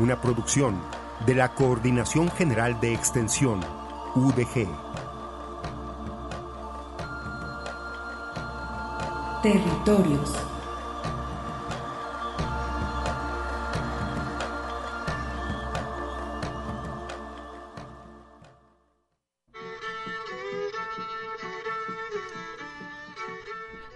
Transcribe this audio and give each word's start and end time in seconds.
Una 0.00 0.18
producción 0.18 0.80
de 1.26 1.34
la 1.34 1.54
Coordinación 1.54 2.30
General 2.30 2.80
de 2.80 2.94
Extensión, 2.94 3.60
UDG. 4.14 4.66
Territorios. 9.42 10.34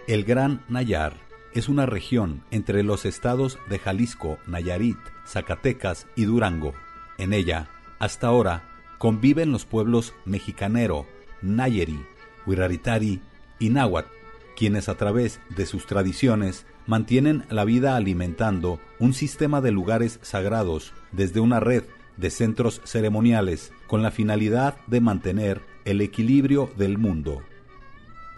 El 0.07 0.25
Gran 0.25 0.63
Nayar 0.69 1.34
es 1.55 1.69
una 1.69 1.87
región 1.87 2.43
entre 2.51 2.83
los 2.83 3.05
estados 3.05 3.59
de 3.69 3.79
Jalisco, 3.79 4.39
Nayarit, 4.47 4.99
Zacatecas 5.27 6.07
y 6.17 6.25
Durango. 6.25 6.75
En 7.17 7.33
ella, 7.33 7.71
hasta 8.01 8.27
ahora, 8.27 8.65
conviven 8.99 9.53
los 9.53 9.65
pueblos 9.65 10.15
mexicanero, 10.25 11.07
Nayeri, 11.43 12.05
Huiraritari 12.45 13.23
y 13.61 13.71
Náhuatl, 13.71 14.11
quienes 14.57 14.89
a 14.89 14.97
través 14.97 15.41
de 15.57 15.67
sus 15.67 15.87
tradiciones 15.87 16.67
mantienen 16.87 17.45
la 17.49 17.65
vida 17.65 17.97
alimentando 17.97 18.81
un 18.99 19.15
sistema 19.15 19.61
de 19.61 19.71
lugares 19.71 20.19
sagrados 20.23 20.93
desde 21.13 21.41
una 21.41 21.61
red 21.61 21.85
de 22.17 22.31
centros 22.31 22.81
ceremoniales 22.85 23.73
con 23.87 24.03
la 24.03 24.11
finalidad 24.11 24.77
de 24.87 25.01
mantener 25.01 25.63
el 25.85 26.01
equilibrio 26.01 26.71
del 26.77 26.99
mundo. 26.99 27.43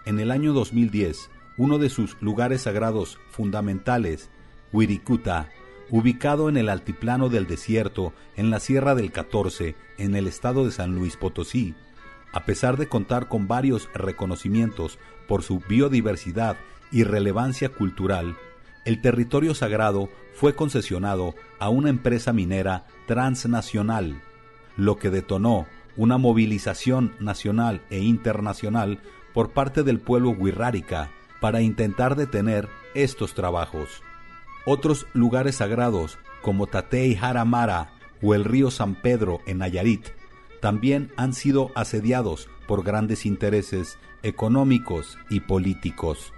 En 0.05 0.19
el 0.19 0.31
año 0.31 0.53
2010, 0.53 1.29
uno 1.57 1.79
de 1.79 1.89
sus 1.89 2.15
lugares 2.21 2.61
sagrados 2.61 3.19
fundamentales, 3.31 4.29
Wirikuta, 4.71 5.49
ubicado 5.89 6.49
en 6.49 6.57
el 6.57 6.69
altiplano 6.69 7.29
del 7.29 7.47
desierto 7.47 8.13
en 8.35 8.49
la 8.49 8.59
Sierra 8.59 8.93
del 8.93 9.11
14, 9.11 9.75
en 9.97 10.15
el 10.15 10.27
estado 10.27 10.65
de 10.65 10.71
San 10.71 10.95
Luis 10.95 11.17
Potosí, 11.17 11.73
a 12.31 12.45
pesar 12.45 12.77
de 12.77 12.87
contar 12.87 13.27
con 13.27 13.47
varios 13.47 13.89
reconocimientos 13.93 14.99
por 15.27 15.43
su 15.43 15.59
biodiversidad 15.67 16.57
y 16.91 17.03
relevancia 17.03 17.69
cultural, 17.69 18.37
el 18.85 19.01
territorio 19.01 19.55
sagrado 19.55 20.09
fue 20.33 20.55
concesionado 20.55 21.35
a 21.59 21.69
una 21.69 21.89
empresa 21.89 22.33
minera 22.33 22.85
transnacional, 23.07 24.21
lo 24.75 24.97
que 24.97 25.09
detonó 25.09 25.67
una 25.95 26.17
movilización 26.17 27.15
nacional 27.19 27.81
e 27.89 27.99
internacional 27.99 28.99
por 29.33 29.51
parte 29.51 29.83
del 29.83 29.99
pueblo 29.99 30.29
wixárika 30.29 31.11
para 31.39 31.61
intentar 31.61 32.15
detener 32.15 32.67
estos 32.93 33.33
trabajos. 33.33 34.01
Otros 34.65 35.07
lugares 35.13 35.57
sagrados, 35.57 36.17
como 36.41 36.67
Tatey 36.67 37.15
Jaramara 37.15 37.93
o 38.21 38.33
el 38.33 38.43
río 38.43 38.71
San 38.71 38.95
Pedro 38.95 39.39
en 39.45 39.59
Nayarit, 39.59 40.07
también 40.61 41.11
han 41.15 41.33
sido 41.33 41.71
asediados 41.75 42.49
por 42.67 42.83
grandes 42.83 43.25
intereses 43.25 43.97
económicos 44.23 45.17
y 45.29 45.41
políticos. 45.41 46.33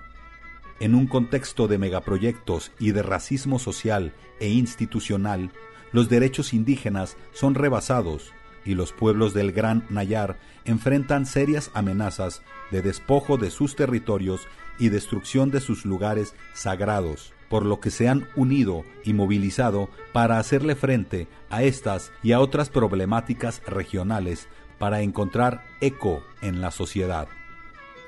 En 0.80 0.96
un 0.96 1.08
contexto 1.08 1.68
de 1.68 1.78
megaproyectos 1.78 2.72
y 2.80 2.92
de 2.92 3.04
racismo 3.04 3.59
social 3.59 4.14
e 4.40 4.50
institucional, 4.50 5.52
los 5.92 6.08
derechos 6.08 6.54
indígenas 6.54 7.18
son 7.34 7.56
rebasados 7.56 8.32
y 8.66 8.76
los 8.76 8.94
pueblos 8.94 9.34
del 9.34 9.52
Gran 9.52 9.86
Nayar 9.90 10.38
enfrentan 10.66 11.26
serias 11.26 11.72
amenazas 11.74 12.44
de 12.72 12.82
despojo 12.82 13.38
de 13.38 13.50
sus 13.52 13.76
territorios 13.76 14.48
y 14.79 14.90
destrucción 14.90 15.51
de 15.51 15.59
sus 15.59 15.85
lugares 15.85 16.34
sagrados, 16.53 17.34
por 17.50 17.66
lo 17.66 17.79
que 17.79 17.91
se 17.91 18.07
han 18.07 18.28
unido 18.35 18.84
y 19.03 19.13
movilizado 19.13 19.90
para 20.13 20.40
hacerle 20.40 20.75
frente 20.75 21.28
a 21.50 21.63
estas 21.63 22.12
y 22.23 22.31
a 22.31 22.40
otras 22.40 22.69
problemáticas 22.69 23.62
regionales 23.67 24.47
para 24.78 25.01
encontrar 25.01 25.63
eco 25.81 26.23
en 26.41 26.62
la 26.62 26.72
sociedad. 26.72 27.28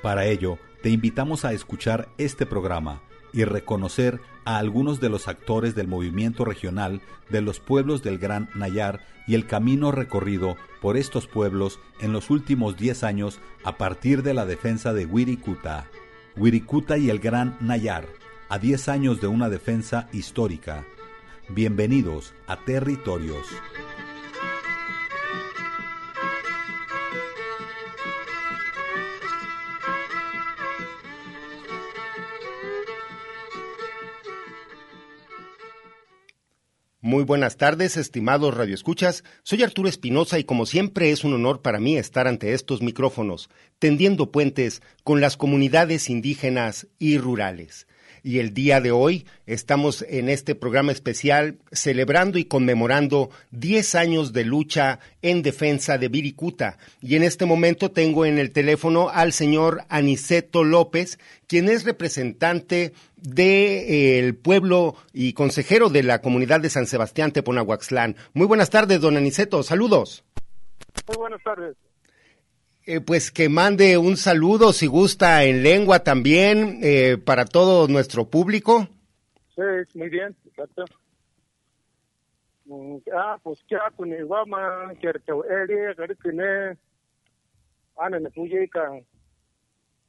Para 0.02 0.24
ello, 0.26 0.58
te 0.82 0.90
invitamos 0.90 1.44
a 1.44 1.52
escuchar 1.52 2.08
este 2.18 2.46
programa 2.46 3.02
y 3.32 3.44
reconocer 3.44 4.20
a 4.44 4.58
algunos 4.58 5.00
de 5.00 5.08
los 5.08 5.28
actores 5.28 5.74
del 5.74 5.88
movimiento 5.88 6.44
regional 6.44 7.00
de 7.30 7.40
los 7.40 7.60
pueblos 7.60 8.02
del 8.02 8.18
Gran 8.18 8.48
Nayar 8.54 9.06
y 9.26 9.34
el 9.34 9.46
camino 9.46 9.92
recorrido 9.92 10.56
por 10.80 10.96
estos 10.96 11.28
pueblos 11.28 11.78
en 12.00 12.12
los 12.12 12.30
últimos 12.30 12.76
10 12.76 13.04
años 13.04 13.40
a 13.64 13.78
partir 13.78 14.22
de 14.22 14.34
la 14.34 14.44
defensa 14.44 14.92
de 14.92 15.06
Wirikuta. 15.06 15.86
Wirikuta 16.36 16.96
y 16.96 17.10
el 17.10 17.18
Gran 17.18 17.56
Nayar, 17.60 18.06
a 18.48 18.58
10 18.58 18.88
años 18.88 19.20
de 19.20 19.26
una 19.26 19.50
defensa 19.50 20.08
histórica. 20.12 20.84
Bienvenidos 21.50 22.32
a 22.46 22.56
Territorios. 22.56 23.46
Muy 37.12 37.24
buenas 37.24 37.58
tardes, 37.58 37.98
estimados 37.98 38.56
radioescuchas. 38.56 39.22
Soy 39.42 39.62
Arturo 39.62 39.86
Espinosa 39.86 40.38
y 40.38 40.44
como 40.44 40.64
siempre 40.64 41.10
es 41.10 41.24
un 41.24 41.34
honor 41.34 41.60
para 41.60 41.78
mí 41.78 41.98
estar 41.98 42.26
ante 42.26 42.54
estos 42.54 42.80
micrófonos, 42.80 43.50
tendiendo 43.78 44.32
puentes 44.32 44.80
con 45.04 45.20
las 45.20 45.36
comunidades 45.36 46.08
indígenas 46.08 46.86
y 46.98 47.18
rurales. 47.18 47.86
Y 48.24 48.38
el 48.38 48.54
día 48.54 48.80
de 48.80 48.92
hoy 48.92 49.26
estamos 49.46 50.04
en 50.08 50.28
este 50.28 50.54
programa 50.54 50.92
especial 50.92 51.56
celebrando 51.72 52.38
y 52.38 52.44
conmemorando 52.44 53.30
10 53.50 53.94
años 53.96 54.32
de 54.32 54.44
lucha 54.44 55.00
en 55.22 55.42
defensa 55.42 55.98
de 55.98 56.08
Viricuta. 56.08 56.78
Y 57.00 57.16
en 57.16 57.24
este 57.24 57.46
momento 57.46 57.90
tengo 57.90 58.24
en 58.24 58.38
el 58.38 58.52
teléfono 58.52 59.08
al 59.08 59.32
señor 59.32 59.82
Aniceto 59.88 60.62
López, 60.62 61.18
quien 61.46 61.68
es 61.68 61.84
representante 61.84 62.92
del 63.16 64.28
eh, 64.28 64.32
pueblo 64.40 64.96
y 65.12 65.32
consejero 65.32 65.88
de 65.88 66.02
la 66.02 66.20
comunidad 66.20 66.60
de 66.60 66.70
San 66.70 66.86
Sebastián 66.86 67.32
Teponahuaxlán. 67.32 68.16
Muy 68.34 68.46
buenas 68.46 68.70
tardes, 68.70 69.00
don 69.00 69.16
Aniceto. 69.16 69.62
Saludos. 69.62 70.24
Muy 71.08 71.16
buenas 71.16 71.42
tardes. 71.42 71.76
Eh, 72.84 73.00
pues 73.00 73.30
que 73.30 73.48
mande 73.48 73.96
un 73.96 74.16
saludo, 74.16 74.72
si 74.72 74.88
gusta, 74.88 75.44
en 75.44 75.62
lengua 75.62 76.00
también, 76.00 76.80
eh, 76.82 77.16
para 77.16 77.44
todo 77.44 77.86
nuestro 77.86 78.28
público. 78.28 78.88
Sí, 79.54 79.62
muy 79.94 80.08
bien, 80.08 80.34
exacto. 80.46 80.84
Mm, 82.64 82.96
Ah, 83.14 83.38
pues 83.42 83.60
ya 83.70 83.90
con 83.96 84.12
el 84.12 84.26
guama, 84.26 84.92
que 85.00 85.12
te 85.12 85.32
eri, 85.32 85.94
que 85.96 86.14
te 86.16 86.32
ne, 86.32 86.76
ana 87.96 88.18
ne 88.18 88.30
puye 88.30 88.68
ka, 88.68 88.90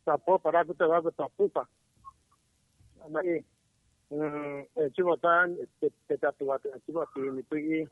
tapo 0.04 0.40
para 0.40 0.66
que 0.66 0.74
te 0.74 0.86
va 0.86 0.98
a 0.98 1.12
tapupa. 1.12 1.70
Amai, 3.06 3.44
chivo 4.96 5.18
tan, 5.18 5.58
te 5.80 5.92
te 6.08 6.18
tatua, 6.18 6.60
chivo 6.86 7.06
que 7.14 7.22
ni 7.22 7.44
puye, 7.44 7.88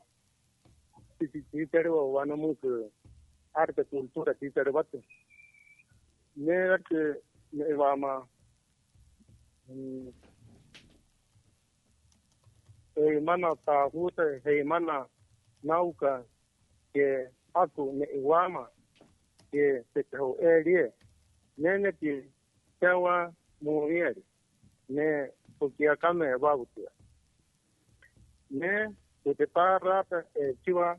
si 1.18 1.28
si 1.28 1.42
si 1.52 1.66
pero 1.66 2.06
bueno 2.06 2.36
que 2.60 2.88
arte 3.54 3.84
cultura 3.84 4.34
ti 4.34 4.50
tere 4.50 4.72
bate. 4.72 5.02
Ne 6.36 6.78
ke 6.88 7.02
me 7.52 7.74
va 7.74 7.96
ma 7.96 8.12
e 12.96 13.20
mana 13.20 13.54
ta 13.64 13.88
hute 13.92 14.40
he 14.44 14.62
mana 14.62 15.06
nauka 15.62 16.24
ke 16.94 17.28
aku 17.54 17.92
me 17.92 18.06
iwama 18.16 18.64
ke 19.50 19.84
te 19.94 20.02
tau 20.10 20.36
e 20.40 20.62
rie. 20.64 20.86
Ne 21.58 21.78
ne 21.78 21.92
ki 21.92 22.12
tewa 22.80 23.32
mūrieri. 23.64 24.22
Ne 24.88 25.28
tuki 25.58 25.86
a 25.88 25.96
kame 25.96 26.26
va 26.40 26.56
wautia. 26.56 26.90
Ne 28.50 28.72
te 29.24 29.34
te 29.34 29.46
e 30.34 30.52
tiwa 30.64 30.96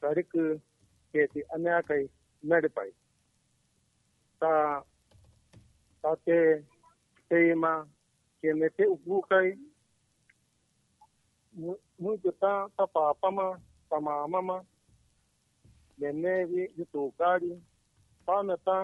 tariku 0.00 0.60
ke 1.12 1.26
te 1.32 1.44
anea 1.54 1.82
kai 1.88 2.02
mere 2.42 2.68
pai. 2.76 2.88
Tā, 4.40 4.52
tā 6.02 6.14
te 6.24 6.38
te 7.28 7.42
ima 7.50 7.74
ke 8.40 8.54
me 8.54 8.68
te 8.76 8.86
upukai 8.94 9.56
mui 11.56 12.18
te 12.22 12.32
tā 12.42 12.54
tā 12.76 12.86
pāpama 12.94 13.48
tā 13.90 14.00
māmama 14.08 14.60
me 15.98 16.12
nevi 16.12 16.68
i 16.76 16.86
tō 16.92 17.08
pāna 18.26 18.56
tā 18.66 18.78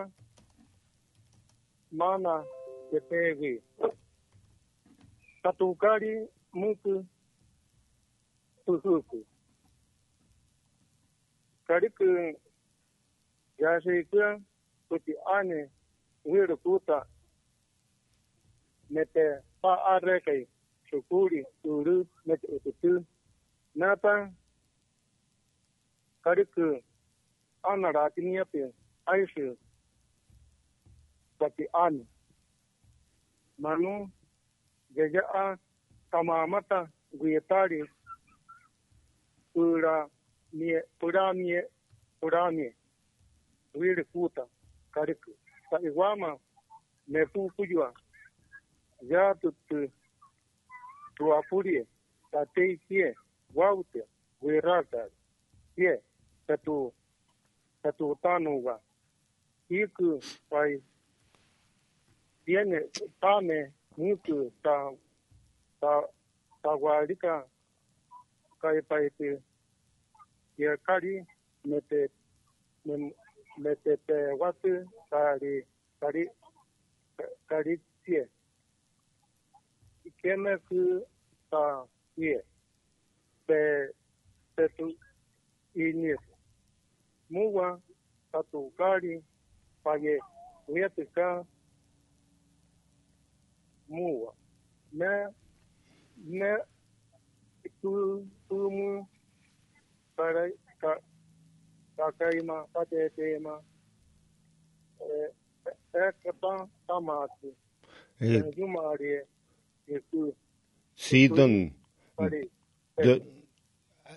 māna 1.92 2.36
te 2.90 3.00
pēwi. 3.10 3.52
Ta 5.42 5.52
tō 5.58 5.68
kāri 5.82 6.12
mūtu 6.54 7.02
tūhūku. 8.66 9.20
karikun 11.72 12.36
ya 13.58 13.80
shi 13.82 14.04
kuyan 14.10 14.44
kuti 14.88 15.12
ane 15.36 15.70
wiru 16.24 16.56
kuta 16.56 17.06
mete 18.90 19.40
pa 19.62 19.72
arekai 19.96 20.48
shukuri 20.90 21.44
turu 21.62 22.06
mete 22.26 22.46
ututu 22.46 23.04
natan 23.74 24.34
karikun 26.24 26.82
ana 27.62 27.92
rakiniyapi 27.92 28.68
aishu 29.06 29.56
kuti 31.38 31.64
ane 31.72 32.06
manu 33.58 34.10
jaja'a 34.94 35.56
tamamata 36.10 36.88
guyetari 37.18 37.88
tura 39.54 40.08
mie 40.52 40.82
pura 40.98 41.32
mie 41.34 41.62
pura 42.20 42.50
mie. 42.50 42.74
Wiri 43.74 44.04
kuta 44.04 44.46
kariku. 44.94 45.30
Ta 45.70 45.78
iwama 45.80 46.38
me 47.08 47.26
pu 47.26 47.50
kujua 47.56 47.92
ya 49.02 49.34
tu 49.34 49.52
tu 49.68 49.88
tu 51.16 51.34
apurie 51.34 51.86
ta 52.30 52.44
te 52.54 52.76
kie 52.88 53.14
waute 53.54 54.02
wirata 54.42 55.08
kie 55.76 55.94
ta 56.46 56.56
tu 56.56 56.92
ta 57.82 57.90
tu 57.92 58.16
tanuga 58.22 58.78
iku 59.68 60.20
pai 60.50 60.82
tiene 62.44 62.80
tame 63.20 63.72
mutu 63.98 64.52
ta 64.62 64.92
ta 65.80 66.02
ta 66.62 66.76
guarika 66.76 67.44
kai 68.62 68.80
pai 68.88 69.10
te 69.18 69.42
ya 70.62 70.76
kari 70.86 71.26
me 71.64 71.80
te 71.90 72.00
me 72.84 72.94
me 73.62 73.72
te 73.84 73.96
te 74.06 74.18
watu 74.40 74.72
kari 75.10 75.66
kari 76.00 76.24
kari 77.48 77.74
tie. 78.04 78.22
Ikeme 80.04 80.52
ku 80.68 81.02
ta 81.50 81.82
tie. 82.14 82.38
Te 83.46 83.60
te 84.56 84.64
tu 84.76 84.86
ini 85.74 86.14
muwa 87.30 87.80
ta 88.30 88.42
tu 88.50 88.70
kari 88.78 89.22
paye 89.84 90.14
uyate 90.68 91.04
ka 91.14 91.44
muwa 93.88 94.30
me 94.92 95.10
me 96.38 96.50
tu 97.80 97.90
tu 98.48 98.56
mu 98.70 99.06
ka 100.78 100.98
kakaima 101.96 102.66
ekata 105.94 106.68
tamati 106.86 107.50
Eh, 108.24 108.40
sí, 110.94 111.26
don, 111.26 111.74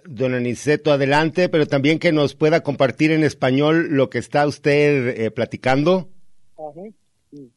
don 0.05 0.33
Aniceto, 0.35 0.91
adelante, 0.91 1.49
pero 1.49 1.65
también 1.65 1.97
que 1.97 2.11
nos 2.11 2.35
pueda 2.35 2.61
compartir 2.61 3.09
en 3.11 3.23
español 3.23 3.87
lo 3.89 4.11
que 4.11 4.19
está 4.19 4.45
usted 4.45 5.19
eh, 5.19 5.31
platicando. 5.31 6.07
Ajá. 6.55 6.81
Sí. 7.31 7.51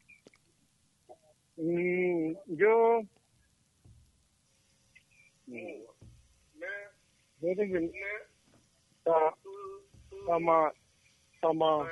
Mm, 1.58 2.32
yo 2.46 3.02
me 5.48 5.84
ta 9.08 9.34
tama 10.26 10.72
tama 11.40 11.88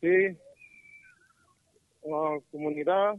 sí 0.00 0.38
la 2.02 2.40
comunidad 2.50 3.18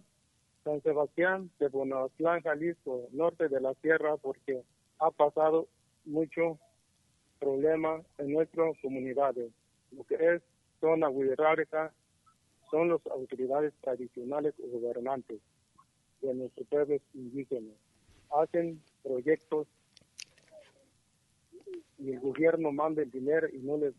San 0.63 0.81
Sebastián 0.81 1.49
de 1.59 1.67
Bonatlán, 1.69 2.41
Jalisco, 2.41 3.07
norte 3.11 3.49
de 3.49 3.61
la 3.61 3.73
sierra, 3.75 4.17
porque 4.17 4.63
ha 4.99 5.11
pasado 5.11 5.67
mucho 6.05 6.59
problema 7.39 8.01
en 8.19 8.33
nuestras 8.33 8.75
comunidades. 8.81 9.51
Lo 9.91 10.03
que 10.03 10.15
es 10.15 10.41
zona 10.79 11.09
wixárika 11.09 11.91
son 12.69 12.89
las 12.89 13.05
autoridades 13.07 13.73
tradicionales 13.81 14.53
o 14.59 14.79
gobernantes 14.79 15.39
de 16.21 16.33
nuestros 16.33 16.67
pueblos 16.67 17.01
indígenas. 17.13 17.75
Hacen 18.31 18.81
proyectos 19.03 19.67
y 21.97 22.12
el 22.12 22.19
gobierno 22.19 22.71
manda 22.71 23.01
el 23.01 23.12
dinero 23.12 23.47
y 23.50 23.57
no 23.59 23.77
les 23.77 23.94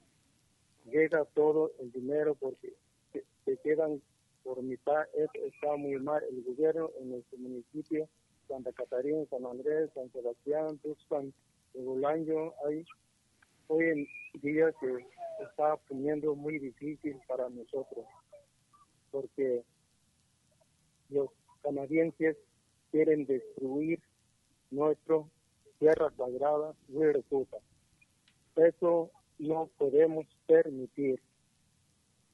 llega 0.86 1.24
todo 1.34 1.70
el 1.80 1.92
dinero 1.92 2.34
porque 2.34 2.74
se, 3.12 3.56
quedan 3.58 4.00
por 4.42 4.62
mitad. 4.62 5.04
Eso 5.14 5.46
está 5.46 5.76
muy 5.76 5.98
mal. 6.00 6.22
El 6.30 6.42
gobierno 6.42 6.90
en 7.00 7.10
nuestro 7.10 7.38
municipio, 7.38 8.08
Santa 8.48 8.72
Catarina, 8.72 9.24
San 9.30 9.46
Andrés, 9.46 9.90
San 9.94 10.10
Sebastián, 10.12 10.78
Tuxpan, 10.78 11.32
Bolaño, 11.74 12.52
hay 12.66 12.84
hoy 13.68 13.84
en 13.84 14.40
día 14.40 14.72
se 14.80 15.06
está 15.42 15.76
poniendo 15.88 16.34
muy 16.34 16.58
difícil 16.58 17.16
para 17.26 17.48
nosotros 17.48 18.04
porque 19.10 19.62
los 21.10 21.28
canadienses 21.62 22.36
quieren 22.90 23.26
destruir 23.26 24.00
nuestra 24.70 25.22
tierra 25.82 26.12
sagrada, 26.16 26.76
Huiraputa. 26.90 27.56
Eso 28.54 29.10
no 29.40 29.68
podemos 29.78 30.28
permitir. 30.46 31.20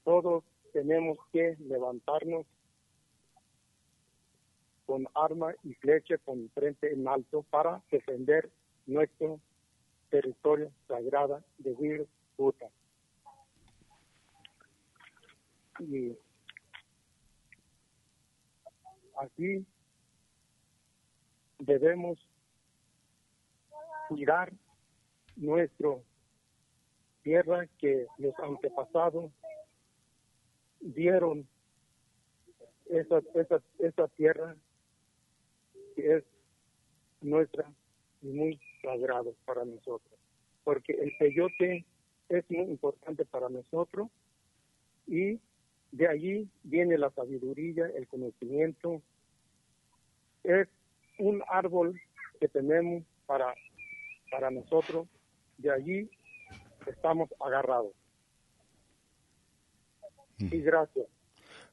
Todos 0.03 0.43
tenemos 0.71 1.17
que 1.33 1.57
levantarnos 1.59 2.45
con 4.85 5.07
arma 5.15 5.55
y 5.63 5.73
flecha 5.73 6.19
con 6.19 6.47
frente 6.51 6.93
en 6.93 7.07
alto 7.07 7.43
para 7.49 7.81
defender 7.89 8.51
nuestro 8.85 9.39
territorio 10.11 10.71
sagrado 10.87 11.43
de 11.57 11.71
Huiraputa. 11.71 12.69
Y 15.79 16.15
aquí 19.17 19.65
debemos 21.57 22.28
cuidar 24.09 24.51
nuestro 25.37 26.03
tierra 27.21 27.67
que 27.77 28.07
los 28.17 28.33
antepasados 28.39 29.31
dieron 30.81 31.47
esa, 32.89 33.21
esa, 33.35 33.61
esa 33.77 34.07
tierra 34.09 34.55
es 35.95 36.23
nuestra 37.21 37.71
y 38.21 38.27
muy 38.27 38.59
sagrado 38.81 39.35
para 39.45 39.63
nosotros. 39.63 40.19
Porque 40.63 40.93
el 40.93 41.15
peyote 41.17 41.85
es 42.29 42.49
muy 42.49 42.65
importante 42.65 43.25
para 43.25 43.49
nosotros 43.49 44.09
y 45.07 45.39
de 45.91 46.07
allí 46.07 46.49
viene 46.63 46.97
la 46.97 47.09
sabiduría, 47.11 47.87
el 47.95 48.07
conocimiento. 48.07 49.01
Es 50.43 50.67
un 51.17 51.43
árbol 51.47 51.99
que 52.39 52.47
tenemos 52.47 53.03
para, 53.25 53.53
para 54.29 54.51
nosotros. 54.51 55.07
De 55.57 55.71
allí 55.71 56.09
estamos 56.87 57.29
agarrados. 57.39 57.91
Y 60.37 60.61
gracias. 60.61 61.05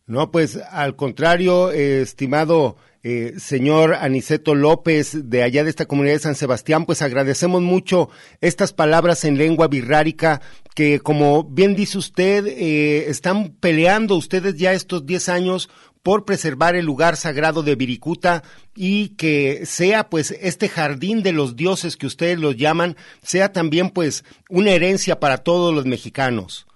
No, 0.06 0.30
pues 0.30 0.56
al 0.56 0.94
contrario, 0.94 1.72
eh, 1.72 2.02
estimado 2.02 2.76
eh, 3.08 3.34
señor 3.38 3.94
Aniceto 3.94 4.56
López, 4.56 5.30
de 5.30 5.44
allá 5.44 5.62
de 5.62 5.70
esta 5.70 5.86
comunidad 5.86 6.14
de 6.14 6.20
San 6.20 6.34
Sebastián, 6.34 6.86
pues 6.86 7.02
agradecemos 7.02 7.62
mucho 7.62 8.08
estas 8.40 8.72
palabras 8.72 9.24
en 9.24 9.38
lengua 9.38 9.68
birrárica 9.68 10.40
que, 10.74 10.98
como 10.98 11.44
bien 11.44 11.76
dice 11.76 11.98
usted, 11.98 12.48
eh, 12.48 13.08
están 13.08 13.50
peleando 13.60 14.16
ustedes 14.16 14.56
ya 14.56 14.72
estos 14.72 15.06
10 15.06 15.28
años 15.28 15.70
por 16.06 16.24
preservar 16.24 16.76
el 16.76 16.86
lugar 16.86 17.16
sagrado 17.16 17.64
de 17.64 17.74
Viricuta 17.74 18.44
y 18.76 19.16
que 19.16 19.66
sea 19.66 20.08
pues 20.08 20.30
este 20.30 20.68
jardín 20.68 21.24
de 21.24 21.32
los 21.32 21.56
dioses 21.56 21.96
que 21.96 22.06
ustedes 22.06 22.38
lo 22.38 22.52
llaman, 22.52 22.94
sea 23.22 23.52
también 23.52 23.90
pues 23.90 24.24
una 24.48 24.70
herencia 24.70 25.18
para 25.18 25.38
todos 25.38 25.74
los 25.74 25.84
mexicanos. 25.84 26.68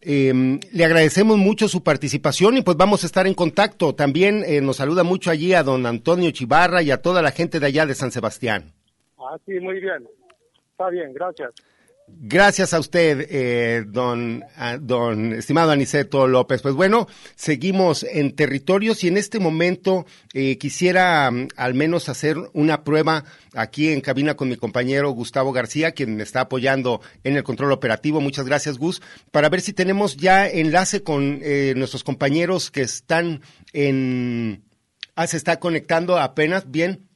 Eh, 0.00 0.58
le 0.72 0.84
agradecemos 0.86 1.36
mucho 1.36 1.68
su 1.68 1.82
participación 1.82 2.56
y 2.56 2.62
pues 2.62 2.78
vamos 2.78 3.02
a 3.02 3.06
estar 3.08 3.26
en 3.26 3.34
contacto. 3.34 3.94
También 3.94 4.42
eh, 4.46 4.62
nos 4.62 4.76
saluda 4.78 5.02
mucho 5.02 5.30
allí 5.30 5.52
a 5.52 5.62
don 5.62 5.84
Antonio 5.84 6.30
Chivarra 6.30 6.80
y 6.80 6.90
a 6.90 7.02
toda 7.02 7.20
la 7.20 7.30
gente 7.30 7.60
de 7.60 7.66
allá 7.66 7.84
de 7.84 7.94
San 7.94 8.10
Sebastián. 8.10 8.72
Ah, 9.18 9.36
sí, 9.44 9.60
muy 9.60 9.80
bien. 9.80 10.08
Está 10.70 10.88
bien, 10.88 11.12
gracias. 11.12 11.50
Gracias 12.20 12.74
a 12.74 12.80
usted, 12.80 13.28
eh, 13.30 13.84
don, 13.86 14.44
a, 14.56 14.76
don 14.76 15.34
estimado 15.34 15.70
Aniceto 15.70 16.26
López. 16.26 16.62
Pues 16.62 16.74
bueno, 16.74 17.06
seguimos 17.36 18.02
en 18.02 18.34
territorios 18.34 19.04
y 19.04 19.08
en 19.08 19.16
este 19.16 19.38
momento 19.38 20.04
eh, 20.34 20.58
quisiera 20.58 21.28
um, 21.30 21.46
al 21.56 21.74
menos 21.74 22.08
hacer 22.08 22.36
una 22.54 22.82
prueba 22.82 23.24
aquí 23.54 23.90
en 23.90 24.00
cabina 24.00 24.34
con 24.34 24.48
mi 24.48 24.56
compañero 24.56 25.10
Gustavo 25.10 25.52
García, 25.52 25.92
quien 25.92 26.16
me 26.16 26.24
está 26.24 26.40
apoyando 26.40 27.00
en 27.22 27.36
el 27.36 27.44
control 27.44 27.70
operativo. 27.70 28.20
Muchas 28.20 28.46
gracias, 28.46 28.78
Gus, 28.78 29.00
para 29.30 29.48
ver 29.48 29.60
si 29.60 29.72
tenemos 29.72 30.16
ya 30.16 30.48
enlace 30.48 31.04
con 31.04 31.38
eh, 31.42 31.74
nuestros 31.76 32.02
compañeros 32.02 32.72
que 32.72 32.82
están 32.82 33.42
en... 33.72 34.64
Ah, 35.14 35.28
se 35.28 35.36
está 35.36 35.60
conectando 35.60 36.18
apenas, 36.18 36.68
bien. 36.68 37.08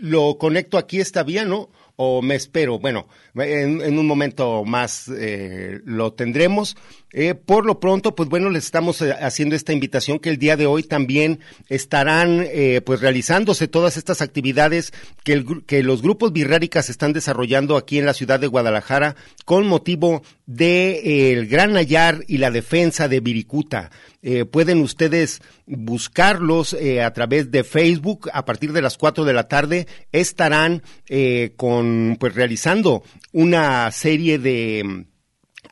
lo 0.00 0.38
conecto 0.38 0.76
aquí 0.76 1.00
esta 1.00 1.22
vía, 1.22 1.44
¿no? 1.44 1.70
O 2.02 2.22
me 2.22 2.34
espero. 2.34 2.78
Bueno, 2.78 3.06
en, 3.34 3.80
en 3.80 3.98
un 3.98 4.06
momento 4.06 4.64
más 4.64 5.08
eh, 5.08 5.80
lo 5.84 6.12
tendremos. 6.12 6.76
Eh, 7.12 7.34
por 7.34 7.66
lo 7.66 7.78
pronto, 7.78 8.14
pues 8.14 8.28
bueno, 8.30 8.48
les 8.48 8.64
estamos 8.64 9.02
eh, 9.02 9.12
haciendo 9.12 9.54
esta 9.54 9.72
invitación 9.72 10.18
que 10.18 10.30
el 10.30 10.38
día 10.38 10.56
de 10.56 10.66
hoy 10.66 10.82
también 10.82 11.40
estarán 11.68 12.46
eh, 12.46 12.80
pues 12.84 13.00
realizándose 13.00 13.68
todas 13.68 13.98
estas 13.98 14.22
actividades 14.22 14.92
que, 15.22 15.42
los 15.82 16.02
grupos 16.02 16.32
birráricas 16.32 16.88
están 16.88 17.12
desarrollando 17.12 17.76
aquí 17.76 17.98
en 17.98 18.06
la 18.06 18.14
ciudad 18.14 18.40
de 18.40 18.46
Guadalajara 18.46 19.16
con 19.44 19.66
motivo 19.66 20.22
de 20.46 21.32
el 21.32 21.48
Gran 21.48 21.72
Nayar 21.72 22.24
y 22.28 22.38
la 22.38 22.50
defensa 22.50 23.08
de 23.08 23.20
Viricuta. 23.20 23.90
pueden 24.50 24.80
ustedes 24.80 25.40
buscarlos 25.66 26.76
a 27.02 27.12
través 27.12 27.50
de 27.50 27.64
Facebook 27.64 28.30
a 28.32 28.44
partir 28.44 28.72
de 28.72 28.82
las 28.82 28.96
4 28.96 29.24
de 29.24 29.32
la 29.32 29.48
tarde. 29.48 29.86
Estarán 30.12 30.82
con 31.56 32.16
pues 32.20 32.34
realizando 32.34 33.02
una 33.32 33.90
serie 33.90 34.38
de 34.38 35.06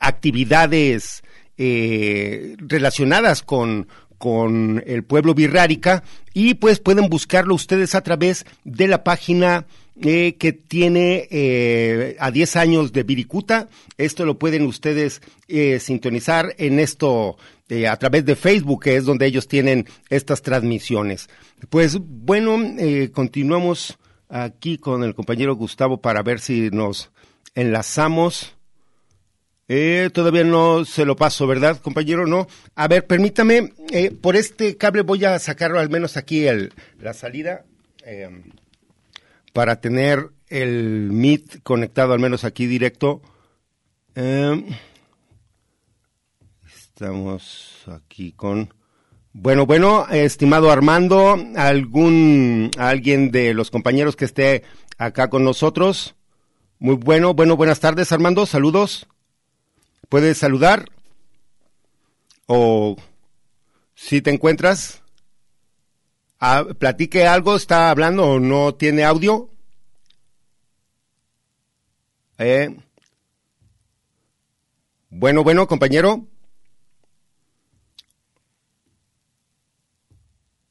actividades 0.00 1.22
eh, 1.62 2.56
relacionadas 2.58 3.42
con, 3.42 3.86
con 4.16 4.82
el 4.86 5.04
pueblo 5.04 5.34
birrárica 5.34 6.02
y 6.32 6.54
pues 6.54 6.80
pueden 6.80 7.10
buscarlo 7.10 7.54
ustedes 7.54 7.94
a 7.94 8.00
través 8.00 8.46
de 8.64 8.88
la 8.88 9.04
página 9.04 9.66
eh, 10.00 10.36
que 10.38 10.54
tiene 10.54 11.28
eh, 11.30 12.16
a 12.18 12.30
10 12.30 12.56
años 12.56 12.92
de 12.94 13.02
Viricuta. 13.02 13.68
Esto 13.98 14.24
lo 14.24 14.38
pueden 14.38 14.64
ustedes 14.64 15.20
eh, 15.48 15.78
sintonizar 15.80 16.54
en 16.56 16.80
esto 16.80 17.36
eh, 17.68 17.86
a 17.86 17.98
través 17.98 18.24
de 18.24 18.36
Facebook, 18.36 18.84
que 18.84 18.96
es 18.96 19.04
donde 19.04 19.26
ellos 19.26 19.46
tienen 19.46 19.86
estas 20.08 20.40
transmisiones. 20.40 21.28
Pues 21.68 21.98
bueno, 22.00 22.58
eh, 22.78 23.10
continuamos 23.12 23.98
aquí 24.30 24.78
con 24.78 25.04
el 25.04 25.14
compañero 25.14 25.54
Gustavo 25.56 26.00
para 26.00 26.22
ver 26.22 26.40
si 26.40 26.70
nos 26.70 27.10
enlazamos. 27.54 28.54
Eh, 29.72 30.10
todavía 30.12 30.42
no 30.42 30.84
se 30.84 31.04
lo 31.04 31.14
paso, 31.14 31.46
¿verdad, 31.46 31.80
compañero? 31.80 32.26
No. 32.26 32.48
A 32.74 32.88
ver, 32.88 33.06
permítame, 33.06 33.72
eh, 33.92 34.10
por 34.10 34.34
este 34.34 34.76
cable 34.76 35.02
voy 35.02 35.24
a 35.24 35.38
sacarlo 35.38 35.78
al 35.78 35.88
menos 35.88 36.16
aquí 36.16 36.48
el, 36.48 36.74
la 36.98 37.14
salida 37.14 37.64
eh, 38.04 38.42
para 39.52 39.80
tener 39.80 40.30
el 40.48 41.12
Meet 41.12 41.62
conectado 41.62 42.12
al 42.12 42.18
menos 42.18 42.42
aquí 42.42 42.66
directo. 42.66 43.22
Eh, 44.16 44.66
estamos 46.66 47.84
aquí 47.86 48.32
con... 48.32 48.74
Bueno, 49.32 49.66
bueno, 49.66 50.08
estimado 50.08 50.72
Armando, 50.72 51.38
algún 51.54 52.72
alguien 52.76 53.30
de 53.30 53.54
los 53.54 53.70
compañeros 53.70 54.16
que 54.16 54.24
esté 54.24 54.64
acá 54.98 55.30
con 55.30 55.44
nosotros. 55.44 56.16
Muy 56.80 56.96
bueno, 56.96 57.34
bueno, 57.34 57.56
buenas 57.56 57.78
tardes, 57.78 58.10
Armando, 58.10 58.46
saludos. 58.46 59.06
¿Puedes 60.10 60.38
saludar? 60.38 60.90
O 62.46 62.96
si 63.94 64.20
te 64.20 64.30
encuentras, 64.30 65.04
platique 66.78 67.28
algo, 67.28 67.54
está 67.54 67.90
hablando 67.90 68.24
o 68.24 68.40
no 68.40 68.74
tiene 68.74 69.04
audio. 69.04 69.48
Eh. 72.38 72.76
Bueno, 75.10 75.44
bueno, 75.44 75.68
compañero. 75.68 76.26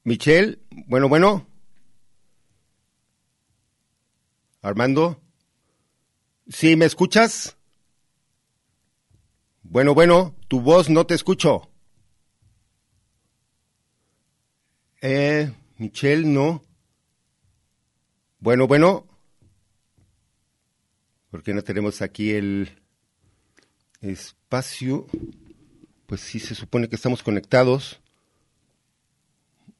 Michelle, 0.03 0.59
bueno, 0.87 1.07
bueno. 1.07 1.47
Armando. 4.61 5.21
¿Sí 6.49 6.75
me 6.75 6.83
escuchas? 6.83 7.55
Bueno, 9.71 9.93
bueno, 9.93 10.35
tu 10.47 10.61
voz 10.61 10.89
no 10.89 11.05
te 11.05 11.13
escucho. 11.13 11.69
Eh, 14.99 15.53
Michelle, 15.77 16.25
no. 16.25 16.63
Bueno, 18.39 18.65
bueno. 18.65 19.05
¿Por 21.29 21.43
qué 21.43 21.53
no 21.53 21.61
tenemos 21.61 22.01
aquí 22.01 22.31
el 22.31 22.81
espacio? 24.01 25.05
Pues 26.07 26.21
sí, 26.21 26.39
se 26.39 26.55
supone 26.55 26.89
que 26.89 26.95
estamos 26.95 27.21
conectados. 27.21 28.01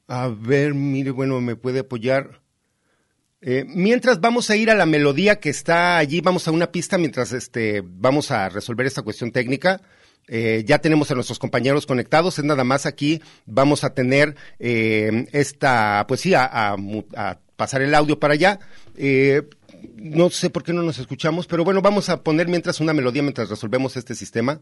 A 0.06 0.28
ver, 0.28 0.72
mire, 0.72 1.10
bueno, 1.10 1.40
me 1.40 1.56
puede 1.56 1.80
apoyar. 1.80 2.39
Eh, 3.42 3.64
mientras 3.66 4.20
vamos 4.20 4.50
a 4.50 4.56
ir 4.56 4.70
a 4.70 4.74
la 4.74 4.86
melodía 4.86 5.40
que 5.40 5.50
está 5.50 5.96
allí, 5.96 6.20
vamos 6.20 6.46
a 6.46 6.50
una 6.50 6.70
pista 6.70 6.98
mientras 6.98 7.32
este, 7.32 7.82
vamos 7.84 8.30
a 8.30 8.48
resolver 8.48 8.86
esta 8.86 9.02
cuestión 9.02 9.32
técnica. 9.32 9.80
Eh, 10.28 10.62
ya 10.64 10.78
tenemos 10.78 11.10
a 11.10 11.14
nuestros 11.14 11.38
compañeros 11.38 11.86
conectados, 11.86 12.38
es 12.38 12.44
nada 12.44 12.62
más 12.62 12.86
aquí 12.86 13.20
vamos 13.46 13.82
a 13.82 13.94
tener 13.94 14.36
eh, 14.58 15.26
esta, 15.32 16.04
pues 16.06 16.20
sí, 16.20 16.34
a, 16.34 16.76
a, 17.16 17.38
pasar 17.56 17.82
el 17.82 17.94
audio 17.94 18.20
para 18.20 18.34
allá. 18.34 18.60
Eh, 18.96 19.42
no 19.96 20.30
sé 20.30 20.50
por 20.50 20.62
qué 20.62 20.72
no 20.72 20.82
nos 20.82 20.98
escuchamos, 20.98 21.46
pero 21.46 21.64
bueno, 21.64 21.82
vamos 21.82 22.08
a 22.10 22.22
poner 22.22 22.48
mientras 22.48 22.80
una 22.80 22.92
melodía 22.92 23.22
mientras 23.22 23.48
resolvemos 23.48 23.96
este 23.96 24.14
sistema. 24.14 24.60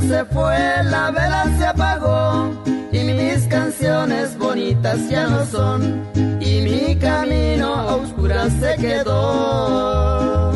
Se 0.00 0.24
fue, 0.26 0.56
la 0.84 1.10
vela 1.10 1.44
se 1.58 1.66
apagó 1.66 2.52
y 2.92 2.98
mis 3.00 3.46
canciones 3.48 4.38
bonitas 4.38 5.08
ya 5.10 5.26
no 5.26 5.44
son 5.44 6.06
y 6.40 6.60
mi 6.60 6.96
camino 6.96 7.74
a 7.74 7.96
oscuras 7.96 8.52
se 8.60 8.76
quedó. 8.76 10.52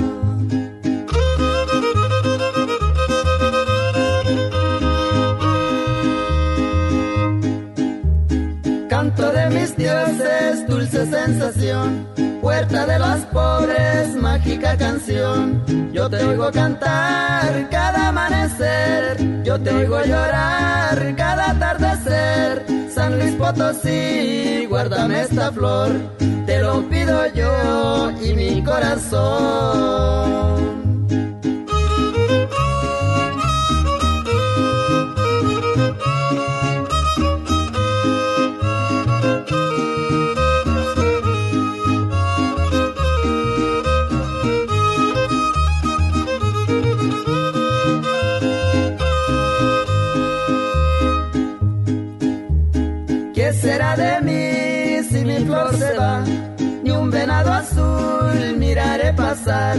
canto 8.89 9.33
de 9.33 9.51
mi 9.51 9.57
mis 9.57 9.77
dioses, 9.77 10.69
dulce 10.69 11.07
sensación, 11.07 12.07
puerta 12.63 12.87
de 12.87 12.99
los 12.99 13.19
pobres, 13.33 14.15
mágica 14.17 14.77
canción. 14.77 15.65
Yo 15.93 16.09
te 16.09 16.25
oigo 16.25 16.51
cantar 16.53 17.69
cada 17.71 18.09
amanecer, 18.09 19.43
yo 19.43 19.61
te 19.61 19.71
oigo 19.71 20.01
llorar 20.05 21.15
cada 21.17 21.51
atardecer. 21.51 22.65
San 22.89 23.19
Luis 23.19 23.35
Potosí, 23.35 24.67
guárdame 24.69 25.23
esta 25.23 25.51
flor, 25.51 25.91
te 26.47 26.61
lo 26.61 26.89
pido 26.89 27.27
yo 27.35 28.13
y 28.23 28.35
mi 28.35 28.63
corazón. 28.63 30.03
Pasar. 59.17 59.77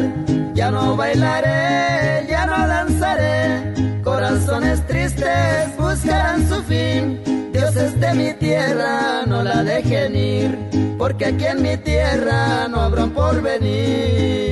Ya 0.53 0.71
no 0.71 0.95
bailaré, 0.95 2.27
ya 2.29 2.45
no 2.45 2.67
danzaré. 2.67 4.01
Corazones 4.03 4.85
tristes 4.87 5.77
buscarán 5.77 6.47
su 6.47 6.61
fin. 6.63 7.21
Dioses 7.53 7.99
de 7.99 8.13
mi 8.13 8.33
tierra 8.33 9.25
no 9.25 9.43
la 9.43 9.63
dejen 9.63 10.15
ir, 10.15 10.95
porque 10.97 11.25
aquí 11.25 11.45
en 11.45 11.61
mi 11.61 11.77
tierra 11.77 12.67
no 12.67 12.81
habrá 12.81 13.03
un 13.05 13.11
porvenir. 13.11 14.43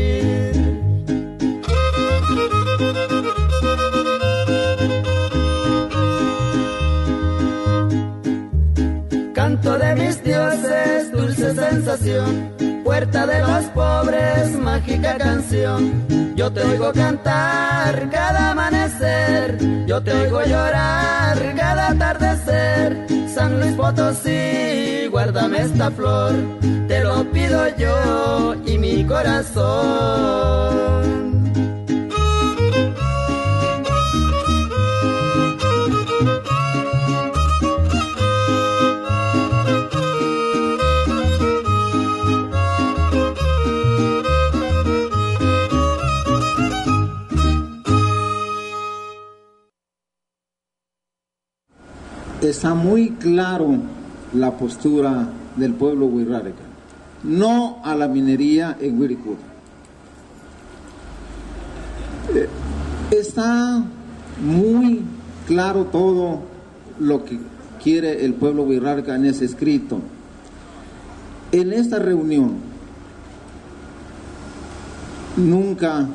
de 9.78 9.96
mis 9.96 10.24
dioses, 10.24 11.12
dulce 11.12 11.54
sensación, 11.54 12.52
puerta 12.92 13.26
de 13.26 13.40
los 13.40 13.64
pobres, 13.68 14.52
mágica 14.60 15.18
canción. 15.18 16.36
Yo 16.36 16.52
te 16.52 16.60
oigo 16.62 16.92
cantar 16.92 18.10
cada 18.10 18.52
amanecer, 18.52 19.58
yo 19.88 20.04
te 20.04 20.12
oigo 20.12 20.42
llorar 20.44 21.38
cada 21.56 21.92
atardecer. 21.92 23.08
San 23.34 23.62
Luis 23.62 23.76
Potosí, 23.76 25.08
guárdame 25.10 25.62
esta 25.62 25.90
flor, 25.90 26.34
te 26.90 27.02
lo 27.02 27.24
pido 27.32 27.60
yo 27.78 28.56
y 28.66 28.78
mi 28.78 29.06
corazón. 29.06 30.91
Está 52.42 52.74
muy 52.74 53.12
claro 53.12 53.78
la 54.34 54.58
postura 54.58 55.28
del 55.56 55.74
pueblo 55.74 56.06
huirrárica. 56.08 56.64
No 57.24 57.80
a 57.84 57.96
la 57.96 58.08
minería 58.08 58.78
en 58.80 59.00
Wirikuta. 59.00 59.44
Eh, 62.34 62.48
está 63.12 63.84
muy 64.42 65.02
claro 65.48 65.86
todo 65.86 66.40
lo 67.00 67.26
que 67.26 67.40
quiere 67.84 68.26
el 68.26 68.34
pueblo 68.34 68.64
huirrárica 68.64 69.16
en 69.16 69.26
ese 69.26 69.46
escrito. 69.46 70.00
En 71.52 71.74
esta 71.74 72.00
reunión 72.00 72.54
nunca 75.36 76.08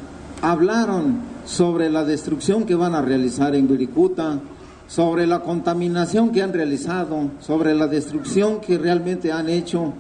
hablaron 0.42 1.18
sobre 1.44 1.90
la 1.90 2.04
destrucción 2.04 2.64
que 2.64 2.74
van 2.74 2.94
a 2.94 3.02
realizar 3.02 3.54
en 3.54 3.70
Wirikuta, 3.70 4.40
sobre 4.86 5.26
la 5.26 5.40
contaminación 5.40 6.32
que 6.32 6.42
han 6.42 6.52
realizado, 6.52 7.30
sobre 7.40 7.74
la 7.74 7.86
destrucción 7.86 8.60
que 8.60 8.78
realmente 8.78 9.32
han 9.32 9.48
hecho, 9.48 9.94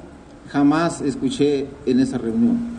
jamás 0.50 1.00
escuché 1.00 1.66
en 1.86 2.00
esa 2.00 2.18
reunión. 2.18 2.76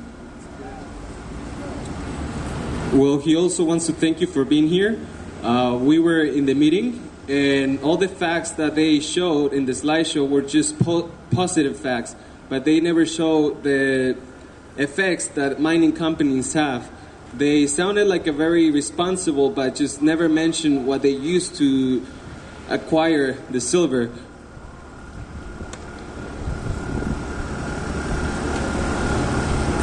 Well, 2.93 3.19
he 3.19 3.35
also 3.35 3.65
wants 3.65 3.85
to 3.87 3.93
thank 3.93 4.21
you 4.21 4.27
for 4.27 4.45
being 4.45 4.67
here. 4.67 4.97
Uh, 5.43 5.77
we 5.79 5.99
were 5.99 6.23
in 6.23 6.45
the 6.45 6.55
meeting, 6.55 7.01
and 7.27 7.79
all 7.83 7.97
the 7.97 8.07
facts 8.07 8.51
that 8.51 8.75
they 8.75 9.01
showed 9.01 9.53
in 9.53 9.65
the 9.65 9.73
slideshow 9.73 10.27
were 10.27 10.41
just 10.41 10.79
po 10.79 11.11
positive 11.29 11.77
facts, 11.77 12.15
but 12.49 12.63
they 12.63 12.79
never 12.79 13.05
showed 13.05 13.61
the 13.63 14.15
effects 14.77 15.27
that 15.35 15.59
mining 15.59 15.91
companies 15.91 16.53
have 16.53 16.89
they 17.35 17.67
sounded 17.67 18.07
like 18.07 18.27
a 18.27 18.31
very 18.31 18.71
responsible, 18.71 19.49
but 19.49 19.75
just 19.75 20.01
never 20.01 20.29
mentioned 20.29 20.87
what 20.87 21.01
they 21.01 21.11
used 21.11 21.55
to 21.55 22.05
acquire 22.69 23.33
the 23.49 23.61
silver. 23.61 24.09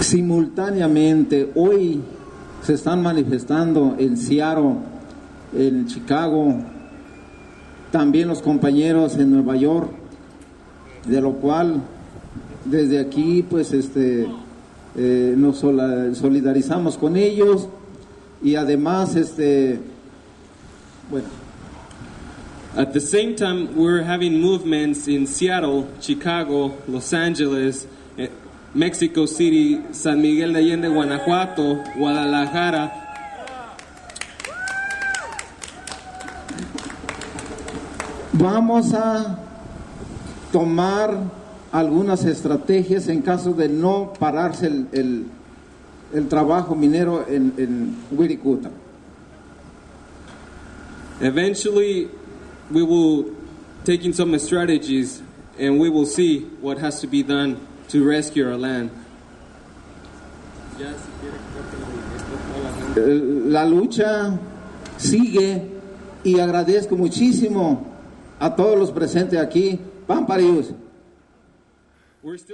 Simultáneamente, 0.00 1.50
hoy 1.54 2.02
se 2.62 2.74
están 2.74 3.02
manifestando 3.02 3.96
en 3.98 4.16
Seattle, 4.16 4.76
en 5.56 5.86
Chicago, 5.86 6.64
también 7.90 8.28
los 8.28 8.42
compañeros 8.42 9.16
en 9.16 9.30
Nueva 9.30 9.56
York, 9.56 9.90
de 11.06 11.20
lo 11.20 11.32
cual 11.34 11.82
desde 12.64 12.98
aquí, 12.98 13.44
pues, 13.48 13.72
este, 13.72 14.26
eh, 14.96 15.34
nos 15.36 15.58
solidarizamos 15.58 16.96
con 16.96 17.16
ellos 17.16 17.68
y 18.42 18.56
además, 18.56 19.16
este, 19.16 19.80
bueno. 21.10 21.28
At 22.76 22.92
the 22.92 23.00
same 23.00 23.36
time, 23.36 23.76
we're 23.76 24.02
having 24.02 24.40
movements 24.40 25.06
in 25.06 25.28
Seattle, 25.28 25.86
Chicago, 26.00 26.76
Los 26.88 27.12
Angeles, 27.12 27.86
eh, 28.18 28.28
Mexico 28.74 29.26
City, 29.26 29.80
San 29.92 30.20
Miguel 30.20 30.52
de 30.52 30.58
Allende, 30.58 30.88
Guanajuato, 30.88 31.82
Guadalajara. 31.96 33.04
Vamos 38.32 38.92
a 38.92 39.38
tomar 40.50 41.43
algunas 41.74 42.24
estrategias 42.24 43.08
en 43.08 43.20
caso 43.20 43.52
de 43.52 43.68
no 43.68 44.12
pararse 44.16 44.68
el, 44.68 44.86
el, 44.92 45.24
el 46.14 46.28
trabajo 46.28 46.76
minero 46.76 47.26
en, 47.28 47.52
en 47.58 47.96
Wirikuta. 48.12 48.70
Eventually, 51.20 52.08
we 52.70 52.84
will 52.84 53.34
take 53.82 54.04
in 54.04 54.12
some 54.12 54.38
strategies 54.38 55.20
and 55.58 55.80
we 55.80 55.88
will 55.88 56.06
see 56.06 56.42
what 56.60 56.78
has 56.78 57.00
to 57.00 57.08
be 57.08 57.24
done 57.24 57.56
to 57.88 58.04
rescue 58.04 58.48
our 58.48 58.56
land. 58.56 58.90
La 63.50 63.64
lucha 63.64 64.38
sigue 64.96 65.72
y 66.22 66.38
agradezco 66.38 66.94
muchísimo 66.94 67.84
a 68.38 68.54
todos 68.54 68.78
los 68.78 68.92
presentes 68.92 69.40
aquí. 69.40 69.80
Pan 70.06 70.24
para 70.24 70.40
ellos. 70.40 70.72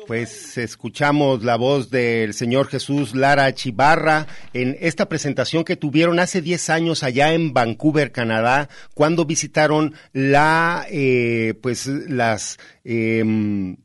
Pues 0.06 0.58
escuchamos 0.58 1.44
la 1.44 1.54
voz 1.54 1.90
del 1.90 2.34
señor 2.34 2.66
Jesús 2.66 3.14
Lara 3.14 3.54
Chibarra 3.54 4.26
en 4.52 4.76
esta 4.80 5.08
presentación 5.08 5.62
que 5.62 5.76
tuvieron 5.76 6.18
hace 6.18 6.42
10 6.42 6.70
años 6.70 7.04
allá 7.04 7.34
en 7.34 7.52
Vancouver, 7.52 8.10
Canadá, 8.10 8.68
cuando 8.94 9.26
visitaron 9.26 9.94
la, 10.12 10.86
eh, 10.90 11.54
pues 11.62 11.86
las, 11.86 12.58
em, 12.82 13.76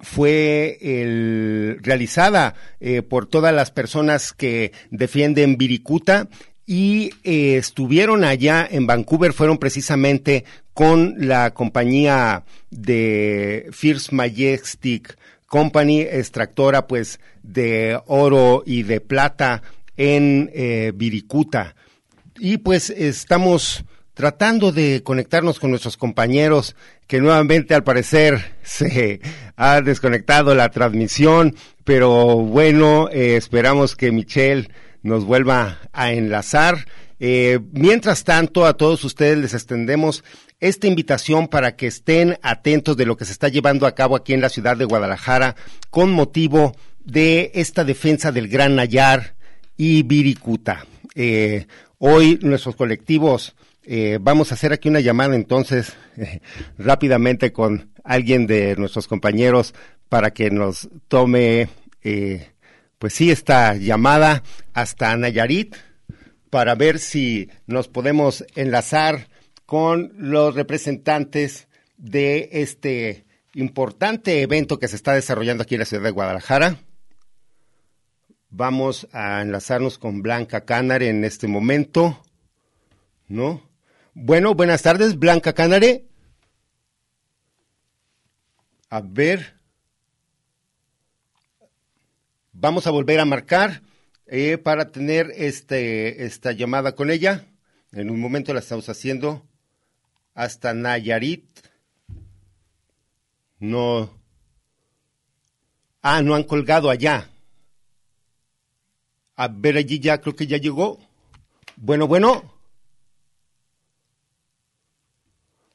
fue 0.00 0.76
el, 0.82 1.78
realizada 1.80 2.54
eh, 2.80 3.00
por 3.00 3.26
todas 3.26 3.54
las 3.54 3.70
personas 3.70 4.34
que 4.34 4.72
defienden 4.90 5.56
Viricuta 5.56 6.28
y 6.66 7.10
eh, 7.24 7.56
estuvieron 7.56 8.24
allá 8.24 8.66
en 8.70 8.86
Vancouver, 8.86 9.32
fueron 9.32 9.58
precisamente 9.58 10.44
con 10.72 11.14
la 11.18 11.52
compañía 11.52 12.44
de 12.70 13.68
First 13.72 14.12
Majestic 14.12 15.16
Company, 15.46 16.00
extractora 16.00 16.86
pues 16.86 17.20
de 17.42 18.00
oro 18.06 18.62
y 18.66 18.82
de 18.82 19.00
plata 19.00 19.62
en 19.96 20.50
eh, 20.54 20.92
Viricuta. 20.94 21.76
Y 22.38 22.58
pues 22.58 22.90
estamos 22.90 23.84
tratando 24.14 24.72
de 24.72 25.02
conectarnos 25.04 25.60
con 25.60 25.70
nuestros 25.70 25.96
compañeros 25.96 26.74
que 27.06 27.20
nuevamente 27.20 27.74
al 27.74 27.84
parecer 27.84 28.56
se 28.62 29.20
ha 29.56 29.80
desconectado 29.82 30.54
la 30.54 30.70
transmisión, 30.70 31.54
pero 31.84 32.36
bueno, 32.36 33.08
eh, 33.10 33.36
esperamos 33.36 33.94
que 33.94 34.12
Michelle 34.12 34.68
nos 35.04 35.24
vuelva 35.24 35.78
a 35.92 36.12
enlazar. 36.12 36.86
Eh, 37.20 37.60
mientras 37.72 38.24
tanto, 38.24 38.66
a 38.66 38.76
todos 38.76 39.04
ustedes 39.04 39.38
les 39.38 39.54
extendemos 39.54 40.24
esta 40.58 40.88
invitación 40.88 41.46
para 41.46 41.76
que 41.76 41.86
estén 41.86 42.38
atentos 42.42 42.96
de 42.96 43.06
lo 43.06 43.16
que 43.16 43.24
se 43.24 43.32
está 43.32 43.48
llevando 43.48 43.86
a 43.86 43.94
cabo 43.94 44.16
aquí 44.16 44.32
en 44.32 44.40
la 44.40 44.48
ciudad 44.48 44.76
de 44.76 44.86
Guadalajara 44.86 45.54
con 45.90 46.10
motivo 46.10 46.74
de 47.04 47.52
esta 47.54 47.84
defensa 47.84 48.32
del 48.32 48.48
Gran 48.48 48.74
Nayar 48.74 49.36
y 49.76 50.02
Viricuta. 50.02 50.86
Eh, 51.14 51.66
hoy 51.98 52.38
nuestros 52.42 52.74
colectivos 52.74 53.54
eh, 53.84 54.18
vamos 54.20 54.50
a 54.50 54.54
hacer 54.54 54.72
aquí 54.72 54.88
una 54.88 55.00
llamada 55.00 55.36
entonces 55.36 55.92
rápidamente 56.78 57.52
con 57.52 57.90
alguien 58.02 58.46
de 58.46 58.74
nuestros 58.76 59.06
compañeros 59.06 59.74
para 60.08 60.32
que 60.32 60.50
nos 60.50 60.88
tome, 61.08 61.68
pues 63.04 63.12
sí, 63.12 63.30
esta 63.30 63.74
llamada 63.74 64.42
hasta 64.72 65.14
Nayarit 65.14 65.76
para 66.48 66.74
ver 66.74 66.98
si 66.98 67.50
nos 67.66 67.86
podemos 67.86 68.46
enlazar 68.54 69.28
con 69.66 70.14
los 70.16 70.54
representantes 70.54 71.68
de 71.98 72.48
este 72.50 73.26
importante 73.52 74.40
evento 74.40 74.78
que 74.78 74.88
se 74.88 74.96
está 74.96 75.12
desarrollando 75.12 75.64
aquí 75.64 75.74
en 75.74 75.80
la 75.80 75.84
ciudad 75.84 76.02
de 76.02 76.12
Guadalajara. 76.12 76.78
Vamos 78.48 79.06
a 79.12 79.42
enlazarnos 79.42 79.98
con 79.98 80.22
Blanca 80.22 80.64
Canare 80.64 81.10
en 81.10 81.24
este 81.24 81.46
momento. 81.46 82.24
¿No? 83.28 83.68
Bueno, 84.14 84.54
buenas 84.54 84.80
tardes, 84.80 85.18
Blanca 85.18 85.52
Canare. 85.52 86.06
A 88.88 89.02
ver. 89.02 89.53
Vamos 92.64 92.86
a 92.86 92.90
volver 92.90 93.20
a 93.20 93.26
marcar 93.26 93.82
eh, 94.26 94.56
para 94.56 94.90
tener 94.90 95.30
este, 95.36 96.24
esta 96.24 96.52
llamada 96.52 96.94
con 96.94 97.10
ella. 97.10 97.44
En 97.92 98.08
un 98.08 98.18
momento 98.18 98.54
la 98.54 98.60
estamos 98.60 98.88
haciendo 98.88 99.46
hasta 100.32 100.72
Nayarit. 100.72 101.44
No. 103.58 104.18
Ah, 106.00 106.22
no 106.22 106.34
han 106.34 106.44
colgado 106.44 106.88
allá. 106.88 107.28
A 109.36 109.48
ver, 109.48 109.76
allí 109.76 109.98
ya 110.00 110.16
creo 110.22 110.34
que 110.34 110.46
ya 110.46 110.56
llegó. 110.56 110.98
Bueno, 111.76 112.08
bueno. 112.08 112.50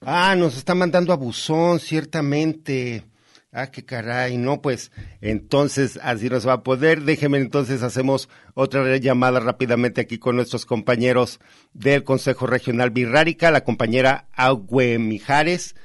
Ah, 0.02 0.36
nos 0.36 0.58
está 0.58 0.74
mandando 0.74 1.14
a 1.14 1.18
buzón, 1.18 1.80
ciertamente. 1.80 3.04
Ah, 3.52 3.72
qué 3.72 3.84
caray, 3.84 4.38
no, 4.38 4.62
pues 4.62 4.92
entonces 5.22 6.00
así 6.04 6.30
nos 6.30 6.48
va 6.48 6.54
a 6.54 6.64
poder. 6.64 7.02
Déjeme 7.02 7.40
entonces 7.40 7.82
hacemos 7.82 8.30
otra 8.54 8.98
llamada 8.98 9.40
rápidamente 9.40 10.02
aquí 10.02 10.20
con 10.20 10.36
nuestros 10.36 10.68
compañeros 10.68 11.40
del 11.74 12.04
Consejo 12.04 12.46
Regional 12.46 12.92
Birrárica, 12.92 13.50
la 13.50 13.64
compañera 13.64 14.28
Agüe 14.34 15.00
Mijares, 15.00 15.76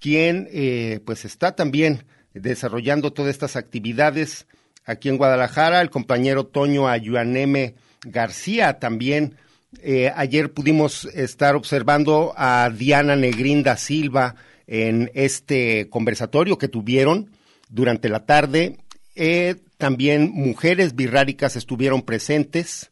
quien 0.00 0.48
eh, 0.50 0.98
pues 1.06 1.24
está 1.24 1.54
también 1.54 2.06
desarrollando 2.34 3.12
todas 3.12 3.30
estas 3.30 3.54
actividades 3.54 4.48
aquí 4.84 5.08
en 5.08 5.16
Guadalajara, 5.16 5.80
el 5.80 5.90
compañero 5.90 6.46
Toño 6.46 6.88
Ayuaneme 6.88 7.76
García 8.04 8.80
también. 8.80 9.36
Eh, 9.80 10.12
ayer 10.16 10.52
pudimos 10.52 11.04
estar 11.04 11.54
observando 11.54 12.34
a 12.36 12.68
Diana 12.76 13.14
Negrinda 13.14 13.76
Silva, 13.76 14.34
en 14.66 15.10
este 15.14 15.88
conversatorio 15.90 16.58
que 16.58 16.68
tuvieron 16.68 17.30
durante 17.68 18.08
la 18.08 18.24
tarde. 18.26 18.78
Eh, 19.14 19.56
también 19.78 20.30
mujeres 20.32 20.94
birráricas 20.94 21.56
estuvieron 21.56 22.02
presentes. 22.02 22.90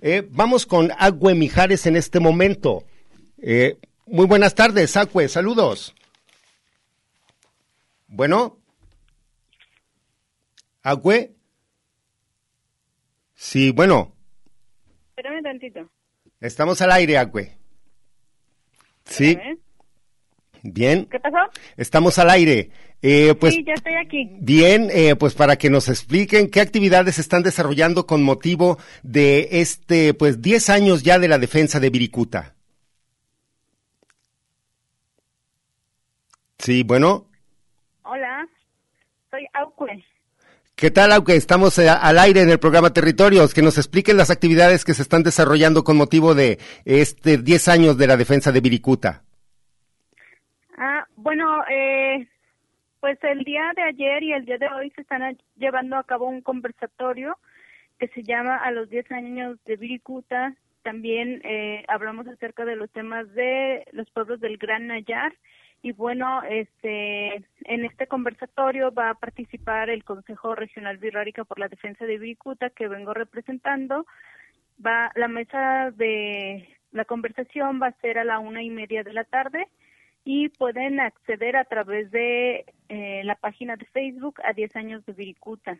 Eh, 0.00 0.26
vamos 0.30 0.66
con 0.66 0.90
Agüe 0.98 1.34
Mijares 1.34 1.86
en 1.86 1.96
este 1.96 2.18
momento. 2.18 2.84
Eh, 3.38 3.78
muy 4.06 4.26
buenas 4.26 4.54
tardes, 4.54 4.96
Agüe, 4.96 5.28
saludos. 5.28 5.94
Bueno. 8.08 8.58
Agüe. 10.82 11.34
Sí, 13.34 13.70
bueno. 13.70 14.14
Espérame 15.10 15.42
tantito. 15.42 15.90
Estamos 16.40 16.80
al 16.82 16.92
aire, 16.92 17.18
Agüe. 17.18 17.56
Sí. 19.04 19.38
Bien. 20.62 21.06
¿Qué 21.06 21.18
pasó? 21.18 21.38
Estamos 21.76 22.18
al 22.18 22.30
aire. 22.30 22.70
Eh, 23.02 23.34
pues, 23.34 23.54
sí, 23.54 23.64
ya 23.64 23.74
estoy 23.74 23.94
aquí. 23.94 24.30
Bien, 24.38 24.88
eh, 24.92 25.16
pues 25.16 25.34
para 25.34 25.56
que 25.56 25.70
nos 25.70 25.88
expliquen 25.88 26.48
qué 26.48 26.60
actividades 26.60 27.16
se 27.16 27.20
están 27.20 27.42
desarrollando 27.42 28.06
con 28.06 28.22
motivo 28.22 28.78
de 29.02 29.48
este, 29.50 30.14
pues 30.14 30.40
10 30.40 30.70
años 30.70 31.02
ya 31.02 31.18
de 31.18 31.26
la 31.26 31.38
defensa 31.38 31.80
de 31.80 31.90
Viricuta. 31.90 32.54
Sí, 36.58 36.84
bueno. 36.84 37.26
Hola, 38.04 38.46
soy 39.32 39.44
Auque. 39.54 40.04
¿Qué 40.76 40.92
tal, 40.92 41.10
Auque? 41.10 41.34
Estamos 41.34 41.76
eh, 41.78 41.88
al 41.88 42.18
aire 42.20 42.42
en 42.42 42.50
el 42.50 42.60
programa 42.60 42.92
Territorios. 42.92 43.52
Que 43.52 43.62
nos 43.62 43.78
expliquen 43.78 44.16
las 44.16 44.30
actividades 44.30 44.84
que 44.84 44.94
se 44.94 45.02
están 45.02 45.24
desarrollando 45.24 45.82
con 45.82 45.96
motivo 45.96 46.36
de 46.36 46.60
este 46.84 47.38
10 47.38 47.66
años 47.66 47.98
de 47.98 48.06
la 48.06 48.16
defensa 48.16 48.52
de 48.52 48.60
Viricuta. 48.60 49.21
Bueno, 51.22 51.62
eh, 51.70 52.26
pues 52.98 53.16
el 53.22 53.44
día 53.44 53.70
de 53.76 53.82
ayer 53.82 54.24
y 54.24 54.32
el 54.32 54.44
día 54.44 54.58
de 54.58 54.66
hoy 54.66 54.90
se 54.90 55.02
están 55.02 55.38
llevando 55.54 55.96
a 55.96 56.02
cabo 56.02 56.26
un 56.26 56.40
conversatorio 56.42 57.38
que 58.00 58.08
se 58.08 58.24
llama 58.24 58.56
A 58.56 58.72
los 58.72 58.90
10 58.90 59.12
años 59.12 59.56
de 59.64 59.76
Viricuta. 59.76 60.56
También 60.82 61.40
eh, 61.44 61.84
hablamos 61.86 62.26
acerca 62.26 62.64
de 62.64 62.74
los 62.74 62.90
temas 62.90 63.32
de 63.34 63.86
los 63.92 64.10
pueblos 64.10 64.40
del 64.40 64.56
Gran 64.56 64.88
Nayar. 64.88 65.32
Y 65.80 65.92
bueno, 65.92 66.42
este, 66.42 67.36
en 67.66 67.84
este 67.84 68.08
conversatorio 68.08 68.90
va 68.92 69.10
a 69.10 69.14
participar 69.14 69.90
el 69.90 70.02
Consejo 70.02 70.56
Regional 70.56 70.98
Birrárica 70.98 71.44
por 71.44 71.60
la 71.60 71.68
Defensa 71.68 72.04
de 72.04 72.18
Viricuta, 72.18 72.70
que 72.70 72.88
vengo 72.88 73.14
representando. 73.14 74.06
Va, 74.84 75.12
la 75.14 75.28
mesa 75.28 75.92
de 75.92 76.68
la 76.90 77.04
conversación 77.04 77.80
va 77.80 77.86
a 77.86 78.00
ser 78.00 78.18
a 78.18 78.24
la 78.24 78.40
una 78.40 78.64
y 78.64 78.70
media 78.70 79.04
de 79.04 79.12
la 79.12 79.22
tarde 79.22 79.68
y 80.24 80.48
pueden 80.50 81.00
acceder 81.00 81.56
a 81.56 81.64
través 81.64 82.10
de 82.10 82.64
eh, 82.88 83.22
la 83.24 83.34
página 83.34 83.76
de 83.76 83.86
Facebook 83.86 84.40
a 84.44 84.52
10 84.52 84.76
años 84.76 85.06
de 85.06 85.12
Viricuta. 85.12 85.78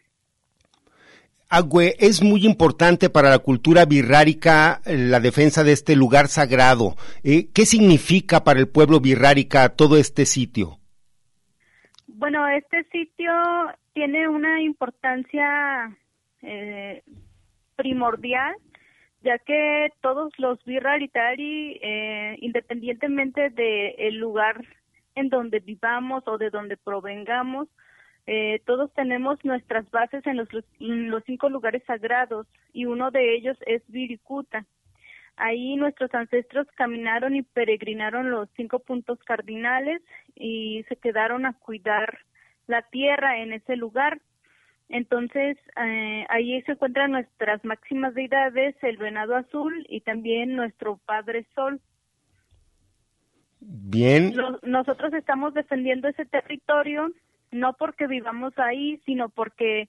Agüe, 1.49 1.95
es 1.99 2.23
muy 2.23 2.47
importante 2.47 3.11
para 3.11 3.29
la 3.29 3.39
cultura 3.39 3.85
birrárica 3.85 4.81
eh, 4.87 4.97
la 4.97 5.21
defensa 5.21 5.63
de 5.63 5.73
este 5.73 5.95
lugar 5.95 6.29
sagrado. 6.29 6.97
Eh, 7.23 7.49
¿Qué 7.53 7.67
significa 7.67 8.43
para 8.43 8.59
el 8.59 8.69
pueblo 8.69 9.01
birrárica 9.01 9.69
todo 9.69 9.97
este 9.97 10.25
sitio? 10.25 10.79
Bueno, 12.07 12.47
este 12.49 12.85
sitio 12.85 13.33
tiene 13.93 14.29
una 14.29 14.61
importancia 14.63 15.97
primordial 17.77 18.57
ya 19.23 19.39
que 19.39 19.93
todos 20.01 20.33
los 20.39 20.63
birraritari, 20.65 21.79
eh, 21.83 22.37
independientemente 22.41 23.51
del 23.51 23.95
el 23.99 24.17
lugar 24.17 24.65
en 25.15 25.29
donde 25.29 25.61
vivamos 25.61 26.23
o 26.27 26.39
de 26.39 26.51
donde 26.51 26.77
provengamos, 26.77 27.69
eh, 28.27 28.61
todos 28.67 28.93
tenemos 28.95 29.45
nuestras 29.45 29.91
bases 29.91 30.25
en 30.27 30.37
los, 30.37 30.49
los 30.79 31.25
cinco 31.25 31.49
lugares 31.49 31.83
sagrados 31.87 32.47
y 32.73 32.87
uno 32.87 33.11
de 33.11 33.35
ellos 33.35 33.57
es 33.67 33.83
Viricuta. 33.89 34.65
Ahí 35.37 35.77
nuestros 35.77 36.13
ancestros 36.15 36.67
caminaron 36.77 37.35
y 37.35 37.43
peregrinaron 37.43 38.31
los 38.31 38.49
cinco 38.57 38.81
puntos 38.81 39.19
cardinales 39.25 40.03
y 40.35 40.85
se 40.89 40.97
quedaron 40.97 41.47
a 41.47 41.55
cuidar 41.55 42.19
la 42.67 42.83
tierra 42.83 43.39
en 43.39 43.53
ese 43.53 43.77
lugar 43.77 44.21
entonces, 44.93 45.57
eh, 45.83 46.27
ahí 46.29 46.61
se 46.63 46.73
encuentran 46.73 47.13
nuestras 47.13 47.65
máximas 47.65 48.15
deidades, 48.15 48.77
el 48.83 48.99
venado 48.99 49.35
azul 49.35 49.87
y 49.89 50.03
también 50.03 50.55
nuestro 50.55 50.99
Padre 50.99 51.47
Sol. 51.55 51.81
Bien. 53.61 54.35
nosotros 54.63 55.15
estamos 55.15 55.55
defendiendo 55.55 56.09
ese 56.09 56.25
territorio 56.27 57.11
no 57.53 57.75
porque 57.75 58.07
vivamos 58.07 58.59
ahí, 58.59 59.01
sino 59.07 59.29
porque 59.29 59.89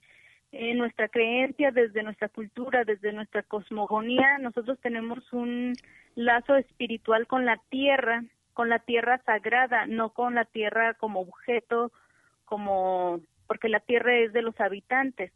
en 0.51 0.77
nuestra 0.77 1.07
creencia, 1.07 1.71
desde 1.71 2.03
nuestra 2.03 2.29
cultura, 2.29 2.83
desde 2.83 3.11
nuestra 3.11 3.41
cosmogonía, 3.41 4.37
nosotros 4.37 4.77
tenemos 4.81 5.33
un 5.33 5.73
lazo 6.15 6.55
espiritual 6.55 7.25
con 7.25 7.45
la 7.45 7.59
tierra, 7.69 8.23
con 8.53 8.69
la 8.69 8.79
tierra 8.79 9.21
sagrada, 9.25 9.87
no 9.87 10.09
con 10.09 10.35
la 10.35 10.45
tierra 10.45 10.93
como 10.93 11.21
objeto, 11.21 11.91
como 12.45 13.19
porque 13.47 13.69
la 13.69 13.79
tierra 13.79 14.17
es 14.17 14.33
de 14.33 14.41
los 14.41 14.59
habitantes, 14.59 15.31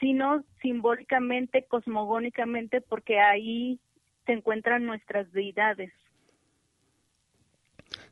sino 0.00 0.44
simbólicamente, 0.60 1.64
cosmogónicamente, 1.68 2.80
porque 2.80 3.20
ahí 3.20 3.78
se 4.26 4.32
encuentran 4.32 4.84
nuestras 4.84 5.30
deidades. 5.32 5.92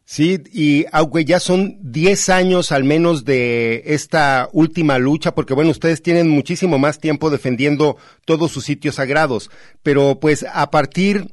Sí, 0.04 0.42
y 0.52 0.86
aunque 0.90 1.24
ya 1.24 1.38
son 1.38 1.78
10 1.82 2.30
años 2.30 2.72
al 2.72 2.82
menos 2.82 3.24
de 3.24 3.82
esta 3.86 4.48
última 4.52 4.98
lucha, 4.98 5.34
porque 5.34 5.54
bueno, 5.54 5.70
ustedes 5.70 6.02
tienen 6.02 6.28
muchísimo 6.28 6.78
más 6.78 6.98
tiempo 6.98 7.30
defendiendo 7.30 7.96
todos 8.24 8.50
sus 8.50 8.64
sitios 8.64 8.96
sagrados, 8.96 9.50
pero 9.84 10.18
pues 10.18 10.44
a 10.52 10.68
partir 10.72 11.26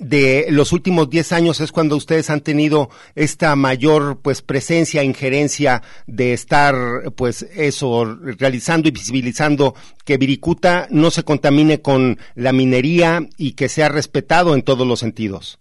de 0.00 0.46
los 0.50 0.72
últimos 0.72 1.08
10 1.08 1.32
años 1.32 1.60
es 1.60 1.70
cuando 1.70 1.96
ustedes 1.96 2.30
han 2.30 2.40
tenido 2.40 2.88
esta 3.14 3.54
mayor 3.54 4.20
pues 4.22 4.42
presencia, 4.42 5.04
injerencia 5.04 5.82
de 6.06 6.32
estar 6.32 6.74
pues 7.16 7.42
eso 7.42 8.04
realizando 8.38 8.88
y 8.88 8.92
visibilizando 8.92 9.74
que 10.04 10.18
Viricuta 10.18 10.86
no 10.90 11.10
se 11.10 11.24
contamine 11.24 11.80
con 11.80 12.18
la 12.34 12.52
minería 12.52 13.20
y 13.38 13.54
que 13.54 13.68
sea 13.68 13.88
respetado 13.88 14.54
en 14.54 14.62
todos 14.62 14.86
los 14.86 15.00
sentidos. 15.00 15.60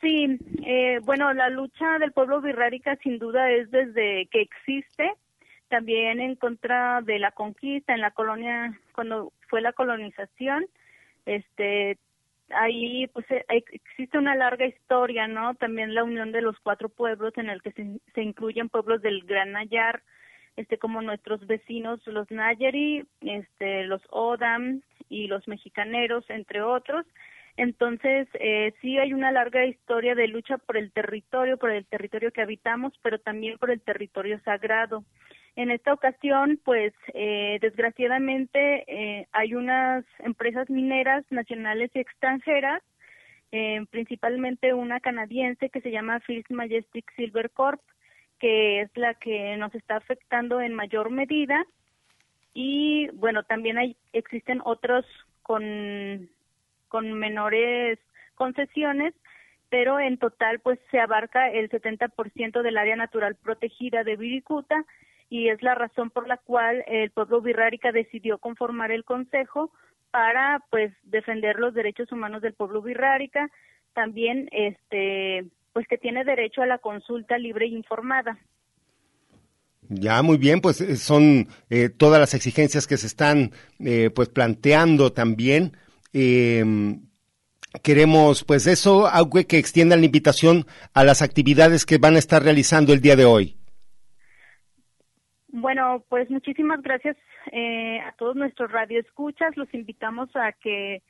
Sí, 0.00 0.38
eh, 0.66 0.98
bueno, 1.04 1.32
la 1.32 1.48
lucha 1.48 1.98
del 1.98 2.12
pueblo 2.12 2.42
birrárica 2.42 2.96
sin 3.02 3.18
duda 3.18 3.50
es 3.50 3.70
desde 3.70 4.28
que 4.30 4.42
existe, 4.42 5.10
también 5.68 6.20
en 6.20 6.36
contra 6.36 7.00
de 7.00 7.18
la 7.18 7.30
conquista 7.30 7.94
en 7.94 8.02
la 8.02 8.10
colonia, 8.10 8.78
cuando 8.94 9.32
fue 9.48 9.62
la 9.62 9.72
colonización, 9.72 10.66
este, 11.24 11.96
ahí 12.50 13.06
pues 13.08 13.26
eh, 13.30 13.44
existe 13.48 14.18
una 14.18 14.34
larga 14.34 14.66
historia, 14.66 15.26
¿no? 15.26 15.54
También 15.54 15.94
la 15.94 16.04
unión 16.04 16.32
de 16.32 16.42
los 16.42 16.58
cuatro 16.60 16.88
pueblos 16.88 17.32
en 17.36 17.50
el 17.50 17.62
que 17.62 17.72
se, 17.72 18.00
se 18.14 18.22
incluyen 18.22 18.68
pueblos 18.68 19.02
del 19.02 19.22
Gran 19.24 19.52
Nayar, 19.52 20.02
este 20.56 20.78
como 20.78 21.02
nuestros 21.02 21.46
vecinos 21.46 22.00
los 22.06 22.30
Nayari, 22.30 23.04
este 23.20 23.84
los 23.84 24.02
Odam 24.10 24.82
y 25.08 25.26
los 25.26 25.46
mexicaneros 25.48 26.24
entre 26.28 26.62
otros 26.62 27.06
entonces, 27.56 28.28
eh, 28.34 28.74
sí 28.80 28.98
hay 28.98 29.12
una 29.12 29.30
larga 29.30 29.64
historia 29.64 30.14
de 30.14 30.26
lucha 30.26 30.58
por 30.58 30.76
el 30.76 30.90
territorio, 30.90 31.56
por 31.56 31.70
el 31.70 31.86
territorio 31.86 32.32
que 32.32 32.42
habitamos, 32.42 32.92
pero 33.02 33.20
también 33.20 33.58
por 33.58 33.70
el 33.70 33.80
territorio 33.80 34.40
sagrado. 34.40 35.04
En 35.56 35.70
esta 35.70 35.92
ocasión, 35.92 36.58
pues, 36.64 36.92
eh, 37.12 37.58
desgraciadamente, 37.60 38.84
eh, 38.88 39.28
hay 39.32 39.54
unas 39.54 40.04
empresas 40.18 40.68
mineras 40.68 41.24
nacionales 41.30 41.90
y 41.94 42.00
extranjeras, 42.00 42.82
eh, 43.52 43.84
principalmente 43.90 44.74
una 44.74 44.98
canadiense 44.98 45.70
que 45.70 45.80
se 45.80 45.92
llama 45.92 46.20
First 46.20 46.50
Majestic 46.50 47.08
Silver 47.14 47.50
Corp, 47.50 47.80
que 48.40 48.80
es 48.80 48.90
la 48.96 49.14
que 49.14 49.56
nos 49.56 49.72
está 49.76 49.96
afectando 49.96 50.60
en 50.60 50.74
mayor 50.74 51.10
medida. 51.10 51.64
Y 52.52 53.08
bueno, 53.14 53.44
también 53.44 53.78
hay, 53.78 53.96
existen 54.12 54.60
otros 54.64 55.06
con 55.42 56.28
con 56.94 57.12
menores 57.12 57.98
concesiones, 58.36 59.14
pero 59.68 59.98
en 59.98 60.16
total 60.16 60.60
pues 60.60 60.78
se 60.92 61.00
abarca 61.00 61.50
el 61.50 61.68
70% 61.68 62.62
del 62.62 62.78
área 62.78 62.94
natural 62.94 63.34
protegida 63.34 64.04
de 64.04 64.14
Viricuta 64.14 64.84
y 65.34 65.48
es 65.48 65.60
la 65.64 65.74
razón 65.74 66.10
por 66.10 66.28
la 66.28 66.36
cual 66.36 66.84
el 66.86 67.10
pueblo 67.10 67.40
birrárica 67.40 67.90
decidió 67.90 68.38
conformar 68.38 68.92
el 68.92 69.02
consejo 69.02 69.72
para 70.12 70.60
pues 70.70 70.92
defender 71.02 71.58
los 71.58 71.74
derechos 71.74 72.12
humanos 72.12 72.40
del 72.40 72.54
pueblo 72.54 72.80
birrárica, 72.82 73.50
también 73.94 74.48
este 74.52 75.44
pues 75.72 75.88
que 75.88 75.98
tiene 75.98 76.22
derecho 76.22 76.62
a 76.62 76.66
la 76.66 76.78
consulta 76.78 77.36
libre 77.36 77.64
e 77.64 77.70
informada. 77.70 78.38
Ya, 79.88 80.22
muy 80.22 80.38
bien, 80.38 80.60
pues 80.60 80.80
eh, 80.80 80.94
son 80.94 81.48
eh, 81.68 81.88
todas 81.88 82.20
las 82.20 82.34
exigencias 82.34 82.86
que 82.86 82.96
se 82.96 83.08
están 83.08 83.50
eh, 83.80 84.10
pues 84.14 84.28
planteando 84.28 85.12
también 85.12 85.76
eh, 86.12 86.64
queremos, 87.82 88.44
pues 88.44 88.68
eso, 88.68 89.10
que 89.48 89.58
extiendan 89.58 89.98
la 89.98 90.06
invitación 90.06 90.64
a 90.92 91.02
las 91.02 91.22
actividades 91.22 91.86
que 91.86 91.98
van 91.98 92.14
a 92.14 92.20
estar 92.20 92.40
realizando 92.40 92.92
el 92.92 93.00
día 93.00 93.16
de 93.16 93.24
hoy. 93.24 93.56
Bueno, 95.56 96.04
pues 96.08 96.28
muchísimas 96.30 96.82
gracias 96.82 97.16
eh, 97.52 98.00
a 98.00 98.10
todos 98.18 98.34
nuestros 98.34 98.72
radioescuchas. 98.72 99.56
Los 99.56 99.72
invitamos 99.72 100.28
a 100.34 100.50
que 100.50 101.00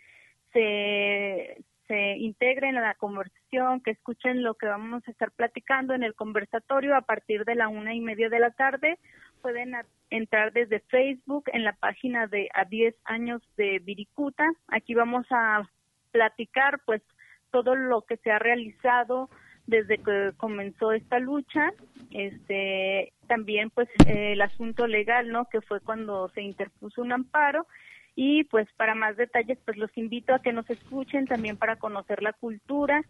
se, 0.52 1.64
se 1.88 2.16
integren 2.18 2.76
a 2.76 2.82
la 2.82 2.94
conversación, 2.94 3.80
que 3.80 3.92
escuchen 3.92 4.42
lo 4.42 4.52
que 4.52 4.66
vamos 4.66 5.02
a 5.08 5.10
estar 5.10 5.30
platicando 5.30 5.94
en 5.94 6.02
el 6.02 6.14
conversatorio 6.14 6.94
a 6.94 7.00
partir 7.00 7.46
de 7.46 7.54
la 7.54 7.68
una 7.68 7.94
y 7.94 8.02
media 8.02 8.28
de 8.28 8.38
la 8.38 8.50
tarde. 8.50 8.98
Pueden 9.40 9.76
entrar 10.10 10.52
desde 10.52 10.80
Facebook 10.90 11.44
en 11.46 11.64
la 11.64 11.72
página 11.72 12.26
de 12.26 12.50
A 12.52 12.66
10 12.66 12.94
años 13.06 13.40
de 13.56 13.78
Viricuta. 13.78 14.46
Aquí 14.68 14.92
vamos 14.92 15.24
a 15.30 15.62
platicar 16.10 16.80
pues 16.84 17.00
todo 17.50 17.76
lo 17.76 18.02
que 18.02 18.18
se 18.18 18.30
ha 18.30 18.38
realizado 18.38 19.30
desde 19.66 19.98
que 19.98 20.32
comenzó 20.36 20.92
esta 20.92 21.18
lucha, 21.18 21.72
este 22.10 23.12
también 23.26 23.70
pues 23.70 23.88
el 24.06 24.40
asunto 24.42 24.86
legal, 24.86 25.30
¿no? 25.30 25.46
Que 25.46 25.60
fue 25.62 25.80
cuando 25.80 26.28
se 26.34 26.42
interpuso 26.42 27.00
un 27.00 27.12
amparo 27.12 27.66
y 28.14 28.44
pues 28.44 28.68
para 28.76 28.94
más 28.94 29.16
detalles 29.16 29.58
pues 29.64 29.76
los 29.76 29.90
invito 29.96 30.34
a 30.34 30.40
que 30.40 30.52
nos 30.52 30.68
escuchen 30.68 31.26
también 31.26 31.56
para 31.56 31.76
conocer 31.76 32.22
la 32.22 32.32
cultura, 32.32 33.02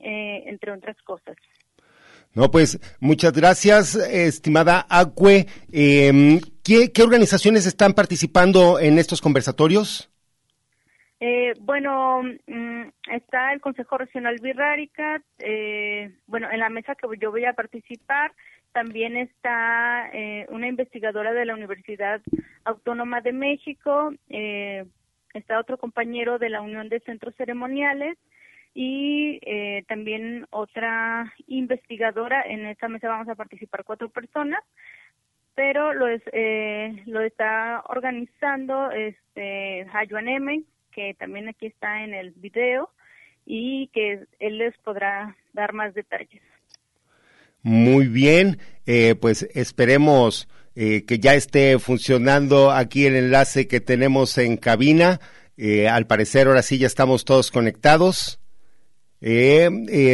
eh, 0.00 0.44
entre 0.46 0.72
otras 0.72 1.00
cosas. 1.02 1.36
No, 2.32 2.50
pues 2.50 2.78
muchas 3.00 3.32
gracias, 3.32 3.94
estimada 3.96 4.86
Acue. 4.88 5.46
Eh, 5.72 6.40
¿qué, 6.62 6.92
¿Qué 6.92 7.02
organizaciones 7.02 7.66
están 7.66 7.92
participando 7.94 8.78
en 8.78 8.98
estos 8.98 9.20
conversatorios? 9.20 10.10
Eh, 11.20 11.52
bueno, 11.60 12.22
mm, 12.22 12.82
está 13.12 13.52
el 13.52 13.60
Consejo 13.60 13.98
Regional 13.98 14.36
Birrárica, 14.42 15.22
eh, 15.38 16.14
bueno, 16.26 16.50
en 16.50 16.60
la 16.60 16.70
mesa 16.70 16.94
que 16.94 17.06
yo 17.18 17.30
voy 17.30 17.44
a 17.44 17.52
participar, 17.52 18.32
también 18.72 19.16
está 19.16 20.08
eh, 20.14 20.46
una 20.48 20.68
investigadora 20.68 21.32
de 21.34 21.44
la 21.44 21.54
Universidad 21.54 22.22
Autónoma 22.64 23.20
de 23.20 23.32
México, 23.32 24.12
eh, 24.30 24.86
está 25.34 25.58
otro 25.58 25.76
compañero 25.76 26.38
de 26.38 26.48
la 26.48 26.62
Unión 26.62 26.88
de 26.88 27.00
Centros 27.00 27.34
Ceremoniales, 27.36 28.16
y 28.74 29.40
eh, 29.42 29.84
también 29.88 30.46
otra 30.50 31.34
investigadora. 31.48 32.42
En 32.42 32.66
esta 32.66 32.88
mesa 32.88 33.08
vamos 33.08 33.28
a 33.28 33.34
participar 33.34 33.84
cuatro 33.84 34.08
personas, 34.08 34.62
pero 35.54 35.92
lo 35.92 36.08
es 36.08 36.22
eh, 36.32 37.02
lo 37.06 37.20
está 37.20 37.82
organizando 37.88 38.90
este 38.92 39.86
Hayuan 39.92 40.28
M, 40.28 40.62
que 40.90 41.14
también 41.14 41.48
aquí 41.48 41.66
está 41.66 42.04
en 42.04 42.14
el 42.14 42.32
video 42.32 42.90
y 43.46 43.88
que 43.88 44.26
él 44.38 44.58
les 44.58 44.76
podrá 44.78 45.36
dar 45.52 45.72
más 45.72 45.94
detalles. 45.94 46.42
Muy 47.62 48.06
bien, 48.08 48.58
eh, 48.86 49.14
pues 49.14 49.48
esperemos 49.54 50.48
eh, 50.74 51.04
que 51.04 51.18
ya 51.18 51.34
esté 51.34 51.78
funcionando 51.78 52.70
aquí 52.70 53.06
el 53.06 53.16
enlace 53.16 53.68
que 53.68 53.80
tenemos 53.80 54.38
en 54.38 54.56
cabina. 54.56 55.20
Eh, 55.56 55.88
al 55.88 56.06
parecer 56.06 56.46
ahora 56.46 56.62
sí 56.62 56.78
ya 56.78 56.86
estamos 56.86 57.24
todos 57.24 57.50
conectados. 57.50 58.40
Eh, 59.20 59.68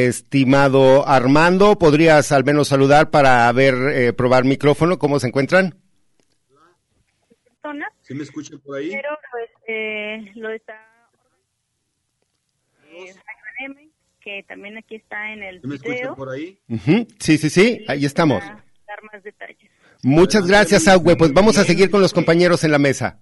estimado 0.09 1.07
Armando, 1.07 1.79
¿podrías 1.79 2.33
al 2.33 2.43
menos 2.43 2.67
saludar 2.67 3.11
para 3.11 3.53
ver, 3.53 3.75
eh, 3.93 4.13
probar 4.13 4.45
micrófono? 4.45 4.99
¿Cómo 4.99 5.21
se 5.21 5.29
encuentran? 5.29 5.79
¿Sí 8.01 8.15
me 8.15 8.23
escuchan 8.23 8.61
por 8.61 8.79
ahí? 8.79 8.91
Pero 8.91 9.09
pues, 9.33 9.51
eh, 9.67 10.33
lo 10.35 10.51
está 10.51 10.75
eh, 12.93 13.15
M, 13.65 13.89
que 14.21 14.45
también 14.49 14.77
aquí 14.79 14.97
está 14.97 15.33
en 15.33 15.43
el 15.43 15.61
¿Sí 15.61 15.67
me 15.67 15.77
video. 15.77 15.93
escuchan 15.93 16.15
por 16.17 16.31
ahí? 16.31 16.59
Sí, 17.21 17.39
sí, 17.39 17.51
sí, 17.51 17.85
ahí 17.89 18.05
estamos. 18.05 18.41
Para 18.41 18.65
dar 18.87 19.03
más 19.13 19.23
detalles. 19.23 19.71
Muchas 20.03 20.47
gracias, 20.47 20.87
Agüe. 20.89 21.17
Pues 21.17 21.33
vamos 21.33 21.59
a 21.59 21.65
seguir 21.65 21.91
con 21.91 22.01
los 22.01 22.13
compañeros 22.13 22.65
en 22.65 22.73
la 22.73 22.79
mesa. 22.79 23.19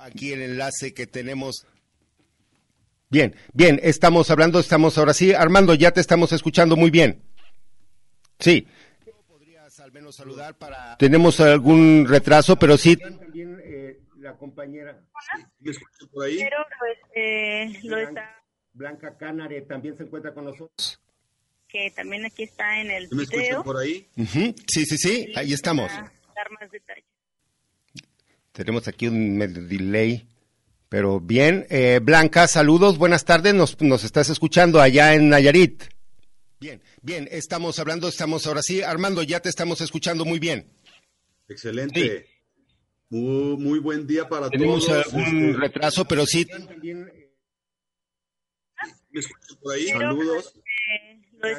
Aquí 0.00 0.32
el 0.32 0.42
enlace 0.42 0.92
que 0.92 1.06
tenemos. 1.06 1.66
Bien, 3.08 3.34
bien, 3.52 3.80
estamos 3.82 4.30
hablando, 4.30 4.58
estamos 4.58 4.98
ahora 4.98 5.14
sí. 5.14 5.32
Armando, 5.32 5.74
ya 5.74 5.92
te 5.92 6.00
estamos 6.00 6.32
escuchando 6.32 6.76
muy 6.76 6.90
bien. 6.90 7.22
Sí. 8.38 8.66
¿Podrías 9.94 9.96
al 9.96 10.02
menos 10.02 10.16
saludar 10.16 10.54
para... 10.58 10.96
Tenemos 10.98 11.38
algún 11.40 12.06
retraso, 12.08 12.56
pero 12.56 12.76
sí. 12.76 12.96
También 12.96 13.60
eh, 13.64 14.00
la 14.18 14.36
compañera 14.36 15.00
¿Me 15.60 15.70
escuchan 15.70 16.08
por 16.12 16.24
ahí? 16.24 16.38
Pero 16.38 16.56
pues, 16.78 16.98
eh, 17.14 17.78
lo 17.84 17.98
está 17.98 18.42
Blanca 18.72 19.16
Canare 19.16 19.62
también 19.62 19.96
se 19.96 20.02
encuentra 20.02 20.34
con 20.34 20.46
nosotros. 20.46 21.00
que 21.68 21.92
también 21.94 22.24
aquí 22.24 22.42
está 22.42 22.80
en 22.80 22.90
el 22.90 23.08
¿Sí 23.08 23.14
me 23.14 23.22
escuchan 23.22 23.42
video. 23.44 23.62
por 23.64 23.76
ahí? 23.76 24.08
Ujú, 24.16 24.54
Sí, 24.66 24.84
sí, 24.84 24.98
sí, 24.98 25.32
ahí 25.36 25.52
estamos. 25.52 25.92
Dar 25.92 26.50
más 26.60 26.70
detalles. 26.72 27.04
Tenemos 28.50 28.86
aquí 28.88 29.06
un 29.06 29.36
medio 29.38 29.62
delay, 29.62 30.26
pero 30.88 31.20
bien. 31.20 31.66
Eh, 31.70 32.00
Blanca, 32.02 32.48
saludos, 32.48 32.98
buenas 32.98 33.24
tardes, 33.24 33.54
nos, 33.54 33.80
nos 33.80 34.02
estás 34.04 34.28
escuchando 34.28 34.80
allá 34.80 35.14
en 35.14 35.28
Nayarit. 35.28 35.84
Bien, 36.64 36.80
bien, 37.02 37.28
estamos 37.30 37.78
hablando, 37.78 38.08
estamos 38.08 38.46
ahora 38.46 38.62
sí. 38.62 38.80
Armando, 38.80 39.22
ya 39.22 39.38
te 39.38 39.50
estamos 39.50 39.82
escuchando 39.82 40.24
muy 40.24 40.38
bien. 40.38 40.66
Excelente. 41.46 42.26
Muy, 43.10 43.58
muy 43.58 43.78
buen 43.80 44.06
día 44.06 44.26
para 44.26 44.48
Tenemos 44.48 44.86
todos. 44.86 45.04
algún 45.04 45.50
Este, 45.50 45.60
retraso, 45.60 46.06
pero 46.06 46.24
sí. 46.24 46.46
¿Me 46.50 46.56
escuchan 49.20 49.58
por 49.62 49.74
ahí? 49.74 49.88
Pero, 49.92 50.00
Saludos. 50.00 50.54
eh, 51.44 51.56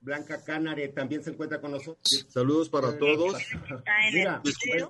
Blanca 0.00 0.44
Canare 0.44 0.86
también 0.90 1.24
se 1.24 1.30
encuentra 1.30 1.60
con 1.60 1.72
nosotros. 1.72 2.26
Saludos 2.28 2.68
para 2.68 2.96
todos. 2.96 3.34
Mira. 4.12 4.40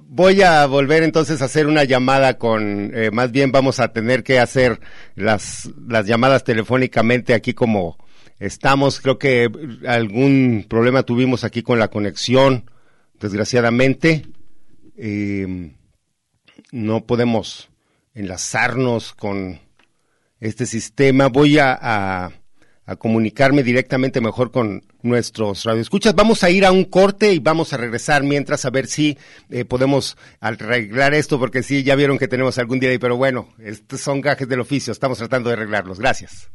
Voy 0.03 0.43
a 0.43 0.67
volver 0.67 1.03
entonces 1.03 1.41
a 1.41 1.47
hacer 1.47 1.67
una 1.67 1.85
llamada 1.85 2.37
con, 2.37 2.95
eh, 2.95 3.11
más 3.11 3.33
bien 3.33 3.53
vamos 3.53 3.81
a 3.81 3.91
tener 3.95 4.23
que 4.23 4.39
hacer 4.39 4.79
las, 5.15 5.71
las 5.89 6.05
llamadas 6.07 6.45
telefónicamente 6.45 7.33
aquí 7.33 7.55
como 7.55 7.97
estamos. 8.39 9.01
Creo 9.01 9.19
que 9.19 9.51
algún 9.87 10.67
problema 10.69 11.03
tuvimos 11.03 11.45
aquí 11.45 11.63
con 11.63 11.79
la 11.79 11.89
conexión, 11.89 12.71
desgraciadamente. 13.21 14.27
Eh, 14.97 15.73
no 16.73 17.07
podemos 17.07 17.69
enlazarnos 18.15 19.13
con 19.15 19.61
este 20.41 20.67
sistema. 20.67 21.29
Voy 21.29 21.59
a 21.59 22.33
comunicarme 22.99 23.65
directamente 23.65 24.21
mejor 24.21 24.53
con 24.53 24.83
nuestros 25.07 25.65
radioescuchas. 25.65 26.15
Vamos 26.15 26.43
a 26.45 26.51
ir 26.51 26.65
a 26.67 26.73
un 26.73 26.85
corte 26.85 27.33
y 27.33 27.39
vamos 27.39 27.73
a 27.73 27.77
regresar 27.77 28.23
mientras 28.23 28.65
a 28.65 28.71
ver 28.71 28.87
si 28.87 29.17
eh, 29.51 29.65
podemos 29.65 30.17
arreglar 30.41 31.15
esto, 31.15 31.39
porque 31.39 31.63
sí, 31.63 31.83
ya 31.83 31.95
vieron 31.95 32.19
que 32.19 32.29
tenemos 32.29 32.59
algún 32.59 32.79
día 32.79 32.91
ahí, 32.91 32.99
pero 32.99 33.17
bueno, 33.17 33.49
estos 33.59 34.01
son 34.01 34.21
gajes 34.21 34.49
del 34.49 34.61
oficio, 34.61 34.93
estamos 34.93 35.19
tratando 35.19 35.49
de 35.49 35.55
arreglarlos. 35.55 35.99
Gracias. 35.99 36.51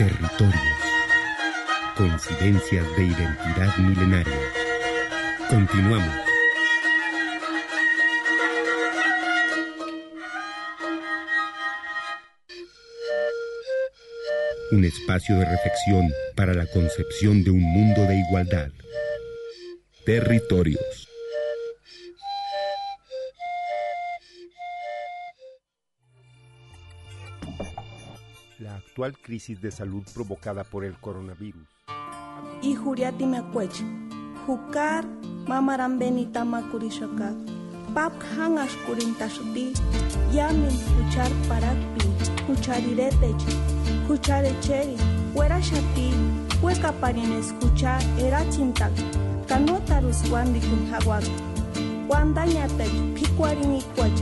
Territorios. 0.00 0.54
Coincidencias 1.94 2.86
de 2.96 3.04
identidad 3.04 3.76
milenaria. 3.76 4.32
Continuamos. 5.50 6.14
Un 14.72 14.84
espacio 14.86 15.36
de 15.36 15.44
reflexión 15.44 16.10
para 16.34 16.54
la 16.54 16.64
concepción 16.64 17.44
de 17.44 17.50
un 17.50 17.60
mundo 17.60 18.00
de 18.06 18.20
igualdad. 18.20 18.70
Territorios. 20.06 21.09
Actual 29.00 29.22
crisis 29.22 29.60
de 29.60 29.70
salud 29.70 30.02
provocada 30.14 30.62
por 30.62 30.84
el 30.84 30.94
coronavirus 30.98 31.66
y 32.62 32.74
Juriati 32.74 33.24
Mekwech. 33.24 33.82
Jukar 34.46 35.04
mamaran 35.46 35.98
benita 35.98 36.44
makurishaka. 36.44 37.34
Pap 37.94 38.12
hangash 38.36 38.76
kurintashuti. 38.86 39.72
Yamin 40.32 40.76
huchar 40.96 41.30
parakpi. 41.48 42.04
Huchariretech. 42.46 43.40
Hucharecheri. 44.06 44.96
Huera 45.34 45.62
shati. 45.62 46.12
Hueca 46.60 46.92
parin 47.00 47.32
escuchar 47.32 48.02
era 48.18 48.44
chintal. 48.50 48.92
Canotarus 49.46 50.28
wandi 50.30 50.60
kun 50.60 50.86
hawag. 50.90 51.24
Wanda 52.08 52.46
nyatech. 52.46 52.92
Pikwarin 53.14 53.76
ikwach. 53.80 54.20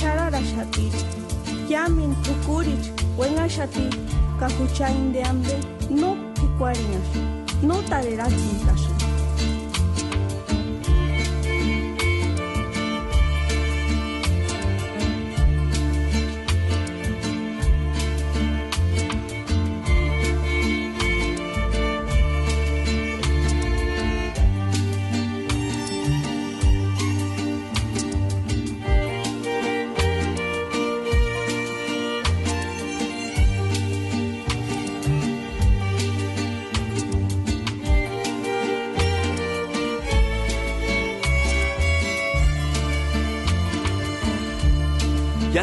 Sharara 0.00 0.40
shati. 0.40 0.90
Yamin 1.68 2.14
tukurich. 2.22 3.03
Wenga 3.18 3.48
shati. 3.48 3.88
Kahucha 4.40 4.90
inde 4.90 5.22
ambe. 5.22 5.54
No 5.90 6.16
pikwarinas. 6.34 7.08
No 7.62 7.82
tarera 7.82 8.26
chintash. 8.28 9.03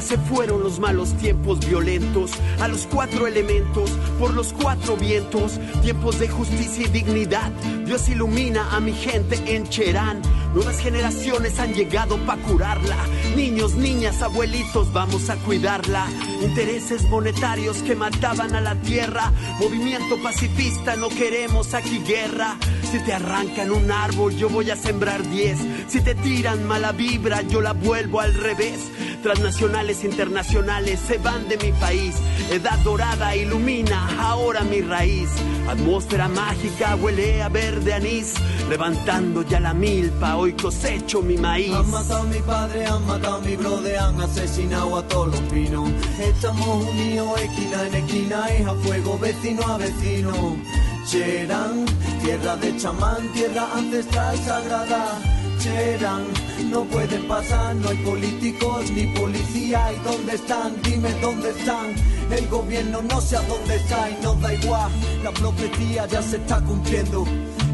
Se 0.01 0.17
fueron 0.17 0.61
los 0.61 0.79
malos 0.79 1.13
tiempos 1.17 1.65
violentos, 1.65 2.31
a 2.59 2.67
los 2.67 2.85
cuatro 2.85 3.27
elementos, 3.27 3.91
por 4.19 4.33
los 4.33 4.51
cuatro 4.51 4.97
vientos, 4.97 5.59
tiempos 5.81 6.19
de 6.19 6.27
justicia 6.27 6.85
y 6.85 6.89
dignidad. 6.89 7.49
Dios 7.85 8.09
ilumina 8.09 8.75
a 8.75 8.81
mi 8.81 8.91
gente 8.91 9.39
en 9.45 9.67
Cherán. 9.69 10.21
Nuevas 10.53 10.79
generaciones 10.79 11.59
han 11.59 11.73
llegado 11.73 12.17
para 12.25 12.41
curarla. 12.41 12.97
Niños, 13.37 13.75
niñas, 13.75 14.21
abuelitos, 14.21 14.91
vamos 14.91 15.29
a 15.29 15.37
cuidarla. 15.37 16.05
Intereses 16.43 17.03
monetarios 17.03 17.77
que 17.77 17.95
mataban 17.95 18.53
a 18.53 18.59
la 18.59 18.75
tierra. 18.75 19.31
Movimiento 19.61 20.21
pacifista, 20.21 20.97
no 20.97 21.07
queremos 21.07 21.73
aquí 21.73 21.99
guerra. 22.05 22.57
Si 22.91 22.99
te 22.99 23.13
arrancan 23.13 23.71
un 23.71 23.89
árbol, 23.89 24.35
yo 24.35 24.49
voy 24.49 24.71
a 24.71 24.75
sembrar 24.75 25.25
diez. 25.29 25.57
Si 25.87 26.01
te 26.01 26.15
tiran 26.15 26.67
mala 26.67 26.91
vibra, 26.91 27.43
yo 27.43 27.61
la 27.61 27.71
vuelvo 27.71 28.19
al 28.19 28.33
revés. 28.33 28.91
Transnacionales, 29.21 30.03
internacionales 30.03 30.99
se 30.99 31.19
van 31.19 31.47
de 31.47 31.57
mi 31.57 31.71
país. 31.73 32.15
Edad 32.49 32.79
dorada 32.79 33.35
ilumina 33.35 34.09
ahora 34.19 34.61
mi 34.61 34.81
raíz. 34.81 35.29
Atmósfera 35.69 36.27
mágica 36.27 36.95
huele 36.95 37.43
a 37.43 37.49
verde 37.49 37.93
anís. 37.93 38.33
Levantando 38.67 39.43
ya 39.43 39.59
la 39.59 39.73
milpa, 39.75 40.37
hoy 40.37 40.53
cosecho 40.53 41.21
mi 41.21 41.37
maíz. 41.37 41.71
Han 41.71 41.91
matado 41.91 42.21
a 42.21 42.23
mi 42.23 42.39
padre, 42.39 42.85
han 42.85 43.05
matado 43.05 43.35
a 43.35 43.41
mi 43.41 43.55
brother, 43.55 43.97
han 43.97 44.21
asesinado 44.21 44.97
a 44.97 45.07
todos 45.07 45.27
los 45.27 45.41
pinos. 45.51 45.89
Estamos 46.19 46.89
unidos 46.89 47.41
esquina 47.41 47.87
en 47.87 47.95
esquina, 47.95 48.47
es 48.49 48.67
a 48.67 48.73
fuego, 48.73 49.19
vecino 49.19 49.61
a 49.67 49.77
vecino. 49.77 50.57
Cherán, 51.05 51.85
tierra 52.23 52.55
de 52.55 52.75
chamán, 52.77 53.31
tierra 53.33 53.67
ancestral 53.75 54.37
sagrada. 54.37 55.21
Cherán, 55.59 56.23
no 56.63 56.83
pueden 56.85 57.27
pasar, 57.27 57.75
no 57.75 57.89
hay 57.89 57.97
políticos 57.97 58.89
ni 58.91 59.07
policía. 59.07 59.91
¿Y 59.93 59.99
dónde 60.03 60.35
están? 60.35 60.81
Dime 60.81 61.09
dónde 61.21 61.49
están. 61.49 61.95
El 62.31 62.47
gobierno 62.47 63.01
no 63.01 63.21
sé 63.21 63.37
a 63.37 63.41
dónde 63.41 63.75
está 63.75 64.09
y 64.09 64.23
nos 64.23 64.39
da 64.41 64.53
igual. 64.53 64.91
La 65.23 65.31
profecía 65.31 66.05
ya 66.07 66.21
se 66.21 66.37
está 66.37 66.61
cumpliendo 66.61 67.25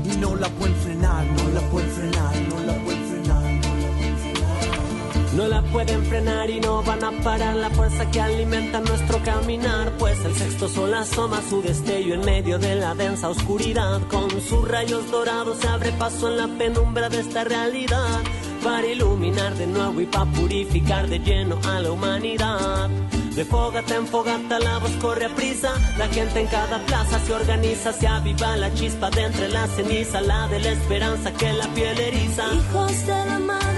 y 0.03 0.17
no 0.17 0.35
la 0.35 0.49
pueden 0.49 0.75
frenar, 0.77 1.25
no 1.25 1.49
la 1.49 1.61
pueden 1.69 1.89
frenar, 1.91 2.35
no 2.49 2.59
la 2.61 2.73
pueden 2.83 3.07
frenar. 3.07 3.17
No 5.35 5.47
la 5.47 5.61
pueden 5.61 6.03
frenar 6.05 6.49
y 6.49 6.59
no 6.59 6.81
van 6.81 7.03
a 7.03 7.11
parar 7.21 7.55
la 7.55 7.69
fuerza 7.69 8.09
que 8.09 8.19
alimenta 8.19 8.79
nuestro 8.79 9.21
caminar. 9.21 9.91
Pues 9.99 10.17
el 10.25 10.33
sexto 10.33 10.67
sol 10.67 10.91
asoma 10.95 11.43
su 11.47 11.61
destello 11.61 12.15
en 12.15 12.21
medio 12.21 12.57
de 12.57 12.73
la 12.73 12.95
densa 12.95 13.29
oscuridad. 13.29 14.01
Con 14.07 14.31
sus 14.41 14.67
rayos 14.67 15.11
dorados 15.11 15.59
se 15.59 15.67
abre 15.67 15.91
paso 15.91 16.29
en 16.29 16.37
la 16.37 16.47
penumbra 16.47 17.09
de 17.09 17.19
esta 17.19 17.43
realidad. 17.43 18.21
Para 18.67 18.85
iluminar 18.85 19.55
de 19.55 19.65
nuevo 19.65 20.01
y 20.01 20.05
para 20.05 20.25
purificar 20.25 21.07
de 21.07 21.19
lleno 21.19 21.57
a 21.63 21.79
la 21.79 21.89
humanidad. 21.89 22.89
De 23.33 23.45
fogata 23.45 23.95
en 23.95 24.05
fogata 24.05 24.59
la 24.59 24.77
voz 24.79 24.91
corre 24.99 25.23
a 25.23 25.29
prisa. 25.29 25.71
La 25.97 26.05
gente 26.09 26.41
en 26.41 26.47
cada 26.47 26.77
plaza 26.85 27.17
se 27.25 27.33
organiza, 27.33 27.93
se 27.93 28.07
aviva 28.07 28.57
la 28.57 28.73
chispa 28.73 29.09
de 29.09 29.23
entre 29.23 29.47
la 29.47 29.67
ceniza, 29.67 30.19
la 30.19 30.49
de 30.49 30.59
la 30.59 30.71
esperanza 30.71 31.31
que 31.31 31.53
la 31.53 31.65
piel 31.67 31.97
eriza. 31.97 32.43
Hijos 32.53 33.05
de 33.07 33.25
la 33.25 33.39
madre 33.39 33.76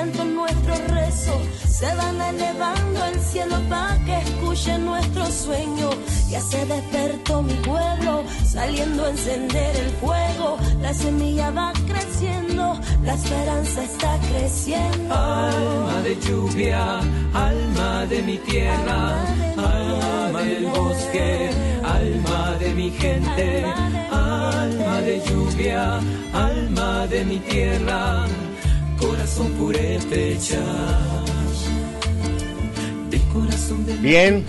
nuestro 0.00 0.24
canto, 0.24 0.24
nuestro 0.24 0.74
rezo, 0.94 1.40
se 1.68 1.94
van 1.94 2.20
elevando 2.20 3.02
al 3.02 3.20
cielo 3.20 3.56
para 3.68 3.98
que 4.04 4.18
escuche 4.18 4.78
nuestro 4.78 5.26
sueño. 5.26 5.90
Ya 6.30 6.40
se 6.40 6.64
despertó 6.64 7.42
mi 7.42 7.54
pueblo, 7.54 8.24
saliendo 8.44 9.04
a 9.04 9.10
encender 9.10 9.76
el 9.76 9.90
fuego. 10.00 10.58
La 10.80 10.94
semilla 10.94 11.50
va 11.50 11.72
creciendo, 11.86 12.80
la 13.02 13.14
esperanza 13.14 13.84
está 13.84 14.18
creciendo. 14.30 15.14
Alma 15.14 16.02
de 16.02 16.16
lluvia, 16.20 17.00
alma 17.34 18.06
de 18.06 18.22
mi 18.22 18.38
tierra, 18.38 19.16
alma 19.56 20.42
del 20.42 20.66
bosque, 20.66 21.50
alma 21.82 22.56
de 22.58 22.74
mi 22.74 22.90
gente, 22.90 23.64
alma 24.10 25.00
de 25.02 25.22
lluvia, 25.26 26.00
alma 26.32 27.06
de 27.08 27.24
mi 27.24 27.38
tierra, 27.38 28.26
corazón 29.00 29.52
purépecha. 29.52 30.60
De 33.10 33.18
corazón 33.32 33.86
de 33.86 33.96
Bien, 33.96 34.46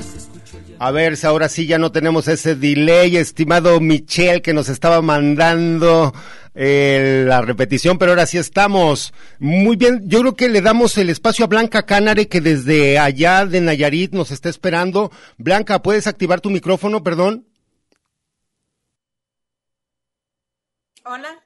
A 0.80 0.92
ver 0.92 1.16
si 1.16 1.28
ahora 1.28 1.48
sí 1.48 1.68
ya 1.68 1.78
no 1.78 1.92
tenemos 1.92 2.28
ese 2.28 2.56
delay, 2.56 3.18
estimado 3.18 3.80
Michel, 3.80 4.42
que 4.42 4.54
nos 4.54 4.68
estaba 4.68 5.02
mandando 5.02 6.14
eh, 6.56 7.24
la 7.28 7.42
repetición, 7.42 7.98
pero 7.98 8.12
ahora 8.12 8.26
sí 8.26 8.38
estamos. 8.38 9.14
Muy 9.40 9.76
bien, 9.76 10.04
yo 10.08 10.22
creo 10.22 10.36
que 10.36 10.50
le 10.50 10.62
damos 10.62 10.98
el 10.98 11.10
espacio 11.10 11.46
a 11.46 11.48
Blanca 11.48 11.86
Canare, 11.86 12.28
que 12.28 12.42
desde 12.42 12.98
allá 12.98 13.46
de 13.46 13.62
Nayarit 13.62 14.12
nos 14.14 14.32
está 14.32 14.50
esperando. 14.50 15.12
Blanca, 15.38 15.82
¿puedes 15.82 16.08
activar 16.08 16.42
tu 16.42 16.50
micrófono, 16.50 17.04
perdón? 17.04 17.46
Hola. 21.04 21.44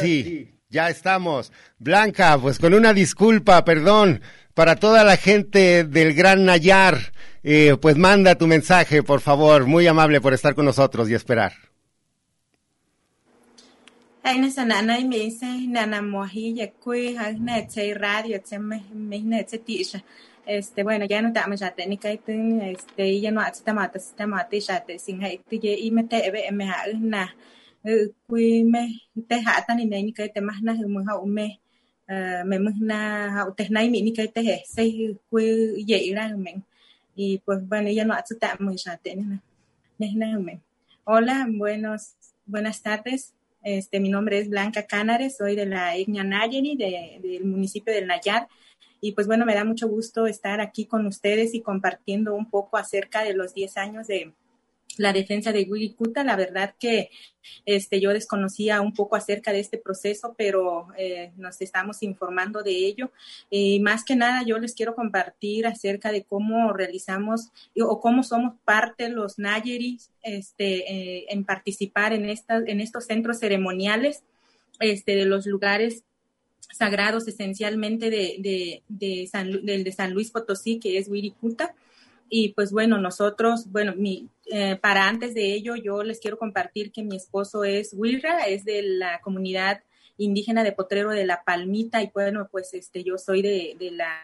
sí, 0.00 0.51
ya 0.72 0.88
estamos. 0.88 1.52
Blanca, 1.78 2.36
pues 2.40 2.58
con 2.58 2.74
una 2.74 2.92
disculpa, 2.92 3.64
perdón, 3.64 4.22
para 4.54 4.76
toda 4.76 5.04
la 5.04 5.16
gente 5.16 5.84
del 5.84 6.14
Gran 6.14 6.44
Nayar, 6.44 7.12
eh, 7.44 7.76
pues 7.80 7.96
manda 7.96 8.36
tu 8.36 8.46
mensaje, 8.46 9.02
por 9.02 9.20
favor. 9.20 9.66
Muy 9.66 9.86
amable 9.86 10.20
por 10.20 10.32
estar 10.32 10.54
con 10.54 10.64
nosotros 10.64 11.08
y 11.08 11.14
esperar. 11.14 11.52
Hay 14.24 14.38
una 14.38 14.64
nana 14.64 14.98
y 14.98 15.04
me 15.04 15.18
dice, 15.18 15.46
nana 15.68 16.00
mojilla, 16.00 16.70
cuy, 16.70 17.16
neche 17.38 17.92
radio, 17.94 18.40
me 18.94 19.18
neche 19.20 19.58
tisha. 19.58 20.02
Este, 20.46 20.82
bueno, 20.82 21.04
ya 21.04 21.22
no 21.22 21.32
te 21.32 21.38
amo 21.38 21.54
ya 21.54 21.70
técnica 21.70 22.12
y 22.12 22.20
este, 22.62 23.20
ya 23.20 23.30
no 23.30 23.40
hace 23.40 23.62
tamata, 23.62 24.00
tamata, 24.16 24.56
ya 24.56 24.80
te 24.84 24.98
sin 24.98 25.22
hay, 25.22 25.40
y 25.50 25.90
me 25.90 26.04
te 26.04 26.30
ve, 26.30 26.50
me 26.50 26.68
ha 26.68 27.34
una 27.84 27.94
quy 28.28 28.64
me 28.64 28.88
te 29.28 29.36
hạ 29.36 29.64
ta 29.66 29.74
ni 29.74 29.84
nei 29.84 30.12
cái 30.16 30.28
te 30.34 30.40
mas 30.40 30.62
na 30.62 30.72
mu 30.88 31.00
ha 31.06 31.14
me 31.26 31.58
me 32.44 32.58
mu 32.58 32.70
na 32.80 32.98
ha 33.34 33.44
te 33.56 33.68
nai 33.70 33.90
mi 33.90 34.02
ni 34.02 34.12
cái 34.16 34.26
te 34.34 34.42
he 34.42 34.56
se 34.66 34.82
quy 35.30 35.84
dậy 35.88 36.14
ra 36.14 36.28
mình 36.36 36.60
y 37.16 37.38
pues 37.44 37.58
bueno 37.68 37.90
ya 37.90 38.04
no 38.04 38.14
hace 38.14 38.34
tan 38.40 38.56
muy 38.60 38.76
ya 38.76 38.96
te 38.96 39.14
na 39.14 39.38
Hola, 41.04 41.46
buenos, 41.48 42.14
buenas 42.46 42.82
tardes. 42.82 43.34
Este, 43.62 44.00
mi 44.00 44.08
nombre 44.08 44.38
es 44.38 44.48
Blanca 44.48 44.86
Cánares, 44.86 45.36
soy 45.36 45.54
de 45.56 45.66
la 45.66 45.96
etnia 45.96 46.24
Nayeli, 46.24 46.76
de, 46.76 47.20
del 47.22 47.44
municipio 47.44 47.92
del 47.92 48.06
Nayar. 48.06 48.48
Y 49.00 49.12
pues 49.12 49.26
bueno, 49.26 49.44
me 49.44 49.54
da 49.54 49.64
mucho 49.64 49.88
gusto 49.88 50.26
estar 50.26 50.60
aquí 50.60 50.86
con 50.86 51.06
ustedes 51.06 51.54
y 51.54 51.60
compartiendo 51.60 52.34
un 52.34 52.48
poco 52.48 52.76
acerca 52.76 53.22
de 53.22 53.34
los 53.34 53.54
10 53.54 53.76
años 53.76 54.06
de, 54.06 54.32
la 54.98 55.12
defensa 55.12 55.52
de 55.52 55.64
Wirikuta. 55.64 56.24
La 56.24 56.36
verdad 56.36 56.74
que 56.78 57.10
este, 57.66 58.00
yo 58.00 58.12
desconocía 58.12 58.80
un 58.80 58.94
poco 58.94 59.16
acerca 59.16 59.52
de 59.52 59.60
este 59.60 59.78
proceso, 59.78 60.34
pero 60.36 60.88
eh, 60.96 61.32
nos 61.36 61.60
estamos 61.60 62.02
informando 62.02 62.62
de 62.62 62.72
ello. 62.72 63.10
Y 63.50 63.80
más 63.80 64.04
que 64.04 64.16
nada, 64.16 64.42
yo 64.44 64.58
les 64.58 64.74
quiero 64.74 64.94
compartir 64.94 65.66
acerca 65.66 66.12
de 66.12 66.24
cómo 66.24 66.72
realizamos 66.72 67.48
o 67.80 68.00
cómo 68.00 68.22
somos 68.22 68.54
parte 68.64 69.08
los 69.08 69.38
Nayeris 69.38 70.10
este, 70.22 70.92
eh, 70.92 71.26
en 71.28 71.44
participar 71.44 72.12
en, 72.12 72.28
estas, 72.28 72.64
en 72.66 72.80
estos 72.80 73.06
centros 73.06 73.38
ceremoniales 73.38 74.22
este, 74.80 75.16
de 75.16 75.24
los 75.26 75.46
lugares 75.46 76.04
sagrados 76.72 77.28
esencialmente 77.28 78.10
de, 78.10 78.36
de, 78.38 78.82
de, 78.88 79.26
San, 79.26 79.64
del 79.64 79.84
de 79.84 79.92
San 79.92 80.12
Luis 80.12 80.30
Potosí, 80.30 80.78
que 80.78 80.98
es 80.98 81.08
Wirikuta. 81.08 81.74
Y 82.34 82.54
pues 82.54 82.72
bueno, 82.72 82.96
nosotros, 82.96 83.70
bueno, 83.70 83.92
mi, 83.94 84.26
eh, 84.46 84.76
para 84.76 85.06
antes 85.06 85.34
de 85.34 85.52
ello, 85.52 85.76
yo 85.76 86.02
les 86.02 86.18
quiero 86.18 86.38
compartir 86.38 86.90
que 86.90 87.02
mi 87.02 87.14
esposo 87.14 87.62
es 87.62 87.92
Wilra, 87.92 88.46
es 88.46 88.64
de 88.64 88.80
la 88.80 89.20
comunidad 89.20 89.82
indígena 90.16 90.64
de 90.64 90.72
Potrero 90.72 91.10
de 91.10 91.26
la 91.26 91.44
Palmita 91.44 92.02
y 92.02 92.10
bueno, 92.14 92.48
pues 92.50 92.72
este, 92.72 93.04
yo 93.04 93.18
soy 93.18 93.42
de, 93.42 93.76
de 93.78 93.90
la 93.90 94.18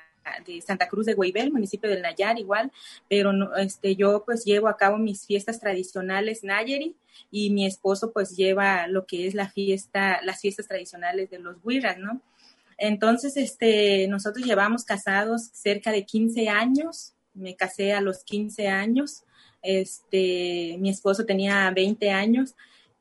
de 0.47 0.59
Santa 0.63 0.89
Cruz 0.89 1.05
de 1.05 1.13
Guaybel, 1.13 1.53
municipio 1.53 1.91
del 1.91 2.01
Nayar 2.01 2.39
igual, 2.39 2.73
pero 3.11 3.35
no, 3.35 3.55
este, 3.57 3.95
yo 3.95 4.23
pues 4.25 4.43
llevo 4.43 4.69
a 4.69 4.79
cabo 4.79 4.97
mis 4.97 5.27
fiestas 5.27 5.61
tradicionales 5.61 6.45
Nayeri 6.45 6.97
y 7.31 7.51
mi 7.51 7.67
esposo 7.67 8.11
pues 8.11 8.35
lleva 8.35 8.87
lo 8.87 9.05
que 9.05 9.27
es 9.27 9.35
la 9.35 9.51
fiesta, 9.51 10.21
las 10.23 10.41
fiestas 10.41 10.67
tradicionales 10.67 11.29
de 11.29 11.41
los 11.41 11.57
Wirras, 11.63 11.99
¿no? 11.99 12.23
Entonces, 12.79 13.37
este, 13.37 14.07
nosotros 14.09 14.47
llevamos 14.47 14.85
casados 14.85 15.51
cerca 15.53 15.93
de 15.93 16.07
15 16.07 16.49
años, 16.49 17.13
me 17.39 17.57
casé 17.57 17.93
a 17.93 18.01
los 18.01 18.25
15 18.25 18.69
años, 18.69 19.25
este, 19.63 20.77
mi 20.79 20.91
esposo 20.91 21.25
tenía 21.25 21.71
20 21.71 22.11
años 22.11 22.55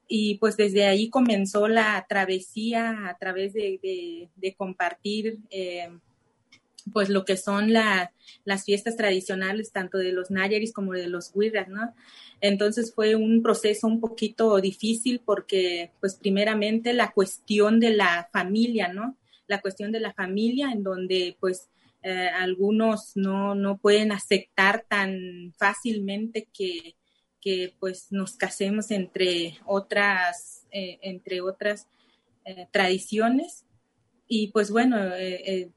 y 0.07 0.35
pues 0.35 0.57
desde 0.57 0.85
ahí 0.85 1.09
comenzó 1.09 1.67
la 1.67 2.05
travesía 2.07 3.07
a 3.09 3.17
través 3.17 3.53
de, 3.53 4.29
compartir 4.57 5.39
eh, 5.49 5.89
pues 6.93 7.09
lo 7.09 7.25
que 7.25 7.37
son 7.37 7.73
las 7.73 8.65
fiestas 8.65 8.95
tradicionales 8.95 9.71
tanto 9.71 9.97
de 9.97 10.13
los 10.13 10.31
Nayaris 10.31 10.73
como 10.73 10.93
de 10.93 11.07
los 11.07 11.31
Wirras, 11.33 11.67
¿no? 11.67 11.93
Entonces 12.39 12.93
fue 12.93 13.15
un 13.15 13.41
proceso 13.41 13.87
un 13.87 13.99
poquito 13.99 14.59
difícil 14.61 15.21
porque 15.23 15.91
pues 15.99 16.15
primeramente 16.15 16.93
la 16.93 17.11
cuestión 17.11 17.79
de 17.79 17.91
la 17.91 18.29
familia, 18.31 18.87
¿no? 18.93 19.17
La 19.47 19.61
cuestión 19.61 19.91
de 19.91 19.99
la 19.99 20.13
familia 20.13 20.71
en 20.71 20.83
donde 20.83 21.35
pues 21.39 21.69
eh, 22.09 22.29
algunos 22.29 23.17
no, 23.17 23.53
no 23.53 23.79
pueden 23.79 24.13
aceptar 24.13 24.85
tan 24.87 25.53
fácilmente 25.57 26.47
que, 26.53 26.95
que 27.41 27.73
pues 27.81 28.13
nos 28.13 28.37
casemos 28.37 28.91
entre 28.91 29.59
otras, 29.65 30.65
eh, 30.71 30.99
entre 31.01 31.41
otras 31.41 31.89
eh, 32.45 32.65
tradiciones. 32.71 33.65
Y 34.25 34.47
pues 34.53 34.71
bueno, 34.71 34.97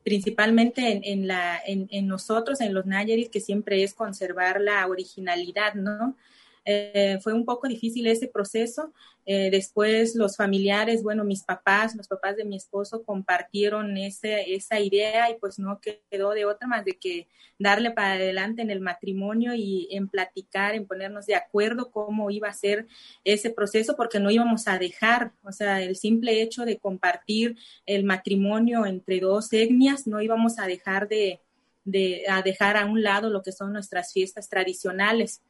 principalmente 0.05 0.93
en, 0.93 1.03
en, 1.03 1.26
la, 1.26 1.61
en, 1.66 1.89
en, 1.91 2.07
nosotros, 2.07 2.61
en 2.61 2.74
los 2.74 2.87
Nayaris, 2.87 3.28
que 3.28 3.41
siempre 3.41 3.83
es 3.83 3.93
conservar 3.93 4.61
la 4.61 4.87
originalidad, 4.87 5.74
¿no? 5.74 6.16
Eh, 6.65 7.19
fue 7.23 7.33
un 7.33 7.45
poco 7.45 7.69
difícil 7.69 8.07
ese 8.07 8.29
proceso. 8.29 8.93
Eh, 9.27 9.51
después 9.51 10.15
los 10.15 10.37
familiares, 10.37 11.03
bueno, 11.03 11.25
mis 11.25 11.43
papás, 11.43 11.95
los 11.95 12.09
papás 12.09 12.37
de 12.37 12.45
mi 12.45 12.57
esposo 12.57 13.03
compartieron 13.03 13.97
ese, 13.97 14.55
esa 14.55 14.81
idea 14.81 15.31
y 15.31 15.39
pues 15.39 15.59
no 15.59 15.81
quedó 15.81 16.31
de 16.31 16.45
otra 16.45 16.67
más 16.67 16.85
de 16.85 16.99
que 16.99 17.29
darle 17.59 17.91
para 17.91 18.13
adelante 18.13 18.63
en 18.63 18.71
el 18.71 18.81
matrimonio 18.81 19.55
y 19.55 19.89
en 19.91 20.09
platicar, 20.09 20.75
en 20.75 20.87
ponernos 20.87 21.27
de 21.27 21.35
acuerdo 21.35 21.91
cómo 21.91 22.31
iba 22.31 22.49
a 22.49 22.55
ser 22.55 22.87
ese 23.25 23.51
proceso 23.51 23.95
porque 23.97 24.19
no 24.19 24.31
íbamos 24.31 24.67
a 24.67 24.79
dejar, 24.79 25.33
o 25.45 25.53
sea, 25.53 25.83
el 25.83 25.97
simple 25.97 26.41
hecho 26.43 26.65
de 26.65 26.79
compartir 26.79 27.57
el 27.85 28.05
matrimonio 28.05 28.87
entre 28.87 29.21
dos 29.21 29.53
etnias, 29.53 30.07
no 30.07 30.21
íbamos 30.23 30.59
a 30.59 30.67
dejar 30.67 31.07
de, 31.09 31.41
de 31.85 32.25
a 32.29 32.43
dejar 32.43 32.77
a 32.77 32.87
un 32.87 33.03
lado 33.03 33.31
lo 33.31 33.43
que 33.43 33.53
son 33.53 33.73
nuestras 33.73 34.13
fiestas 34.13 34.49
tradicionales. 34.49 35.43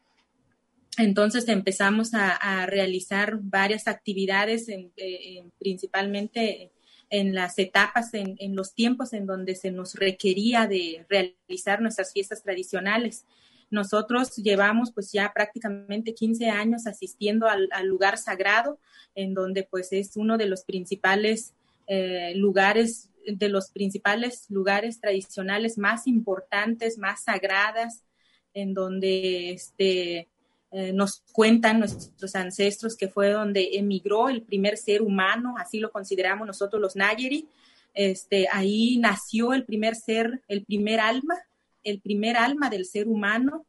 Entonces 0.97 1.47
empezamos 1.47 2.13
a, 2.13 2.65
realizar 2.65 3.39
varias 3.41 3.87
actividades, 3.87 4.67
eh, 4.69 5.43
principalmente 5.57 6.71
en 7.09 7.35
las 7.35 7.59
etapas, 7.59 8.13
en, 8.13 8.55
los 8.55 8.73
tiempos 8.73 9.13
en 9.13 9.25
donde 9.25 9.55
se 9.55 9.71
nos 9.71 9.95
requería 9.95 10.65
de 10.65 11.05
realizar 11.09 11.81
nuestras 11.81 12.13
fiestas 12.13 12.41
tradicionales. 12.41 13.25
Nosotros 13.69 14.35
llevamos 14.37 14.91
pues 14.91 15.11
ya 15.11 15.31
prácticamente 15.33 16.13
15 16.13 16.49
años 16.49 16.87
asistiendo 16.87 17.47
al, 17.47 17.69
lugar 17.85 18.17
sagrado, 18.17 18.79
en 19.13 19.33
donde 19.33 19.63
pues 19.63 19.91
es 19.91 20.15
uno 20.15 20.37
de 20.37 20.45
los 20.45 20.63
principales 20.63 21.53
eh, 21.87 22.33
lugares, 22.35 23.09
de 23.25 23.49
los 23.49 23.71
principales 23.71 24.45
lugares 24.49 24.99
tradicionales 25.01 25.77
más 25.77 26.07
importantes, 26.07 26.97
más 26.97 27.25
sagradas, 27.25 28.05
en 28.53 28.73
donde 28.73 29.51
este, 29.51 30.29
eh, 30.71 30.93
nos 30.93 31.21
cuentan 31.33 31.79
nuestros 31.79 32.35
ancestros 32.35 32.95
que 32.95 33.09
fue 33.09 33.31
donde 33.31 33.71
emigró 33.73 34.29
el 34.29 34.41
primer 34.41 34.77
ser 34.77 35.01
humano, 35.01 35.55
así 35.57 35.79
lo 35.79 35.91
consideramos 35.91 36.47
nosotros 36.47 36.81
los 36.81 36.95
Nayeri. 36.95 37.47
Este, 37.93 38.47
ahí 38.51 38.97
nació 38.97 39.53
el 39.53 39.65
primer 39.65 39.95
ser, 39.95 40.41
el 40.47 40.63
primer 40.63 41.01
alma, 41.01 41.35
el 41.83 41.99
primer 41.99 42.37
alma 42.37 42.69
del 42.69 42.85
ser 42.85 43.09
humano, 43.09 43.65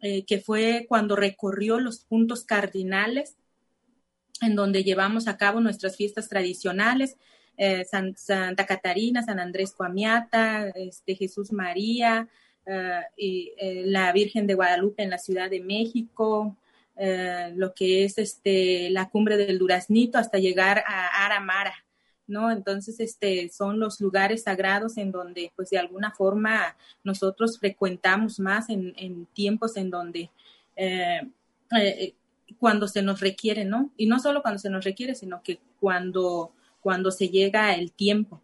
eh, 0.00 0.24
que 0.24 0.40
fue 0.40 0.86
cuando 0.88 1.14
recorrió 1.14 1.78
los 1.78 2.00
puntos 2.00 2.44
cardinales 2.44 3.36
en 4.40 4.56
donde 4.56 4.82
llevamos 4.82 5.28
a 5.28 5.36
cabo 5.36 5.60
nuestras 5.60 5.96
fiestas 5.96 6.28
tradicionales, 6.28 7.16
eh, 7.56 7.84
Santa 7.84 8.66
Catarina, 8.66 9.22
San 9.22 9.38
Andrés 9.38 9.72
Coamiata, 9.72 10.70
este, 10.70 11.14
Jesús 11.14 11.52
María, 11.52 12.28
y, 13.16 13.52
eh, 13.58 13.82
la 13.86 14.12
Virgen 14.12 14.46
de 14.46 14.54
Guadalupe 14.54 15.02
en 15.02 15.10
la 15.10 15.18
Ciudad 15.18 15.50
de 15.50 15.60
México, 15.60 16.56
eh, 16.96 17.52
lo 17.56 17.74
que 17.74 18.04
es 18.04 18.18
este, 18.18 18.90
la 18.90 19.08
cumbre 19.08 19.36
del 19.36 19.58
Duraznito 19.58 20.18
hasta 20.18 20.38
llegar 20.38 20.84
a 20.86 21.24
Aramara, 21.24 21.74
¿no? 22.26 22.50
Entonces, 22.50 23.00
este, 23.00 23.48
son 23.48 23.80
los 23.80 24.00
lugares 24.00 24.44
sagrados 24.44 24.98
en 24.98 25.10
donde, 25.10 25.52
pues, 25.56 25.70
de 25.70 25.78
alguna 25.78 26.12
forma 26.12 26.76
nosotros 27.02 27.58
frecuentamos 27.58 28.38
más 28.38 28.68
en, 28.68 28.94
en 28.96 29.26
tiempos 29.26 29.76
en 29.76 29.90
donde, 29.90 30.30
cuando 32.58 32.88
se 32.88 33.02
nos 33.02 33.20
requiere, 33.20 33.64
¿no? 33.64 33.90
Y 33.96 34.06
no 34.06 34.18
solo 34.18 34.42
cuando 34.42 34.58
se 34.58 34.70
nos 34.70 34.84
requiere, 34.84 35.14
sino 35.14 35.42
que 35.42 35.60
cuando, 35.78 36.52
cuando 36.80 37.10
se 37.10 37.28
llega 37.28 37.74
el 37.74 37.92
tiempo. 37.92 38.40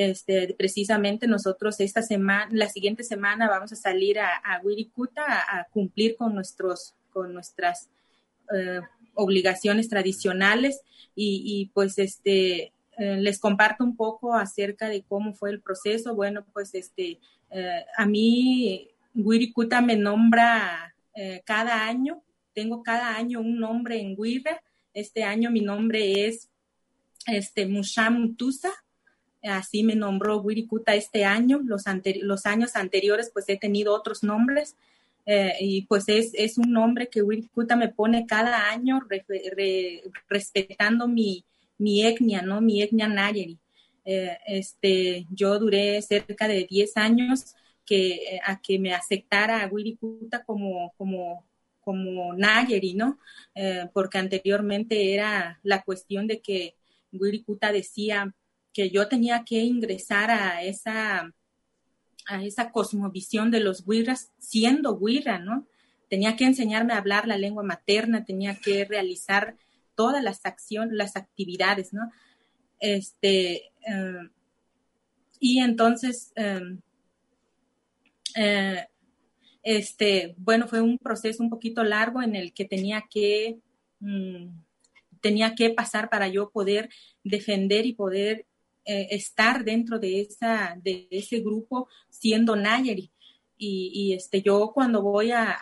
Este, 0.00 0.54
precisamente 0.56 1.26
nosotros 1.26 1.80
esta 1.80 2.02
semana, 2.02 2.48
la 2.52 2.68
siguiente 2.68 3.02
semana 3.02 3.48
vamos 3.48 3.72
a 3.72 3.74
salir 3.74 4.20
a, 4.20 4.36
a 4.36 4.60
Wirikuta 4.62 5.24
a, 5.26 5.64
cumplir 5.72 6.14
con 6.14 6.36
nuestros, 6.36 6.94
con 7.10 7.34
nuestras 7.34 7.88
eh, 8.56 8.80
obligaciones 9.14 9.88
tradicionales 9.88 10.82
y, 11.16 11.68
pues 11.74 11.98
este 11.98 12.72
eh, 12.96 13.16
les 13.16 13.40
comparto 13.40 13.82
un 13.82 13.96
poco 13.96 14.34
acerca 14.34 14.88
de 14.88 15.02
cómo 15.02 15.34
fue 15.34 15.50
el 15.50 15.60
proceso. 15.60 16.14
Bueno, 16.14 16.46
pues 16.52 16.76
este 16.76 17.18
eh, 17.50 17.84
a 17.96 18.06
mí 18.06 18.88
Wirikuta 19.16 19.80
me 19.80 19.96
nombra 19.96 20.94
cada 21.44 21.88
año, 21.88 22.22
tengo 22.54 22.84
cada 22.84 23.16
año 23.16 23.40
un 23.40 23.58
nombre 23.58 24.00
en 24.00 24.14
Wirra. 24.16 24.62
Este 24.94 25.24
año 25.24 25.50
mi 25.50 25.60
nombre 25.60 26.28
es 26.28 26.48
este 27.26 27.66
Musham 27.66 28.36
Tusa, 28.36 28.70
así 29.42 29.82
me 29.84 29.94
nombró 29.94 30.40
Wirikuta 30.40 30.94
este 30.94 31.24
año. 31.24 31.60
Los, 31.64 31.84
los 32.22 32.46
años 32.46 32.76
anteriores 32.76 33.30
pues 33.32 33.48
he 33.48 33.56
tenido 33.56 33.94
otros 33.94 34.22
nombres. 34.22 34.76
Eh, 35.30 35.56
y 35.60 35.82
pues 35.82 36.04
es, 36.08 36.30
es, 36.32 36.56
un 36.56 36.72
nombre 36.72 37.08
que 37.08 37.22
Wirikuta 37.22 37.76
me 37.76 37.88
pone 37.88 38.26
cada 38.26 38.70
año 38.70 39.00
re, 39.10 39.26
re, 39.54 40.02
respetando 40.26 41.06
mi, 41.06 41.44
mi, 41.76 42.02
etnia, 42.02 42.40
¿no? 42.40 42.62
Mi 42.62 42.80
etnia 42.80 43.08
Nayeri. 43.08 43.58
Eh, 44.06 44.38
este, 44.46 45.26
yo 45.30 45.58
duré 45.58 46.00
cerca 46.00 46.48
de 46.48 46.66
10 46.68 46.96
años 46.96 47.54
que, 47.84 48.36
eh, 48.36 48.40
a 48.42 48.58
que 48.60 48.78
me 48.78 48.94
aceptara 48.94 49.62
a 49.62 49.66
Wirikuta 49.66 50.44
como, 50.44 50.94
como, 50.96 51.44
como 51.82 52.32
Nayeri, 52.34 52.94
¿no? 52.94 53.18
porque 53.92 54.18
anteriormente 54.18 55.12
era 55.14 55.58
la 55.64 55.82
cuestión 55.82 56.26
de 56.28 56.40
que 56.40 56.76
Wirikuta 57.12 57.72
decía 57.72 58.32
que 58.78 58.90
yo 58.90 59.08
tenía 59.08 59.42
que 59.42 59.56
ingresar 59.56 60.30
a 60.30 60.62
esa 60.62 61.34
a 62.28 62.44
esa 62.44 62.70
cosmovisión 62.70 63.50
de 63.50 63.58
los 63.58 63.82
huirras 63.84 64.30
siendo 64.38 64.94
huirra, 64.94 65.40
¿no? 65.40 65.66
Tenía 66.08 66.36
que 66.36 66.44
enseñarme 66.44 66.92
a 66.92 66.98
hablar 66.98 67.26
la 67.26 67.36
lengua 67.36 67.64
materna, 67.64 68.24
tenía 68.24 68.54
que 68.54 68.84
realizar 68.84 69.56
todas 69.96 70.22
las 70.22 70.46
acciones, 70.46 70.94
las 70.94 71.16
actividades, 71.16 71.92
¿no? 71.92 72.08
Este, 72.78 73.72
eh, 73.84 74.28
y 75.40 75.58
entonces, 75.58 76.32
eh, 76.36 76.78
eh, 78.36 78.86
este, 79.64 80.36
bueno, 80.38 80.68
fue 80.68 80.82
un 80.82 80.98
proceso 80.98 81.42
un 81.42 81.50
poquito 81.50 81.82
largo 81.82 82.22
en 82.22 82.36
el 82.36 82.52
que 82.52 82.64
tenía 82.64 83.06
que, 83.10 83.58
mm, 83.98 84.50
tenía 85.20 85.56
que 85.56 85.70
pasar 85.70 86.08
para 86.10 86.28
yo 86.28 86.50
poder 86.50 86.90
defender 87.24 87.84
y 87.84 87.94
poder 87.94 88.46
eh, 88.90 89.08
estar 89.10 89.64
dentro 89.64 89.98
de, 89.98 90.22
esa, 90.22 90.74
de 90.82 91.08
ese 91.10 91.40
grupo 91.40 91.88
siendo 92.08 92.56
Nayeri. 92.56 93.12
Y, 93.58 93.90
y 93.92 94.14
este, 94.14 94.40
yo 94.40 94.72
cuando 94.72 95.02
voy 95.02 95.30
a, 95.30 95.58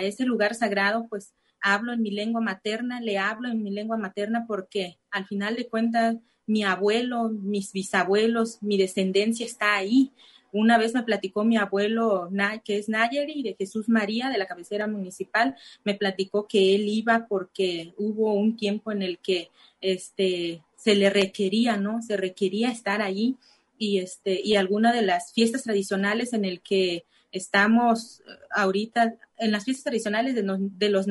ese 0.00 0.24
lugar 0.24 0.54
sagrado, 0.54 1.06
pues 1.06 1.34
hablo 1.60 1.92
en 1.92 2.00
mi 2.00 2.10
lengua 2.10 2.40
materna, 2.40 2.98
le 3.02 3.18
hablo 3.18 3.50
en 3.50 3.62
mi 3.62 3.70
lengua 3.70 3.98
materna 3.98 4.46
porque 4.48 4.98
al 5.10 5.26
final 5.26 5.56
de 5.56 5.68
cuentas 5.68 6.16
mi 6.46 6.64
abuelo, 6.64 7.28
mis 7.28 7.70
bisabuelos, 7.74 8.62
mi 8.62 8.78
descendencia 8.78 9.44
está 9.44 9.74
ahí. 9.74 10.10
Una 10.50 10.78
vez 10.78 10.94
me 10.94 11.02
platicó 11.02 11.44
mi 11.44 11.58
abuelo, 11.58 12.30
que 12.64 12.78
es 12.78 12.88
Nayeri, 12.88 13.42
de 13.42 13.56
Jesús 13.58 13.90
María, 13.90 14.30
de 14.30 14.38
la 14.38 14.46
cabecera 14.46 14.86
municipal, 14.86 15.54
me 15.84 15.94
platicó 15.96 16.48
que 16.48 16.74
él 16.74 16.88
iba 16.88 17.26
porque 17.28 17.92
hubo 17.98 18.32
un 18.32 18.56
tiempo 18.56 18.90
en 18.90 19.02
el 19.02 19.18
que 19.18 19.50
este, 19.82 20.62
se 20.82 20.94
le 20.94 21.10
requería, 21.10 21.76
¿no? 21.76 22.02
Se 22.02 22.16
requería 22.16 22.70
estar 22.70 23.02
allí 23.02 23.36
y 23.78 23.98
este 23.98 24.40
y 24.42 24.56
alguna 24.56 24.92
de 24.92 25.02
las 25.02 25.32
fiestas 25.32 25.62
tradicionales 25.62 26.32
en 26.32 26.44
el 26.44 26.60
que 26.60 27.04
estamos 27.32 28.20
eh, 28.20 28.32
ahorita 28.50 29.16
en 29.38 29.52
las 29.52 29.64
fiestas 29.64 29.84
tradicionales 29.84 30.34
de, 30.34 30.42
de 30.42 30.88
los 30.88 31.06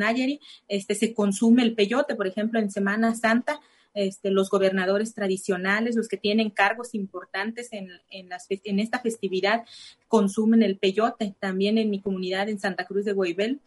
este 0.67 0.95
se 0.95 1.13
consume 1.13 1.63
el 1.63 1.75
peyote, 1.75 2.15
por 2.15 2.27
ejemplo, 2.27 2.59
en 2.59 2.71
Semana 2.71 3.15
Santa 3.15 3.59
este, 3.95 4.29
los 4.29 4.49
gobernadores 4.49 5.13
tradicionales, 5.13 5.95
los 5.95 6.07
que 6.07 6.17
tienen 6.17 6.51
cargos 6.51 6.93
importantes 6.93 7.69
en, 7.71 7.89
en, 8.09 8.29
las, 8.29 8.45
en 8.49 8.79
esta 8.79 8.99
festividad, 8.99 9.65
consumen 10.07 10.61
el 10.61 10.77
peyote. 10.77 11.35
También 11.39 11.77
en 11.77 11.89
mi 11.89 11.99
comunidad 11.99 12.49
en 12.49 12.59
Santa 12.59 12.85
Cruz 12.85 13.05
de 13.05 13.13
Guaybel, 13.13 13.59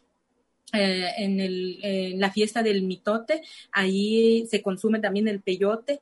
eh, 0.73 1.09
en, 1.19 1.41
el, 1.41 2.19
la 2.19 2.31
fiesta 2.31 2.63
del 2.63 2.83
mitote, 2.83 3.43
ahí 3.73 4.47
se 4.51 4.63
consume 4.63 5.01
también 5.01 5.29
el 5.29 5.43
peyote 5.43 6.01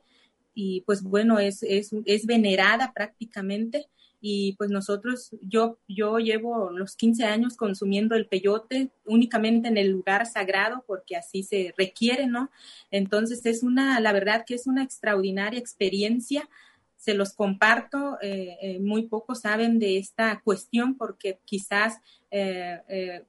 y 0.53 0.81
pues 0.81 1.03
bueno, 1.03 1.39
es, 1.39 1.63
es, 1.63 1.91
es 2.05 2.25
venerada 2.25 2.93
prácticamente 2.93 3.87
y 4.23 4.53
pues 4.53 4.69
nosotros, 4.69 5.31
yo, 5.41 5.79
yo 5.87 6.19
llevo 6.19 6.69
los 6.69 6.95
15 6.95 7.25
años 7.25 7.57
consumiendo 7.57 8.15
el 8.15 8.27
peyote 8.27 8.91
únicamente 9.05 9.67
en 9.67 9.77
el 9.77 9.89
lugar 9.89 10.27
sagrado 10.27 10.83
porque 10.85 11.15
así 11.15 11.41
se 11.41 11.73
requiere, 11.75 12.27
¿no? 12.27 12.51
Entonces 12.91 13.45
es 13.45 13.63
una, 13.63 13.99
la 13.99 14.13
verdad 14.13 14.45
que 14.45 14.53
es 14.53 14.67
una 14.67 14.83
extraordinaria 14.83 15.59
experiencia, 15.59 16.47
se 16.95 17.15
los 17.15 17.33
comparto, 17.33 18.19
eh, 18.21 18.57
eh, 18.61 18.79
muy 18.79 19.07
pocos 19.07 19.41
saben 19.41 19.79
de 19.79 19.97
esta 19.97 20.39
cuestión 20.43 20.95
porque 20.97 21.39
quizás 21.45 21.97
eh 22.29 23.23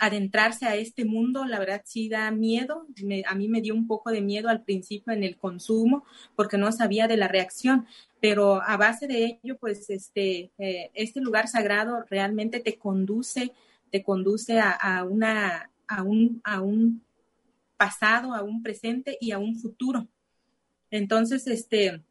adentrarse 0.00 0.66
a 0.66 0.74
este 0.74 1.04
mundo, 1.04 1.44
la 1.44 1.58
verdad 1.58 1.82
sí 1.84 2.08
da 2.08 2.30
miedo. 2.30 2.86
A 3.26 3.34
mí 3.34 3.48
me 3.48 3.60
dio 3.60 3.74
un 3.74 3.86
poco 3.86 4.10
de 4.10 4.20
miedo 4.20 4.48
al 4.48 4.62
principio 4.62 5.12
en 5.12 5.22
el 5.22 5.36
consumo 5.36 6.04
porque 6.34 6.58
no 6.58 6.72
sabía 6.72 7.06
de 7.06 7.16
la 7.16 7.28
reacción, 7.28 7.86
pero 8.20 8.62
a 8.62 8.76
base 8.76 9.06
de 9.06 9.38
ello, 9.42 9.56
pues 9.58 9.90
este, 9.90 10.50
eh, 10.58 10.90
este 10.94 11.20
lugar 11.20 11.48
sagrado 11.48 12.04
realmente 12.10 12.60
te 12.60 12.76
conduce, 12.76 13.52
te 13.90 14.02
conduce 14.02 14.58
a, 14.58 14.72
a, 14.72 15.04
una, 15.04 15.70
a, 15.86 16.02
un, 16.02 16.40
a 16.44 16.60
un 16.60 17.02
pasado, 17.76 18.34
a 18.34 18.42
un 18.42 18.62
presente 18.62 19.16
y 19.20 19.30
a 19.30 19.38
un 19.38 19.56
futuro. 19.56 20.08
Entonces, 20.90 21.46
este, 21.46 22.02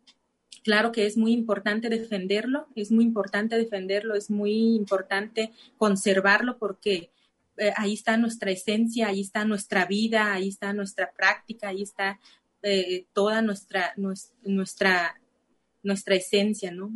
claro 0.64 0.92
que 0.92 1.06
es 1.06 1.18
muy 1.18 1.34
importante 1.34 1.90
defenderlo, 1.90 2.68
es 2.76 2.92
muy 2.92 3.04
importante 3.04 3.58
defenderlo, 3.58 4.16
es 4.16 4.30
muy 4.30 4.76
importante 4.76 5.52
conservarlo 5.78 6.58
porque 6.58 7.10
eh, 7.58 7.72
ahí 7.78 7.94
está 7.94 8.18
nuestra 8.18 8.52
esencia, 8.52 9.08
ahí 9.08 9.22
está 9.22 9.46
nuestra 9.46 9.86
vida, 9.86 10.34
ahí 10.34 10.50
está 10.50 10.74
nuestra 10.74 11.12
práctica, 11.12 11.70
ahí 11.70 11.84
está 11.84 12.20
eh, 12.62 13.06
toda 13.14 13.42
nuestra, 13.42 13.94
nuestra, 14.44 15.20
nuestra 15.84 16.16
esencia, 16.16 16.72
¿no? 16.72 16.92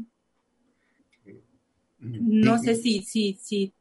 No 2.00 2.60
sé 2.60 2.76
si, 2.76 3.02
si, 3.02 3.38
si 3.42 3.74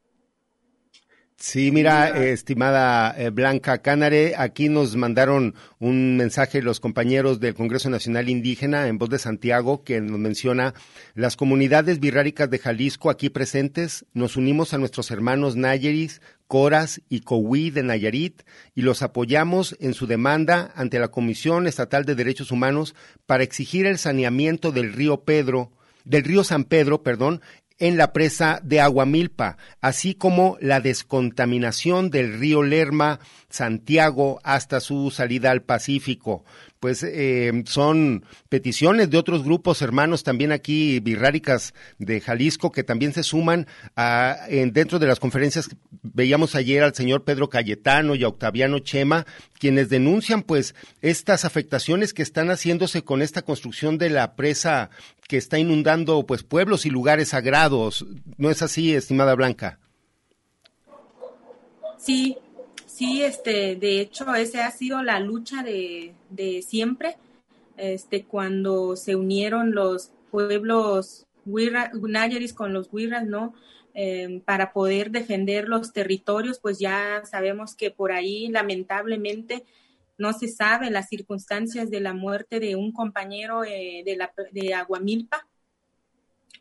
Sí, 1.39 1.71
mira, 1.71 2.25
estimada 2.25 3.13
eh, 3.15 3.29
Blanca 3.29 3.83
Cánare, 3.83 4.33
aquí 4.39 4.69
nos 4.69 4.95
mandaron 4.95 5.53
un 5.77 6.17
mensaje 6.17 6.63
los 6.63 6.79
compañeros 6.79 7.39
del 7.39 7.53
Congreso 7.53 7.91
Nacional 7.91 8.27
Indígena 8.27 8.87
en 8.87 8.97
voz 8.97 9.11
de 9.11 9.19
Santiago 9.19 9.83
que 9.83 10.01
nos 10.01 10.17
menciona 10.17 10.73
las 11.13 11.35
comunidades 11.35 11.99
birráricas 11.99 12.49
de 12.49 12.57
Jalisco 12.57 13.11
aquí 13.11 13.29
presentes, 13.29 14.03
nos 14.13 14.35
unimos 14.35 14.73
a 14.73 14.79
nuestros 14.79 15.11
hermanos 15.11 15.55
Nayeris, 15.55 16.21
Coras 16.47 17.01
y 17.07 17.19
Cowi 17.19 17.69
de 17.69 17.83
Nayarit 17.83 18.41
y 18.73 18.81
los 18.81 19.03
apoyamos 19.03 19.77
en 19.79 19.93
su 19.93 20.07
demanda 20.07 20.71
ante 20.75 20.97
la 20.97 21.09
Comisión 21.09 21.67
Estatal 21.67 22.03
de 22.03 22.15
Derechos 22.15 22.51
Humanos 22.51 22.95
para 23.27 23.43
exigir 23.43 23.85
el 23.85 23.99
saneamiento 23.99 24.71
del 24.71 24.91
río 24.91 25.21
Pedro, 25.21 25.71
del 26.03 26.23
río 26.23 26.43
San 26.43 26.63
Pedro, 26.63 27.03
perdón, 27.03 27.41
en 27.79 27.97
la 27.97 28.13
presa 28.13 28.59
de 28.63 28.81
Aguamilpa, 28.81 29.57
así 29.81 30.15
como 30.15 30.57
la 30.61 30.79
descontaminación 30.81 32.09
del 32.09 32.39
río 32.39 32.63
Lerma, 32.63 33.19
Santiago, 33.49 34.39
hasta 34.43 34.79
su 34.79 35.11
salida 35.11 35.51
al 35.51 35.61
Pacífico 35.61 36.43
pues 36.79 37.03
eh, 37.03 37.63
son 37.65 38.25
peticiones 38.49 39.09
de 39.09 39.17
otros 39.17 39.43
grupos 39.43 39.81
hermanos 39.81 40.23
también 40.23 40.51
aquí 40.51 40.99
birráricas 40.99 41.73
de 41.97 42.21
Jalisco 42.21 42.71
que 42.71 42.83
también 42.83 43.13
se 43.13 43.23
suman 43.23 43.67
a, 43.95 44.37
en, 44.47 44.73
dentro 44.73 44.99
de 44.99 45.07
las 45.07 45.19
conferencias 45.19 45.69
veíamos 46.01 46.55
ayer 46.55 46.83
al 46.83 46.95
señor 46.95 47.23
Pedro 47.23 47.49
Cayetano 47.49 48.15
y 48.15 48.23
a 48.23 48.27
Octaviano 48.27 48.79
Chema 48.79 49.25
quienes 49.59 49.89
denuncian 49.89 50.43
pues 50.43 50.75
estas 51.01 51.45
afectaciones 51.45 52.13
que 52.13 52.23
están 52.23 52.49
haciéndose 52.49 53.03
con 53.03 53.21
esta 53.21 53.41
construcción 53.41 53.97
de 53.97 54.09
la 54.09 54.35
presa 54.35 54.89
que 55.27 55.37
está 55.37 55.59
inundando 55.59 56.25
pues 56.25 56.43
pueblos 56.43 56.85
y 56.85 56.89
lugares 56.89 57.29
sagrados. 57.29 58.05
No 58.37 58.49
es 58.49 58.61
así 58.61 58.93
estimada 58.93 59.35
Blanca 59.35 59.79
Sí, 61.97 62.37
sí, 62.97 63.21
este, 63.21 63.75
de 63.75 64.01
hecho, 64.01 64.33
esa 64.35 64.65
ha 64.65 64.71
sido 64.71 65.03
la 65.03 65.19
lucha 65.19 65.63
de, 65.63 66.13
de 66.29 66.61
siempre, 66.61 67.17
este, 67.77 68.23
cuando 68.23 68.95
se 68.95 69.15
unieron 69.15 69.73
los 69.75 70.11
pueblos 70.31 71.27
Nayaris 71.45 72.53
con 72.53 72.73
los 72.73 72.89
Wirras, 72.91 73.25
¿no? 73.25 73.53
Eh, 73.93 74.41
para 74.45 74.73
poder 74.73 75.11
defender 75.11 75.67
los 75.67 75.93
territorios, 75.93 76.59
pues 76.59 76.79
ya 76.79 77.23
sabemos 77.25 77.75
que 77.75 77.89
por 77.89 78.11
ahí, 78.11 78.47
lamentablemente, 78.47 79.63
no 80.17 80.33
se 80.33 80.47
sabe 80.47 80.89
las 80.91 81.09
circunstancias 81.09 81.89
de 81.89 81.99
la 81.99 82.13
muerte 82.13 82.59
de 82.59 82.75
un 82.75 82.91
compañero 82.91 83.63
eh, 83.63 84.03
de, 84.05 84.15
la, 84.15 84.31
de 84.51 84.73
Aguamilpa. 84.73 85.47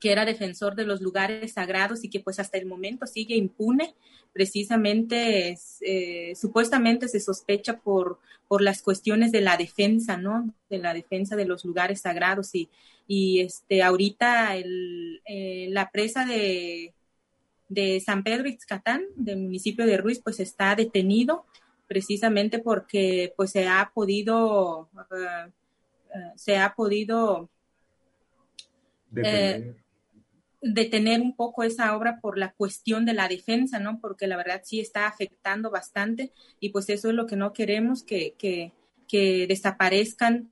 Que 0.01 0.13
era 0.13 0.25
defensor 0.25 0.75
de 0.75 0.85
los 0.85 1.01
lugares 1.01 1.53
sagrados 1.53 2.05
y 2.05 2.11
que 2.11 2.21
pues 2.21 2.39
hasta 2.39 2.59
el 2.59 2.67
momento 2.67 3.07
sigue 3.07 3.37
impune, 3.37 3.95
precisamente 4.33 5.57
eh, 5.81 6.35
supuestamente 6.37 7.09
se 7.09 7.21
sospecha 7.21 7.79
por, 7.79 8.19
por 8.49 8.61
las 8.63 8.83
cuestiones 8.83 9.33
de 9.33 9.41
la 9.41 9.57
defensa, 9.57 10.17
¿no? 10.17 10.55
De 10.69 10.79
la 10.79 10.93
defensa 10.93 11.37
de 11.37 11.47
los 11.47 11.65
lugares 11.65 12.03
sagrados 12.03 12.55
y, 12.55 12.69
y 13.07 13.41
este 13.41 13.83
ahorita 13.83 14.57
el, 14.57 15.23
eh, 15.25 15.69
la 15.71 15.91
presa 15.91 16.27
de, 16.27 16.93
de 17.69 18.01
San 18.01 18.23
Pedro 18.23 18.49
Ixcatán, 18.49 19.05
del 19.15 19.39
municipio 19.39 19.87
de 19.87 19.97
Ruiz, 19.97 20.21
pues 20.23 20.41
está 20.41 20.75
detenido 20.75 21.47
precisamente 21.87 22.59
porque 22.59 23.33
pues 23.37 23.53
se 23.53 23.69
ha 23.69 23.91
podido 23.95 24.89
uh, 24.93 25.51
se 26.37 26.57
ha 26.57 26.75
podido 26.75 27.49
eh, 29.15 29.77
detener 30.61 31.21
un 31.21 31.37
poco 31.37 31.63
esa 31.63 31.97
obra 31.97 32.21
por 32.21 32.39
la 32.39 32.53
cuestión 32.53 33.05
de 33.05 33.15
la 33.15 33.29
defensa, 33.29 33.79
¿no? 33.79 34.01
Porque 34.01 34.27
la 34.27 34.37
verdad 34.37 34.63
sí 34.65 34.81
está 34.81 35.07
afectando 35.07 35.71
bastante 35.71 36.33
y 36.61 36.71
pues 36.71 36.89
eso 36.89 37.09
es 37.09 37.15
lo 37.15 37.27
que 37.27 37.37
no 37.37 37.53
queremos, 37.53 38.03
que, 38.03 38.35
que, 38.39 38.73
que 39.07 39.47
desaparezcan 39.47 40.51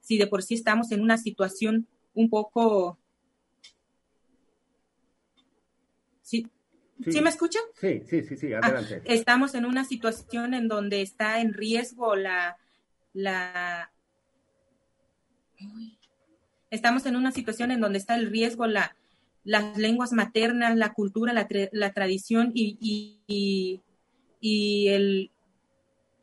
si 0.00 0.16
de 0.18 0.26
por 0.26 0.42
sí 0.42 0.54
estamos 0.54 0.90
en 0.92 1.02
una 1.02 1.18
situación 1.18 1.86
un 2.14 2.30
poco... 2.30 2.98
Sí, 6.22 6.46
¿Sí, 7.08 7.20
me 7.20 7.30
escuchan? 7.30 7.62
Sí, 7.74 8.02
sí, 8.08 8.22
sí, 8.22 8.36
sí, 8.36 8.52
Ah, 8.52 8.60
adelante. 8.62 9.02
estamos 9.04 9.54
en 9.54 9.64
una 9.64 9.84
situación 9.84 10.52
en 10.52 10.66
donde 10.66 11.00
está 11.00 11.40
en 11.40 11.52
riesgo 11.54 12.16
la, 12.16 12.58
la 13.12 13.92
estamos 16.70 17.06
en 17.06 17.16
una 17.16 17.32
situación 17.32 17.70
en 17.70 17.80
donde 17.80 17.98
está 17.98 18.14
el 18.16 18.30
riesgo 18.30 18.66
la, 18.66 18.96
las 19.44 19.76
lenguas 19.78 20.12
maternas, 20.12 20.76
la 20.76 20.92
cultura, 20.92 21.32
la, 21.32 21.48
la 21.72 21.92
tradición 21.92 22.52
y, 22.54 22.76
y, 22.80 23.22
y, 23.26 23.82
y 24.40 24.88
el, 24.88 25.30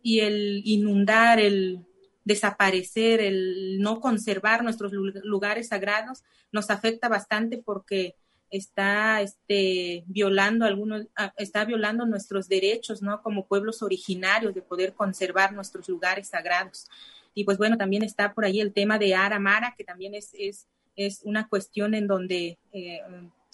y 0.04 0.20
el 0.20 0.62
inundar, 0.66 1.40
el 1.40 1.80
desaparecer, 2.24 3.22
el 3.22 3.80
no 3.80 4.00
conservar 4.00 4.64
nuestros 4.64 4.92
lu- 4.94 5.12
lugares 5.24 5.70
sagrados 5.70 6.24
nos 6.52 6.70
afecta 6.70 7.08
bastante 7.08 7.58
porque 7.58 8.16
está 8.52 9.22
este 9.22 10.04
violando 10.08 10.66
algunos 10.66 11.08
ah, 11.16 11.34
está 11.38 11.66
violando 11.66 12.06
nuestros 12.06 12.48
derechos 12.48 13.02
no 13.02 13.22
como 13.22 13.48
pueblos 13.48 13.82
originarios 13.82 14.54
de 14.54 14.62
poder 14.62 14.94
conservar 14.94 15.52
nuestros 15.54 15.90
lugares 15.90 16.30
sagrados 16.30 16.88
y 17.36 17.44
pues 17.44 17.60
bueno 17.60 17.78
también 17.78 18.02
está 18.02 18.34
por 18.34 18.46
ahí 18.46 18.60
el 18.60 18.74
tema 18.74 18.98
de 18.98 19.14
Aramara 19.14 19.76
que 19.78 19.84
también 19.84 20.16
es 20.16 20.32
es, 20.34 20.68
es 20.96 21.22
una 21.24 21.48
cuestión 21.48 21.94
en 21.94 22.08
donde 22.08 22.58
eh, 22.72 23.02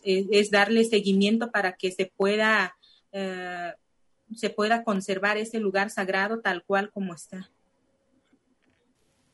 es, 0.03 0.51
darle 0.51 0.85
seguimiento 0.85 1.51
para 1.51 1.73
que 1.73 1.91
se 1.91 2.05
pueda 2.15 2.77
eh, 3.11 3.73
se 4.35 4.49
pueda 4.49 4.83
conservar 4.83 5.37
ese 5.37 5.59
lugar 5.59 5.89
sagrado 5.89 6.39
tal 6.39 6.63
cual 6.63 6.89
como 6.91 7.13
está. 7.13 7.49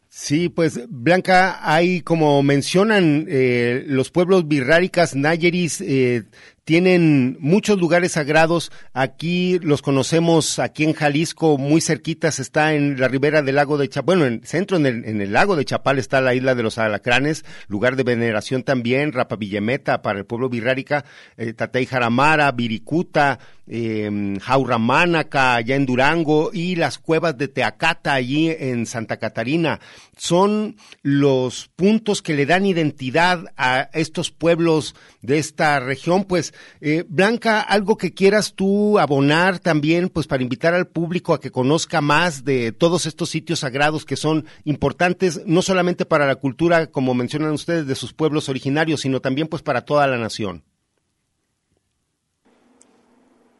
Sí, 0.10 0.50
pues 0.50 0.80
Blanca, 0.90 1.60
hay 1.62 2.02
como 2.02 2.42
mencionan 2.42 3.28
eh, 3.30 3.84
los 3.88 4.10
pueblos 4.10 4.48
birráricas, 4.48 5.16
Nayeris, 5.16 5.82
eh, 5.82 6.24
tienen 6.68 7.38
muchos 7.40 7.80
lugares 7.80 8.12
sagrados. 8.12 8.74
Aquí 8.92 9.58
los 9.60 9.82
conocemos, 9.82 10.60
aquí 10.60 10.84
en 10.84 10.92
Jalisco, 10.92 11.58
muy 11.58 11.80
cerquitas, 11.80 12.40
está 12.40 12.74
en 12.74 13.00
la 13.00 13.08
ribera 13.08 13.42
del 13.42 13.56
lago 13.56 13.78
de 13.78 13.88
Chapal. 13.88 14.18
Bueno, 14.18 14.26
en 14.26 14.44
centro, 14.44 14.76
en 14.76 14.86
el, 14.86 15.06
en 15.06 15.22
el 15.22 15.32
lago 15.32 15.56
de 15.56 15.64
Chapal 15.64 15.98
está 15.98 16.20
la 16.20 16.36
isla 16.36 16.56
de 16.56 16.64
los 16.64 16.78
Alacranes, 16.78 17.46
lugar 17.70 17.96
de 17.96 18.04
veneración 18.04 18.64
también, 18.64 19.14
Rapa 19.14 19.38
Villameta 19.38 20.02
para 20.02 20.20
el 20.20 20.26
pueblo 20.26 20.50
birrárica, 20.50 21.06
eh, 21.38 21.56
Jaramara, 21.90 22.52
Viricuta, 22.52 23.40
eh, 23.66 24.38
Jauramánaca, 24.42 25.56
allá 25.56 25.76
en 25.76 25.86
Durango, 25.86 26.52
y 26.54 26.76
las 26.76 26.98
cuevas 26.98 27.38
de 27.38 27.48
Teacata, 27.48 28.14
allí 28.14 28.50
en 28.50 28.86
Santa 28.86 29.18
Catarina. 29.18 29.80
Son 30.18 30.76
los 31.02 31.70
puntos 31.76 32.22
que 32.22 32.34
le 32.34 32.46
dan 32.46 32.66
identidad 32.66 33.46
a 33.56 33.90
estos 33.94 34.32
pueblos 34.32 34.96
de 35.22 35.38
esta 35.38 35.80
región. 35.80 36.24
Pues, 36.24 36.54
eh, 36.82 37.04
Blanca, 37.08 37.62
algo 37.62 37.98
que 37.98 38.14
quieras 38.14 38.54
tú 38.54 39.00
abonar 39.00 39.60
también, 39.60 40.10
pues 40.10 40.28
para 40.28 40.44
invitar 40.44 40.74
al 40.74 40.88
público 40.88 41.34
a 41.34 41.40
que 41.40 41.52
conozca 41.52 42.02
más 42.02 42.44
de 42.44 42.72
todos 42.72 43.06
estos 43.06 43.30
sitios 43.30 43.60
sagrados 43.60 44.06
que 44.06 44.16
son 44.16 44.46
importantes, 44.64 45.42
no 45.46 45.62
solamente 45.62 46.06
para 46.06 46.28
la 46.28 46.36
cultura, 46.36 46.88
como 46.88 47.14
mencionan 47.14 47.52
ustedes, 47.52 47.88
de 47.88 47.96
sus 47.96 48.14
pueblos 48.14 48.50
originarios, 48.50 49.02
sino 49.02 49.22
también 49.22 49.48
pues 49.48 49.62
para 49.62 49.82
toda 49.86 50.08
la 50.08 50.18
nación. 50.18 50.64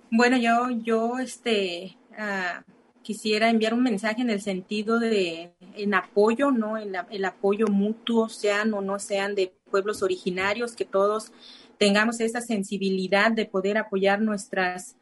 Bueno, 0.10 0.38
yo, 0.38 0.70
yo 0.84 1.20
este, 1.20 1.98
ah, 2.18 2.64
quisiera 3.04 3.50
enviar 3.50 3.74
un 3.74 3.84
mensaje 3.84 4.22
en 4.22 4.30
el 4.30 4.42
sentido 4.42 5.00
de 5.00 5.52
en 5.76 5.94
apoyo, 5.94 6.52
¿no? 6.52 6.78
En 6.78 6.94
la- 6.94 7.08
el 7.12 7.26
apoyo 7.26 7.68
mutuo, 7.68 8.30
sean 8.30 8.74
o 8.74 8.82
no 8.82 9.00
sean 9.00 9.36
de 9.36 9.54
pueblos 9.70 10.02
originarios, 10.04 10.76
que 10.76 10.86
todos 10.86 11.32
tengamos 11.78 12.20
esa 12.20 12.42
sensibilidad 12.42 13.32
de 13.32 13.46
poder 13.46 13.78
apoyar 13.78 14.22
nuestras 14.22 14.96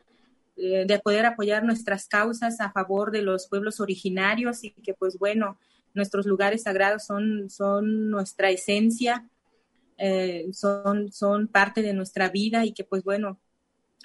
eh, 0.57 0.85
de 0.87 0.99
poder 0.99 1.25
apoyar 1.25 1.65
nuestras 1.65 2.07
causas 2.07 2.61
a 2.61 2.71
favor 2.71 3.11
de 3.11 3.21
los 3.21 3.47
pueblos 3.47 3.81
originarios 3.81 4.63
y 4.63 4.71
que 4.71 4.93
pues 4.93 5.19
bueno, 5.19 5.59
nuestros 5.93 6.25
lugares 6.25 6.63
sagrados 6.63 7.03
son, 7.03 7.49
son 7.49 8.09
nuestra 8.09 8.49
esencia, 8.51 9.27
eh, 9.97 10.47
son, 10.53 11.11
son 11.11 11.49
parte 11.49 11.81
de 11.81 11.93
nuestra 11.93 12.29
vida 12.29 12.65
y 12.65 12.71
que 12.71 12.85
pues 12.85 13.03
bueno, 13.03 13.37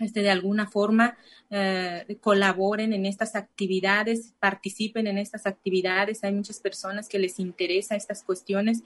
este, 0.00 0.22
de 0.22 0.30
alguna 0.30 0.66
forma 0.66 1.16
eh, 1.50 2.18
colaboren 2.20 2.94
en 2.94 3.06
estas 3.06 3.36
actividades, 3.36 4.34
participen 4.40 5.06
en 5.06 5.18
estas 5.18 5.46
actividades. 5.46 6.24
Hay 6.24 6.32
muchas 6.32 6.58
personas 6.58 7.08
que 7.08 7.20
les 7.20 7.38
interesa 7.38 7.94
estas 7.94 8.24
cuestiones 8.24 8.82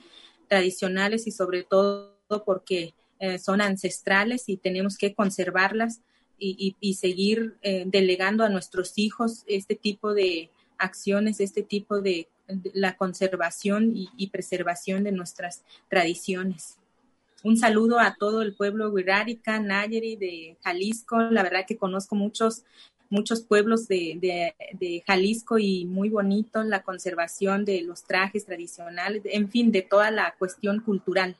tradicionales 0.49 1.26
y 1.26 1.30
sobre 1.30 1.62
todo 1.62 2.14
porque 2.45 2.93
eh, 3.19 3.39
son 3.39 3.61
ancestrales 3.61 4.49
y 4.49 4.57
tenemos 4.57 4.99
que 4.99 5.15
conservarlas 5.15 6.01
y, 6.39 6.77
y- 6.81 6.95
seguir 6.95 7.55
eh, 7.62 7.85
delegando 7.87 8.45
a 8.45 8.49
nuestros 8.49 8.99
hijos 8.99 9.45
este 9.47 9.77
tipo 9.77 10.15
de 10.15 10.51
acciones, 10.79 11.41
este 11.41 11.62
tipo 11.62 12.01
de, 12.01 12.29
la 12.75 12.97
conservación 12.97 13.93
y, 13.95 14.27
preservación 14.29 15.05
de 15.05 15.12
nuestras 15.12 15.62
tradiciones. 15.89 16.77
Un 17.43 17.57
saludo 17.57 17.99
a 17.99 18.17
todo 18.19 18.43
el 18.43 18.55
pueblo 18.55 18.91
Wixárika, 18.91 19.61
Nayeri, 19.61 20.17
de 20.17 20.57
Jalisco. 20.62 21.21
La 21.21 21.43
verdad 21.43 21.65
que 21.67 21.77
conozco 21.77 22.17
muchos, 22.17 22.65
muchos 23.09 23.43
pueblos 23.43 23.89
de, 23.89 24.55
de 24.73 25.03
Jalisco 25.07 25.59
y 25.59 25.85
muy 25.87 26.11
bonito 26.11 26.62
la 26.65 26.83
conservación 26.83 27.65
de 27.65 27.83
los 27.83 28.05
trajes 28.05 28.45
tradicionales, 28.45 29.23
en 29.25 29.49
fin, 29.51 29.73
de 29.73 29.83
toda 29.83 30.11
la 30.11 30.35
cuestión 30.39 30.81
cultural. 30.81 31.37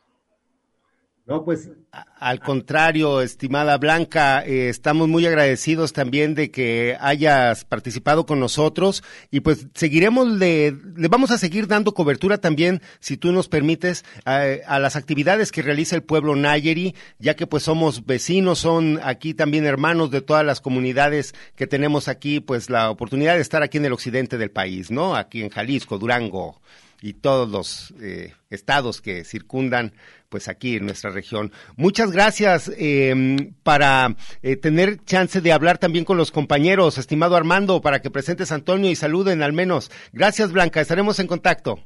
No, 1.27 1.43
pues 1.43 1.71
al 2.19 2.41
contrario, 2.41 3.23
estimada 3.23 3.79
Blanca, 3.79 4.45
eh, 4.45 4.69
estamos 4.69 5.09
muy 5.09 5.25
agradecidos 5.25 5.95
también 5.95 6.35
de 6.35 6.51
que 6.51 6.99
hayas 7.01 7.65
participado 7.65 8.27
con 8.27 8.41
nosotros 8.41 9.03
y 9.31 9.41
pues 9.41 9.69
seguiremos, 9.75 10.29
le, 10.29 10.73
le 10.73 11.09
vamos 11.09 11.31
a 11.31 11.39
seguir 11.39 11.67
dando 11.67 11.95
cobertura 11.95 12.37
también, 12.37 12.83
si 13.01 13.17
tú 13.17 13.33
nos 13.33 13.49
permites, 13.49 14.05
a, 14.27 14.43
a 14.67 14.79
las 14.79 14.97
actividades 14.97 15.51
que 15.51 15.63
realiza 15.63 15.97
el 15.97 16.03
pueblo 16.03 16.37
Nayeri, 16.37 16.95
ya 17.19 17.35
que 17.37 17.47
pues 17.47 17.63
somos 17.63 18.05
vecinos, 18.05 18.59
son 18.59 19.01
aquí 19.03 19.33
también 19.33 19.65
hermanos 19.65 20.11
de 20.11 20.21
todas 20.21 20.45
las 20.45 20.61
comunidades 20.61 21.35
que 21.57 21.67
tenemos 21.67 22.09
aquí, 22.09 22.41
pues 22.41 22.69
la 22.69 22.91
oportunidad 22.91 23.37
de 23.37 23.41
estar 23.41 23.63
aquí 23.63 23.79
en 23.79 23.87
el 23.87 23.95
occidente 23.95 24.37
del 24.37 24.51
país, 24.51 24.91
¿no? 24.91 25.17
Aquí 25.17 25.43
en 25.43 25.49
Jalisco, 25.49 25.99
Durango 25.99 26.61
y 27.05 27.13
todos 27.13 27.51
los 27.51 27.93
eh, 28.01 28.33
estados 28.49 29.03
que 29.03 29.25
circundan 29.25 29.93
pues 30.35 30.49
aquí 30.49 30.75
en 30.75 30.87
nuestra 30.87 31.11
región. 31.11 31.53
Muchas 31.77 32.11
gracias 32.11 32.69
eh, 32.77 33.55
para 33.63 34.17
eh, 34.43 34.57
tener 34.57 35.05
chance 35.05 35.41
de 35.41 35.53
hablar 35.53 35.79
también 35.79 36.05
con 36.05 36.17
los 36.17 36.33
compañeros, 36.33 36.99
estimado 36.99 37.37
Armando, 37.37 37.81
para 37.81 38.03
que 38.03 38.11
presentes 38.11 38.51
a 38.51 38.57
Antonio 38.57 38.91
y 38.91 38.97
saluden 38.97 39.45
al 39.45 39.53
menos. 39.53 39.93
Gracias 40.13 40.51
Blanca, 40.51 40.81
estaremos 40.81 41.21
en 41.21 41.29
contacto. 41.29 41.79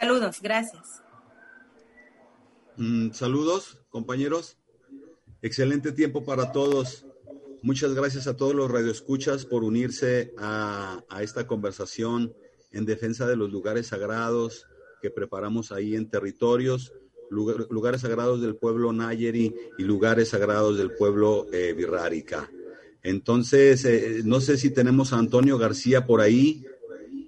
Saludos, 0.00 0.42
gracias. 0.42 1.00
Mm, 2.76 3.12
saludos, 3.12 3.78
compañeros. 3.90 4.58
Excelente 5.40 5.92
tiempo 5.92 6.24
para 6.24 6.50
todos. 6.50 7.06
Muchas 7.62 7.94
gracias 7.94 8.26
a 8.26 8.36
todos 8.36 8.52
los 8.52 8.68
radioescuchas 8.68 9.44
por 9.44 9.62
unirse 9.62 10.34
a, 10.38 11.04
a 11.08 11.22
esta 11.22 11.46
conversación 11.46 12.34
en 12.72 12.84
defensa 12.84 13.28
de 13.28 13.36
los 13.36 13.52
lugares 13.52 13.86
sagrados 13.86 14.66
que 15.00 15.10
preparamos 15.10 15.72
ahí 15.72 15.94
en 15.94 16.10
territorios, 16.10 16.92
lugar- 17.30 17.66
lugares 17.70 18.00
sagrados 18.02 18.40
del 18.40 18.56
pueblo 18.56 18.92
Nayeri 18.92 19.54
y 19.78 19.82
lugares 19.82 20.30
sagrados 20.30 20.78
del 20.78 20.92
pueblo 20.92 21.46
eh, 21.52 21.72
Birrárica. 21.76 22.50
Entonces, 23.02 23.84
eh, 23.84 24.22
no 24.24 24.40
sé 24.40 24.56
si 24.56 24.70
tenemos 24.70 25.12
a 25.12 25.18
Antonio 25.18 25.56
García 25.58 26.04
por 26.06 26.20
ahí. 26.20 26.64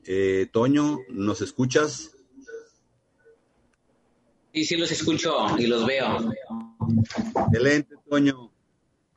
Eh, 0.04 0.48
Toño, 0.52 0.98
¿nos 1.10 1.40
escuchas? 1.40 2.10
Sí, 4.52 4.64
sí 4.64 4.76
los 4.76 4.90
escucho 4.90 5.34
y 5.58 5.66
los 5.66 5.86
veo. 5.86 6.32
Excelente, 7.46 7.94
Toño. 8.08 8.50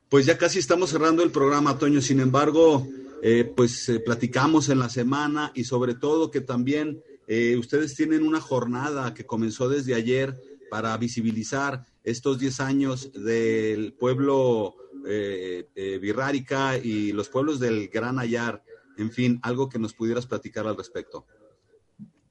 Pues 0.10 0.28
ya 0.28 0.38
casi 0.38 0.60
estamos 0.60 0.92
cerrando 0.92 1.24
el 1.24 1.32
programa, 1.32 1.78
Toño. 1.80 2.02
Sin 2.02 2.20
embargo, 2.20 2.88
eh, 3.24 3.52
pues 3.56 3.90
eh, 3.90 4.00
platicamos 4.00 4.70
en 4.70 4.78
la 4.78 4.90
semana 4.90 5.52
y 5.56 5.64
sobre 5.64 5.96
todo 5.96 6.30
que 6.30 6.42
también 6.42 7.02
eh, 7.28 7.58
ustedes 7.58 7.96
tienen 7.96 8.28
una 8.28 8.40
jornada 8.40 9.14
que 9.16 9.26
comenzó 9.26 9.70
desde 9.70 9.96
ayer 9.96 10.36
para 10.74 10.98
visibilizar 10.98 11.86
estos 12.04 12.40
10 12.40 12.60
años 12.62 13.12
del 13.14 13.94
pueblo 13.94 14.74
Virrárica 16.02 16.80
y 16.80 17.12
los 17.12 17.30
pueblos 17.30 17.60
del 17.60 17.90
Gran 17.90 18.18
Ayar. 18.18 18.64
En 18.98 19.12
fin, 19.12 19.40
algo 19.44 19.70
que 19.70 19.78
nos 19.78 19.94
pudieras 19.94 20.26
platicar 20.26 20.66
al 20.66 20.76
respecto. 20.76 21.28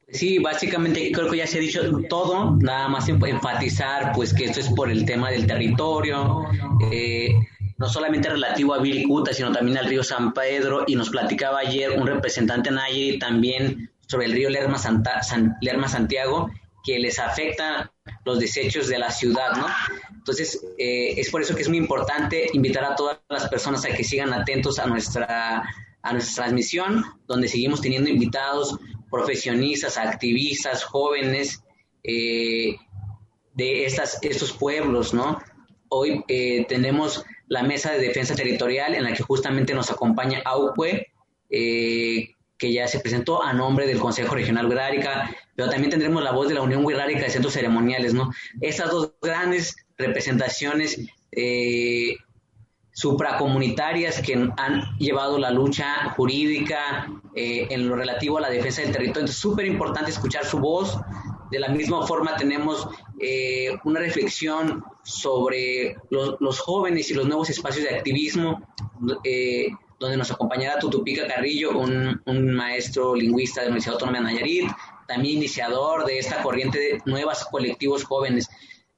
Sí, 0.09 0.40
básicamente 0.40 1.12
creo 1.12 1.30
que 1.30 1.36
ya 1.36 1.47
se 1.47 1.59
ha 1.59 1.61
dicho 1.61 1.82
todo, 2.11 2.57
nada 2.57 2.88
más 2.88 3.09
enfatizar 3.09 4.11
pues 4.12 4.34
que 4.34 4.47
esto 4.47 4.59
es 4.59 4.70
por 4.70 4.90
el 4.90 5.05
tema 5.05 5.30
del 5.30 5.47
territorio, 5.47 6.43
eh, 6.90 7.36
no 7.78 7.88
solamente 7.88 8.28
relativo 8.28 8.74
a 8.74 8.80
Viricuta, 8.80 9.32
sino 9.32 9.53
también 9.53 9.78
al 9.78 9.86
río 9.86 10.03
San 10.03 10.32
Pedro, 10.32 10.82
y 10.88 10.97
nos 10.97 11.11
platicaba 11.11 11.61
ayer 11.61 11.93
un 11.93 12.09
representante 12.09 12.72
Nayeri 12.72 13.20
también 13.20 13.93
sobre 14.09 14.26
el 14.26 14.32
río 14.32 14.51
Lerma, 14.51 14.78
Santa, 14.78 15.20
Lerma 15.61 15.86
Santiago, 15.86 16.51
que 16.84 16.98
les 16.98 17.18
afecta 17.18 17.92
los 18.24 18.38
desechos 18.38 18.88
de 18.88 18.98
la 18.98 19.10
ciudad, 19.10 19.56
¿no? 19.56 19.66
Entonces, 20.14 20.64
eh, 20.78 21.14
es 21.16 21.30
por 21.30 21.42
eso 21.42 21.54
que 21.54 21.62
es 21.62 21.68
muy 21.68 21.78
importante 21.78 22.48
invitar 22.52 22.84
a 22.84 22.94
todas 22.94 23.18
las 23.28 23.48
personas 23.48 23.84
a 23.84 23.88
que 23.88 24.04
sigan 24.04 24.32
atentos 24.32 24.78
a 24.78 24.86
nuestra, 24.86 25.62
a 26.02 26.12
nuestra 26.12 26.44
transmisión, 26.44 27.04
donde 27.26 27.48
seguimos 27.48 27.80
teniendo 27.80 28.08
invitados 28.10 28.78
profesionistas, 29.10 29.98
activistas, 29.98 30.84
jóvenes 30.84 31.62
eh, 32.02 32.76
de 33.54 33.84
estas, 33.84 34.18
estos 34.22 34.52
pueblos, 34.52 35.12
¿no? 35.12 35.40
Hoy 35.88 36.24
eh, 36.28 36.64
tenemos 36.68 37.24
la 37.48 37.62
mesa 37.62 37.92
de 37.92 38.00
defensa 38.00 38.34
territorial 38.34 38.94
en 38.94 39.04
la 39.04 39.12
que 39.12 39.22
justamente 39.22 39.74
nos 39.74 39.90
acompaña 39.90 40.40
AUPE, 40.44 41.12
eh, 41.50 42.34
que 42.62 42.72
ya 42.72 42.86
se 42.86 43.00
presentó 43.00 43.42
a 43.42 43.52
nombre 43.52 43.88
del 43.88 43.98
Consejo 43.98 44.36
Regional 44.36 44.68
Guerrárica, 44.68 45.34
pero 45.56 45.68
también 45.68 45.90
tendremos 45.90 46.22
la 46.22 46.30
voz 46.30 46.46
de 46.46 46.54
la 46.54 46.62
Unión 46.62 46.86
Guerrárica 46.86 47.22
de 47.22 47.30
Centros 47.30 47.54
Ceremoniales, 47.54 48.14
¿no? 48.14 48.30
Estas 48.60 48.88
dos 48.88 49.14
grandes 49.20 49.74
representaciones 49.98 51.00
eh, 51.32 52.14
supracomunitarias 52.92 54.22
que 54.22 54.34
han 54.34 54.96
llevado 54.98 55.38
la 55.38 55.50
lucha 55.50 56.10
jurídica 56.10 57.10
eh, 57.34 57.66
en 57.68 57.88
lo 57.88 57.96
relativo 57.96 58.38
a 58.38 58.42
la 58.42 58.48
defensa 58.48 58.82
del 58.82 58.92
territorio. 58.92 59.22
Entonces, 59.22 59.36
súper 59.38 59.66
importante 59.66 60.12
escuchar 60.12 60.44
su 60.44 60.60
voz. 60.60 61.00
De 61.50 61.58
la 61.58 61.68
misma 61.68 62.06
forma, 62.06 62.36
tenemos 62.36 62.86
eh, 63.18 63.70
una 63.82 63.98
reflexión 63.98 64.84
sobre 65.02 65.96
los, 66.10 66.60
jóvenes 66.60 67.10
y 67.10 67.14
los 67.14 67.26
nuevos 67.26 67.50
espacios 67.50 67.88
de 67.88 67.96
activismo, 67.96 68.62
donde 70.03 70.18
nos 70.18 70.30
acompañará 70.30 70.78
Tutupica 70.78 71.26
Carrillo, 71.26 71.78
un, 71.78 72.20
un, 72.26 72.55
maestro 72.55 73.14
lingüista 73.14 73.61
de 73.61 73.66
la 73.66 73.70
Universidad 73.70 73.94
Autónoma 73.94 74.18
de 74.18 74.24
Nayarit, 74.24 74.70
también 75.09 75.38
iniciador 75.38 76.05
de 76.05 76.18
esta 76.18 76.42
corriente 76.42 76.78
de 76.78 77.03
nuevos 77.07 77.44
colectivos 77.44 78.05
jóvenes. 78.05 78.48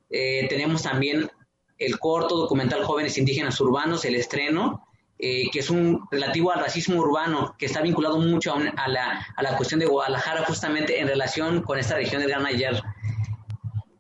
tenemos 0.08 0.82
también 0.82 1.30
el 1.78 1.98
corto 1.98 2.36
documental 2.36 2.84
Jóvenes 2.84 3.18
Indígenas 3.18 3.60
Urbanos, 3.60 4.04
el 4.04 4.14
estreno, 4.14 4.86
eh, 5.18 5.44
que 5.52 5.60
es 5.60 5.70
un 5.70 6.06
relativo 6.10 6.52
al 6.52 6.60
racismo 6.60 6.96
urbano, 7.00 7.54
que 7.58 7.66
está 7.66 7.80
vinculado 7.80 8.18
mucho 8.18 8.54
a, 8.54 8.88
la, 8.88 9.26
a, 9.36 9.42
la, 9.42 9.56
cuestión 9.56 9.80
de 9.80 9.86
Guadalajara 9.86 10.44
justamente 10.44 11.00
en 11.00 11.08
relación 11.08 11.62
con 11.62 11.78
esta 11.78 11.94
región 11.94 12.20
del 12.20 12.30
Gran 12.30 12.46
Ayar. 12.46 12.82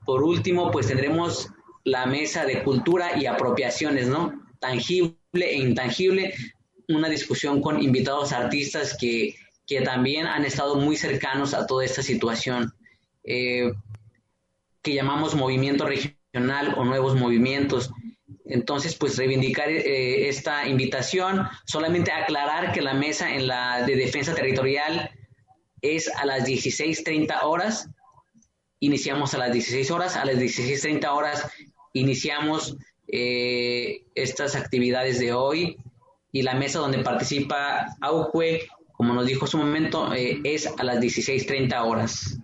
Por 0.04 0.22
último, 0.22 0.70
pues 0.70 0.88
tendremos 0.88 1.50
la 1.84 2.06
mesa 2.06 2.44
de 2.44 2.62
cultura 2.62 3.16
y 3.18 3.26
apropiaciones, 3.26 4.08
¿no? 4.08 4.32
Tangible 4.60 5.16
e 5.36 5.56
intangible, 5.56 6.34
una 6.88 7.08
discusión 7.08 7.60
con 7.60 7.82
invitados 7.82 8.32
artistas 8.32 8.96
que, 8.98 9.36
que 9.66 9.80
también 9.80 10.26
han 10.26 10.44
estado 10.44 10.76
muy 10.76 10.96
cercanos 10.96 11.54
a 11.54 11.66
toda 11.66 11.84
esta 11.84 12.02
situación, 12.02 12.72
eh, 13.24 13.72
que 14.82 14.94
llamamos 14.94 15.34
movimiento 15.34 15.86
regional 15.86 16.74
o 16.76 16.84
nuevos 16.84 17.14
movimientos. 17.14 17.90
Entonces, 18.46 18.94
pues 18.96 19.16
reivindicar 19.16 19.70
eh, 19.70 20.28
esta 20.28 20.68
invitación, 20.68 21.48
solamente 21.66 22.12
aclarar 22.12 22.72
que 22.72 22.82
la 22.82 22.94
mesa 22.94 23.34
en 23.34 23.46
la 23.46 23.82
de 23.86 23.96
defensa 23.96 24.34
territorial 24.34 25.10
es 25.80 26.08
a 26.08 26.26
las 26.26 26.46
16.30 26.46 27.42
horas, 27.42 27.88
iniciamos 28.80 29.34
a 29.34 29.38
las 29.38 29.52
16 29.52 29.90
horas, 29.90 30.16
a 30.16 30.24
las 30.24 30.36
16.30 30.36 31.08
horas 31.08 31.50
iniciamos 31.94 32.76
eh, 33.08 34.04
estas 34.14 34.56
actividades 34.56 35.18
de 35.18 35.32
hoy 35.32 35.78
y 36.34 36.42
la 36.42 36.54
mesa 36.54 36.80
donde 36.80 36.98
participa 36.98 37.96
AUCUE, 38.02 38.68
como 38.92 39.14
nos 39.14 39.24
dijo 39.24 39.46
hace 39.46 39.56
un 39.56 39.64
momento, 39.64 40.12
eh, 40.12 40.42
es 40.44 40.66
a 40.66 40.84
las 40.84 40.98
16.30 41.00 41.82
horas. 41.82 42.38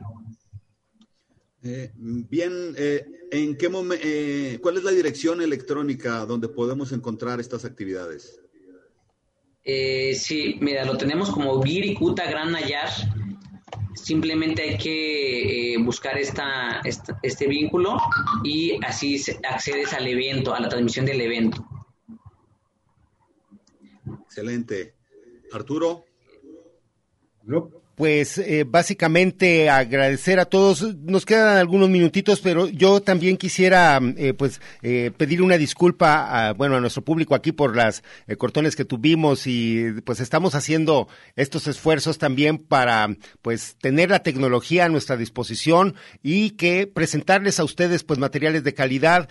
bien, 1.61 2.75
¿En 3.31 3.57
qué 3.57 3.71
eh, 4.03 4.59
¿Cuál 4.61 4.77
es 4.77 4.85
la 4.85 4.91
dirección 4.91 5.41
electrónica 5.41 6.27
donde 6.27 6.49
podemos 6.49 6.91
encontrar 6.93 7.39
estas 7.39 7.65
actividades? 7.65 8.41
Eh, 9.63 10.15
sí, 10.15 10.57
mira, 10.61 10.85
lo 10.85 10.97
tenemos 10.97 11.31
como 11.31 11.61
Virikuta 11.61 12.29
Gran 12.29 12.51
Nayar. 12.51 12.91
Simplemente 13.95 14.63
hay 14.63 14.79
que 14.79 15.75
eh, 15.75 15.79
buscar 15.79 16.19
esta, 16.19 16.81
este 17.23 17.47
vínculo 17.47 17.99
y 18.43 18.79
así 18.85 19.23
accedes 19.49 19.93
al 19.93 20.09
evento, 20.09 20.55
a 20.55 20.61
la 20.61 20.69
transmisión 20.69 21.07
del 21.07 21.21
evento. 21.21 21.65
Excelente. 24.31 24.95
Arturo 25.51 26.05
pues 28.01 28.39
eh, 28.39 28.65
básicamente 28.67 29.69
agradecer 29.69 30.41
a 30.41 30.47
todos. 30.47 30.97
Nos 31.03 31.27
quedan 31.27 31.59
algunos 31.59 31.91
minutitos, 31.91 32.41
pero 32.41 32.67
yo 32.67 33.03
también 33.03 33.37
quisiera 33.37 34.01
eh, 34.17 34.33
pues 34.33 34.63
eh, 34.81 35.11
pedir 35.15 35.43
una 35.43 35.59
disculpa 35.59 36.49
a, 36.49 36.55
bueno 36.55 36.77
a 36.77 36.81
nuestro 36.81 37.05
público 37.05 37.35
aquí 37.35 37.53
por 37.53 37.77
las 37.77 38.03
cortones 38.39 38.75
que 38.75 38.87
tuvimos 38.87 39.47
y 39.47 40.01
pues 40.07 40.21
estamos 40.21 40.55
haciendo 40.55 41.09
estos 41.37 41.67
esfuerzos 41.67 42.17
también 42.17 42.57
para 42.57 43.15
pues 43.43 43.77
tener 43.79 44.09
la 44.09 44.23
tecnología 44.23 44.87
a 44.87 44.89
nuestra 44.89 45.19
disposición 45.19 45.95
y 46.23 46.53
que 46.53 46.87
presentarles 46.87 47.61
a 47.61 47.65
ustedes 47.65 48.03
pues 48.03 48.19
materiales 48.19 48.65
de 48.65 48.73
calidad. 48.73 49.29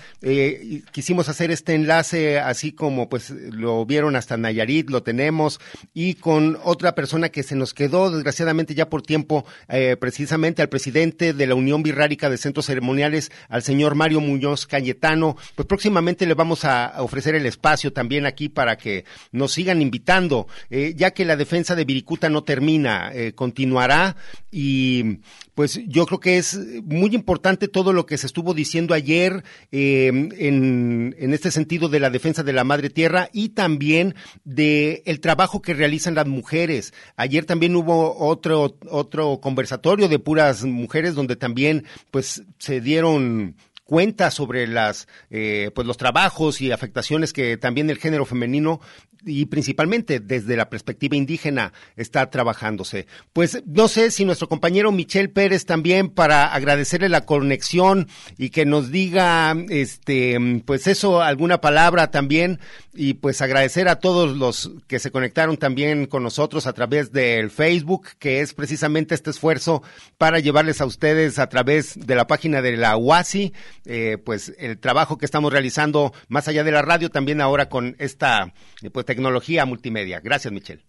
quisimos 0.92 1.28
hacer 1.28 1.50
este 1.50 1.74
enlace 1.74 2.40
así 2.40 2.72
como 2.72 3.10
pues 3.10 3.32
lo 3.32 3.84
vieron 3.88 4.16
hasta 4.16 4.38
Nayarit, 4.38 4.92
lo 4.92 5.02
tenemos 5.02 5.60
y 5.92 6.14
con 6.14 6.60
otra 6.64 6.94
persona 6.94 7.30
que 7.30 7.42
se 7.42 7.56
nos 7.56 7.74
quedó 7.74 8.12
desgraciadamente 8.12 8.59
ya 8.68 8.89
por 8.89 9.01
tiempo 9.01 9.45
eh, 9.68 9.95
precisamente 9.99 10.62
al 10.62 10.70
presidente 10.70 11.34
de 11.34 11.47
la 11.47 11.55
Unión 11.55 11.84
Birrárica 11.84 12.30
de 12.30 12.38
Centros 12.38 12.66
Ceremoniales, 12.66 13.32
al 13.47 13.64
señor 13.64 13.95
Mario 13.95 14.22
Muñoz 14.22 14.66
Cayetano. 14.68 15.38
Pues 15.55 15.68
próximamente 15.68 16.26
le 16.26 16.34
vamos 16.34 16.66
a, 16.66 16.93
ofrecer 16.99 17.36
el 17.36 17.45
espacio 17.45 17.93
también 17.93 18.26
aquí 18.26 18.49
para 18.49 18.78
que 18.78 19.05
nos 19.32 19.53
sigan 19.53 19.82
invitando, 19.82 20.47
eh, 20.70 20.93
ya 20.95 21.12
que 21.12 21.26
la 21.26 21.36
defensa 21.36 21.76
de 21.76 21.86
Viricuta 21.86 22.30
no 22.30 22.43
termina, 22.43 23.12
eh, 23.14 23.34
continuará 23.34 24.16
y 24.51 25.20
pues 25.53 25.82
yo 25.88 26.05
creo 26.05 26.20
que 26.20 26.38
es 26.38 26.57
muy 26.86 27.14
importante 27.14 27.68
todo 27.68 27.91
lo 27.91 28.05
que 28.05 28.18
se 28.18 28.28
estuvo 28.28 28.53
diciendo 28.53 28.93
ayer 28.93 29.43
en, 29.72 30.34
en, 30.38 31.34
este 31.34 31.51
sentido 31.51 31.89
de 31.89 31.99
la 31.99 32.10
defensa 32.10 32.43
de 32.43 32.53
la 32.53 32.64
madre 32.64 32.89
tierra 32.89 33.30
y 33.34 33.49
también 33.49 34.16
de 34.45 35.03
el 35.05 35.20
trabajo 35.20 35.62
que 35.62 35.74
realizan 35.74 36.16
las 36.16 36.28
mujeres. 36.28 36.93
Ayer 37.18 37.45
también 37.45 37.76
hubo 37.76 38.18
otro 38.18 38.49
otro, 38.52 39.39
conversatorio 39.41 40.08
de 40.08 40.20
puras 40.20 40.64
mujeres 40.64 41.16
donde 41.16 41.36
también 41.36 41.86
pues 42.12 42.43
se 42.58 42.82
dieron 42.82 43.56
cuenta 43.84 44.30
sobre 44.30 44.68
las 44.68 45.08
eh, 45.32 45.72
pues 45.74 45.88
los 45.88 45.97
trabajos 45.97 46.62
y 46.62 46.72
afectaciones 46.72 47.34
que 47.34 47.58
también 47.58 47.89
el 47.89 47.97
género 47.97 48.26
femenino 48.26 48.82
y 49.26 49.46
principalmente 49.48 50.20
desde 50.20 50.56
la 50.56 50.70
perspectiva 50.70 51.16
indígena 51.16 51.74
está 51.96 52.30
trabajándose. 52.30 53.08
Pues 53.34 53.62
no 53.66 53.88
sé 53.88 54.12
si 54.12 54.26
nuestro 54.26 54.48
compañero 54.48 54.92
Michel 54.92 55.30
Pérez 55.30 55.66
también 55.66 56.10
para 56.10 56.54
agradecerle 56.54 57.10
la 57.10 57.26
conexión 57.26 58.08
y 58.38 58.50
que 58.50 58.66
nos 58.66 58.92
diga 58.92 59.56
este 59.70 60.38
pues 60.66 60.88
eso 60.88 61.22
alguna 61.22 61.62
palabra 61.62 62.12
también 62.12 62.60
y 62.94 63.16
pues 63.16 63.42
agradecer 63.42 63.88
a 63.88 64.00
todos 64.00 64.36
los 64.38 64.72
que 64.88 65.00
se 65.00 65.12
conectaron 65.12 65.58
también 65.58 66.06
con 66.06 66.24
nosotros 66.24 66.68
a 66.68 66.74
través 66.74 67.12
del 67.12 67.50
Facebook, 67.50 68.08
que 68.20 68.42
es 68.42 68.54
precisamente 68.54 69.16
este 69.16 69.30
esfuerzo 69.30 69.84
para 70.18 70.40
llevarles 70.40 70.82
a 70.82 70.86
ustedes 70.86 71.40
a 71.40 71.48
través 71.48 71.98
de 71.98 72.16
la 72.16 72.28
página 72.28 72.62
de 72.62 72.78
la 72.78 72.98
UASI, 72.98 73.54
eh, 73.86 74.18
pues 74.24 74.54
el 74.58 74.80
trabajo 74.80 75.18
que 75.18 75.26
estamos 75.26 75.52
realizando 75.52 76.14
más 76.28 76.48
allá 76.48 76.64
de 76.64 76.72
la 76.72 76.82
radio, 76.82 77.10
también 77.10 77.42
ahora 77.42 77.70
con 77.70 77.96
esta 78.00 78.54
pues, 78.92 79.06
tecnología 79.10 79.66
multimedia. 79.66 80.20
Gracias, 80.20 80.53
Michelle. 80.53 80.84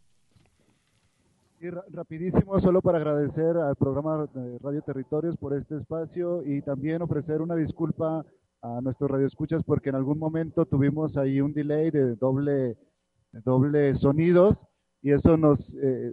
Y 1.58 1.70
rapidísimo, 1.70 2.60
solo 2.60 2.82
para 2.82 2.98
agradecer 2.98 3.56
al 3.56 3.76
programa 3.76 4.26
de 4.34 4.58
Radio 4.58 4.82
Territorios 4.82 5.38
por 5.38 5.54
este 5.54 5.78
espacio 5.78 6.42
y 6.44 6.60
también 6.60 7.00
ofrecer 7.00 7.40
una 7.40 7.54
disculpa 7.54 8.22
a 8.60 8.80
nuestros 8.82 9.10
radioescuchas 9.10 9.62
porque 9.64 9.88
en 9.88 9.94
algún 9.94 10.18
momento 10.18 10.66
tuvimos 10.66 11.16
ahí 11.16 11.40
un 11.40 11.54
delay 11.54 11.90
de 11.90 12.14
doble, 12.16 12.76
doble 13.32 13.94
sonidos 13.94 14.54
y 15.00 15.12
eso 15.12 15.38
nos, 15.38 15.58
eh, 15.82 16.12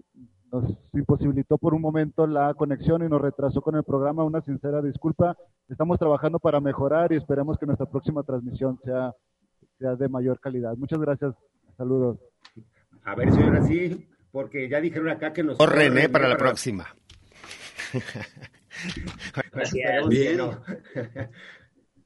nos 0.50 0.64
imposibilitó 0.94 1.58
por 1.58 1.74
un 1.74 1.82
momento 1.82 2.26
la 2.26 2.54
conexión 2.54 3.04
y 3.04 3.10
nos 3.10 3.20
retrasó 3.20 3.60
con 3.62 3.76
el 3.76 3.84
programa. 3.84 4.24
Una 4.24 4.40
sincera 4.44 4.82
disculpa. 4.82 5.36
Estamos 5.68 6.00
trabajando 6.00 6.40
para 6.40 6.62
mejorar 6.62 7.12
y 7.12 7.18
esperamos 7.18 7.58
que 7.58 7.66
nuestra 7.66 7.86
próxima 7.86 8.24
transmisión 8.24 8.80
sea, 8.86 9.14
sea 9.78 9.98
de 9.98 10.08
mayor 10.08 10.40
calidad. 10.40 10.78
Muchas 10.78 11.00
gracias. 11.00 11.36
Saludos. 11.78 12.18
A 13.04 13.16
ver, 13.16 13.32
señora, 13.32 13.64
sí 13.64 14.08
porque 14.38 14.70
ya 14.70 14.80
dijeron 14.80 15.10
acá 15.10 15.34
que 15.34 15.44
nos 15.44 15.58
corren, 15.58 15.98
¿eh? 15.98 16.10
Para 16.10 16.28
la 16.28 16.38
próxima. 16.38 16.96
Gracias. 19.52 20.08
Bien. 20.08 20.40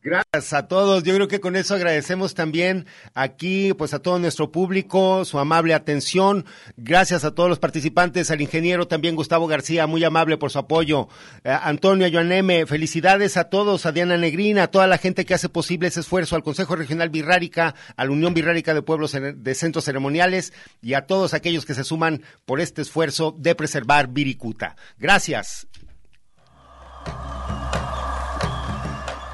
Gracias 0.03 0.53
a 0.53 0.67
todos. 0.67 1.03
Yo 1.03 1.13
creo 1.13 1.27
que 1.27 1.39
con 1.39 1.55
eso 1.55 1.75
agradecemos 1.75 2.33
también 2.33 2.87
aquí, 3.13 3.73
pues 3.75 3.93
a 3.93 3.99
todo 3.99 4.17
nuestro 4.17 4.51
público, 4.51 5.25
su 5.25 5.37
amable 5.37 5.75
atención. 5.75 6.45
Gracias 6.75 7.23
a 7.23 7.35
todos 7.35 7.49
los 7.49 7.59
participantes, 7.59 8.31
al 8.31 8.41
ingeniero 8.41 8.87
también 8.87 9.15
Gustavo 9.15 9.45
García, 9.45 9.85
muy 9.85 10.03
amable 10.03 10.37
por 10.37 10.49
su 10.49 10.57
apoyo. 10.57 11.07
Eh, 11.43 11.55
Antonio 11.61 12.07
Joaneme, 12.11 12.65
felicidades 12.65 13.37
a 13.37 13.49
todos, 13.49 13.85
a 13.85 13.91
Diana 13.91 14.17
Negrina, 14.17 14.63
a 14.63 14.71
toda 14.71 14.87
la 14.87 14.97
gente 14.97 15.23
que 15.23 15.35
hace 15.35 15.49
posible 15.49 15.89
ese 15.89 15.99
esfuerzo, 15.99 16.35
al 16.35 16.41
Consejo 16.41 16.75
Regional 16.75 17.11
Birrárica, 17.11 17.75
a 17.95 18.05
la 18.05 18.11
Unión 18.11 18.33
Birrárica 18.33 18.73
de 18.73 18.81
Pueblos 18.81 19.11
de 19.11 19.55
Centros 19.55 19.85
Ceremoniales 19.85 20.51
y 20.81 20.95
a 20.95 21.05
todos 21.05 21.35
aquellos 21.35 21.67
que 21.67 21.75
se 21.75 21.83
suman 21.83 22.23
por 22.45 22.59
este 22.59 22.81
esfuerzo 22.81 23.35
de 23.37 23.53
preservar 23.53 24.07
Viricuta. 24.07 24.75
Gracias. 24.97 25.67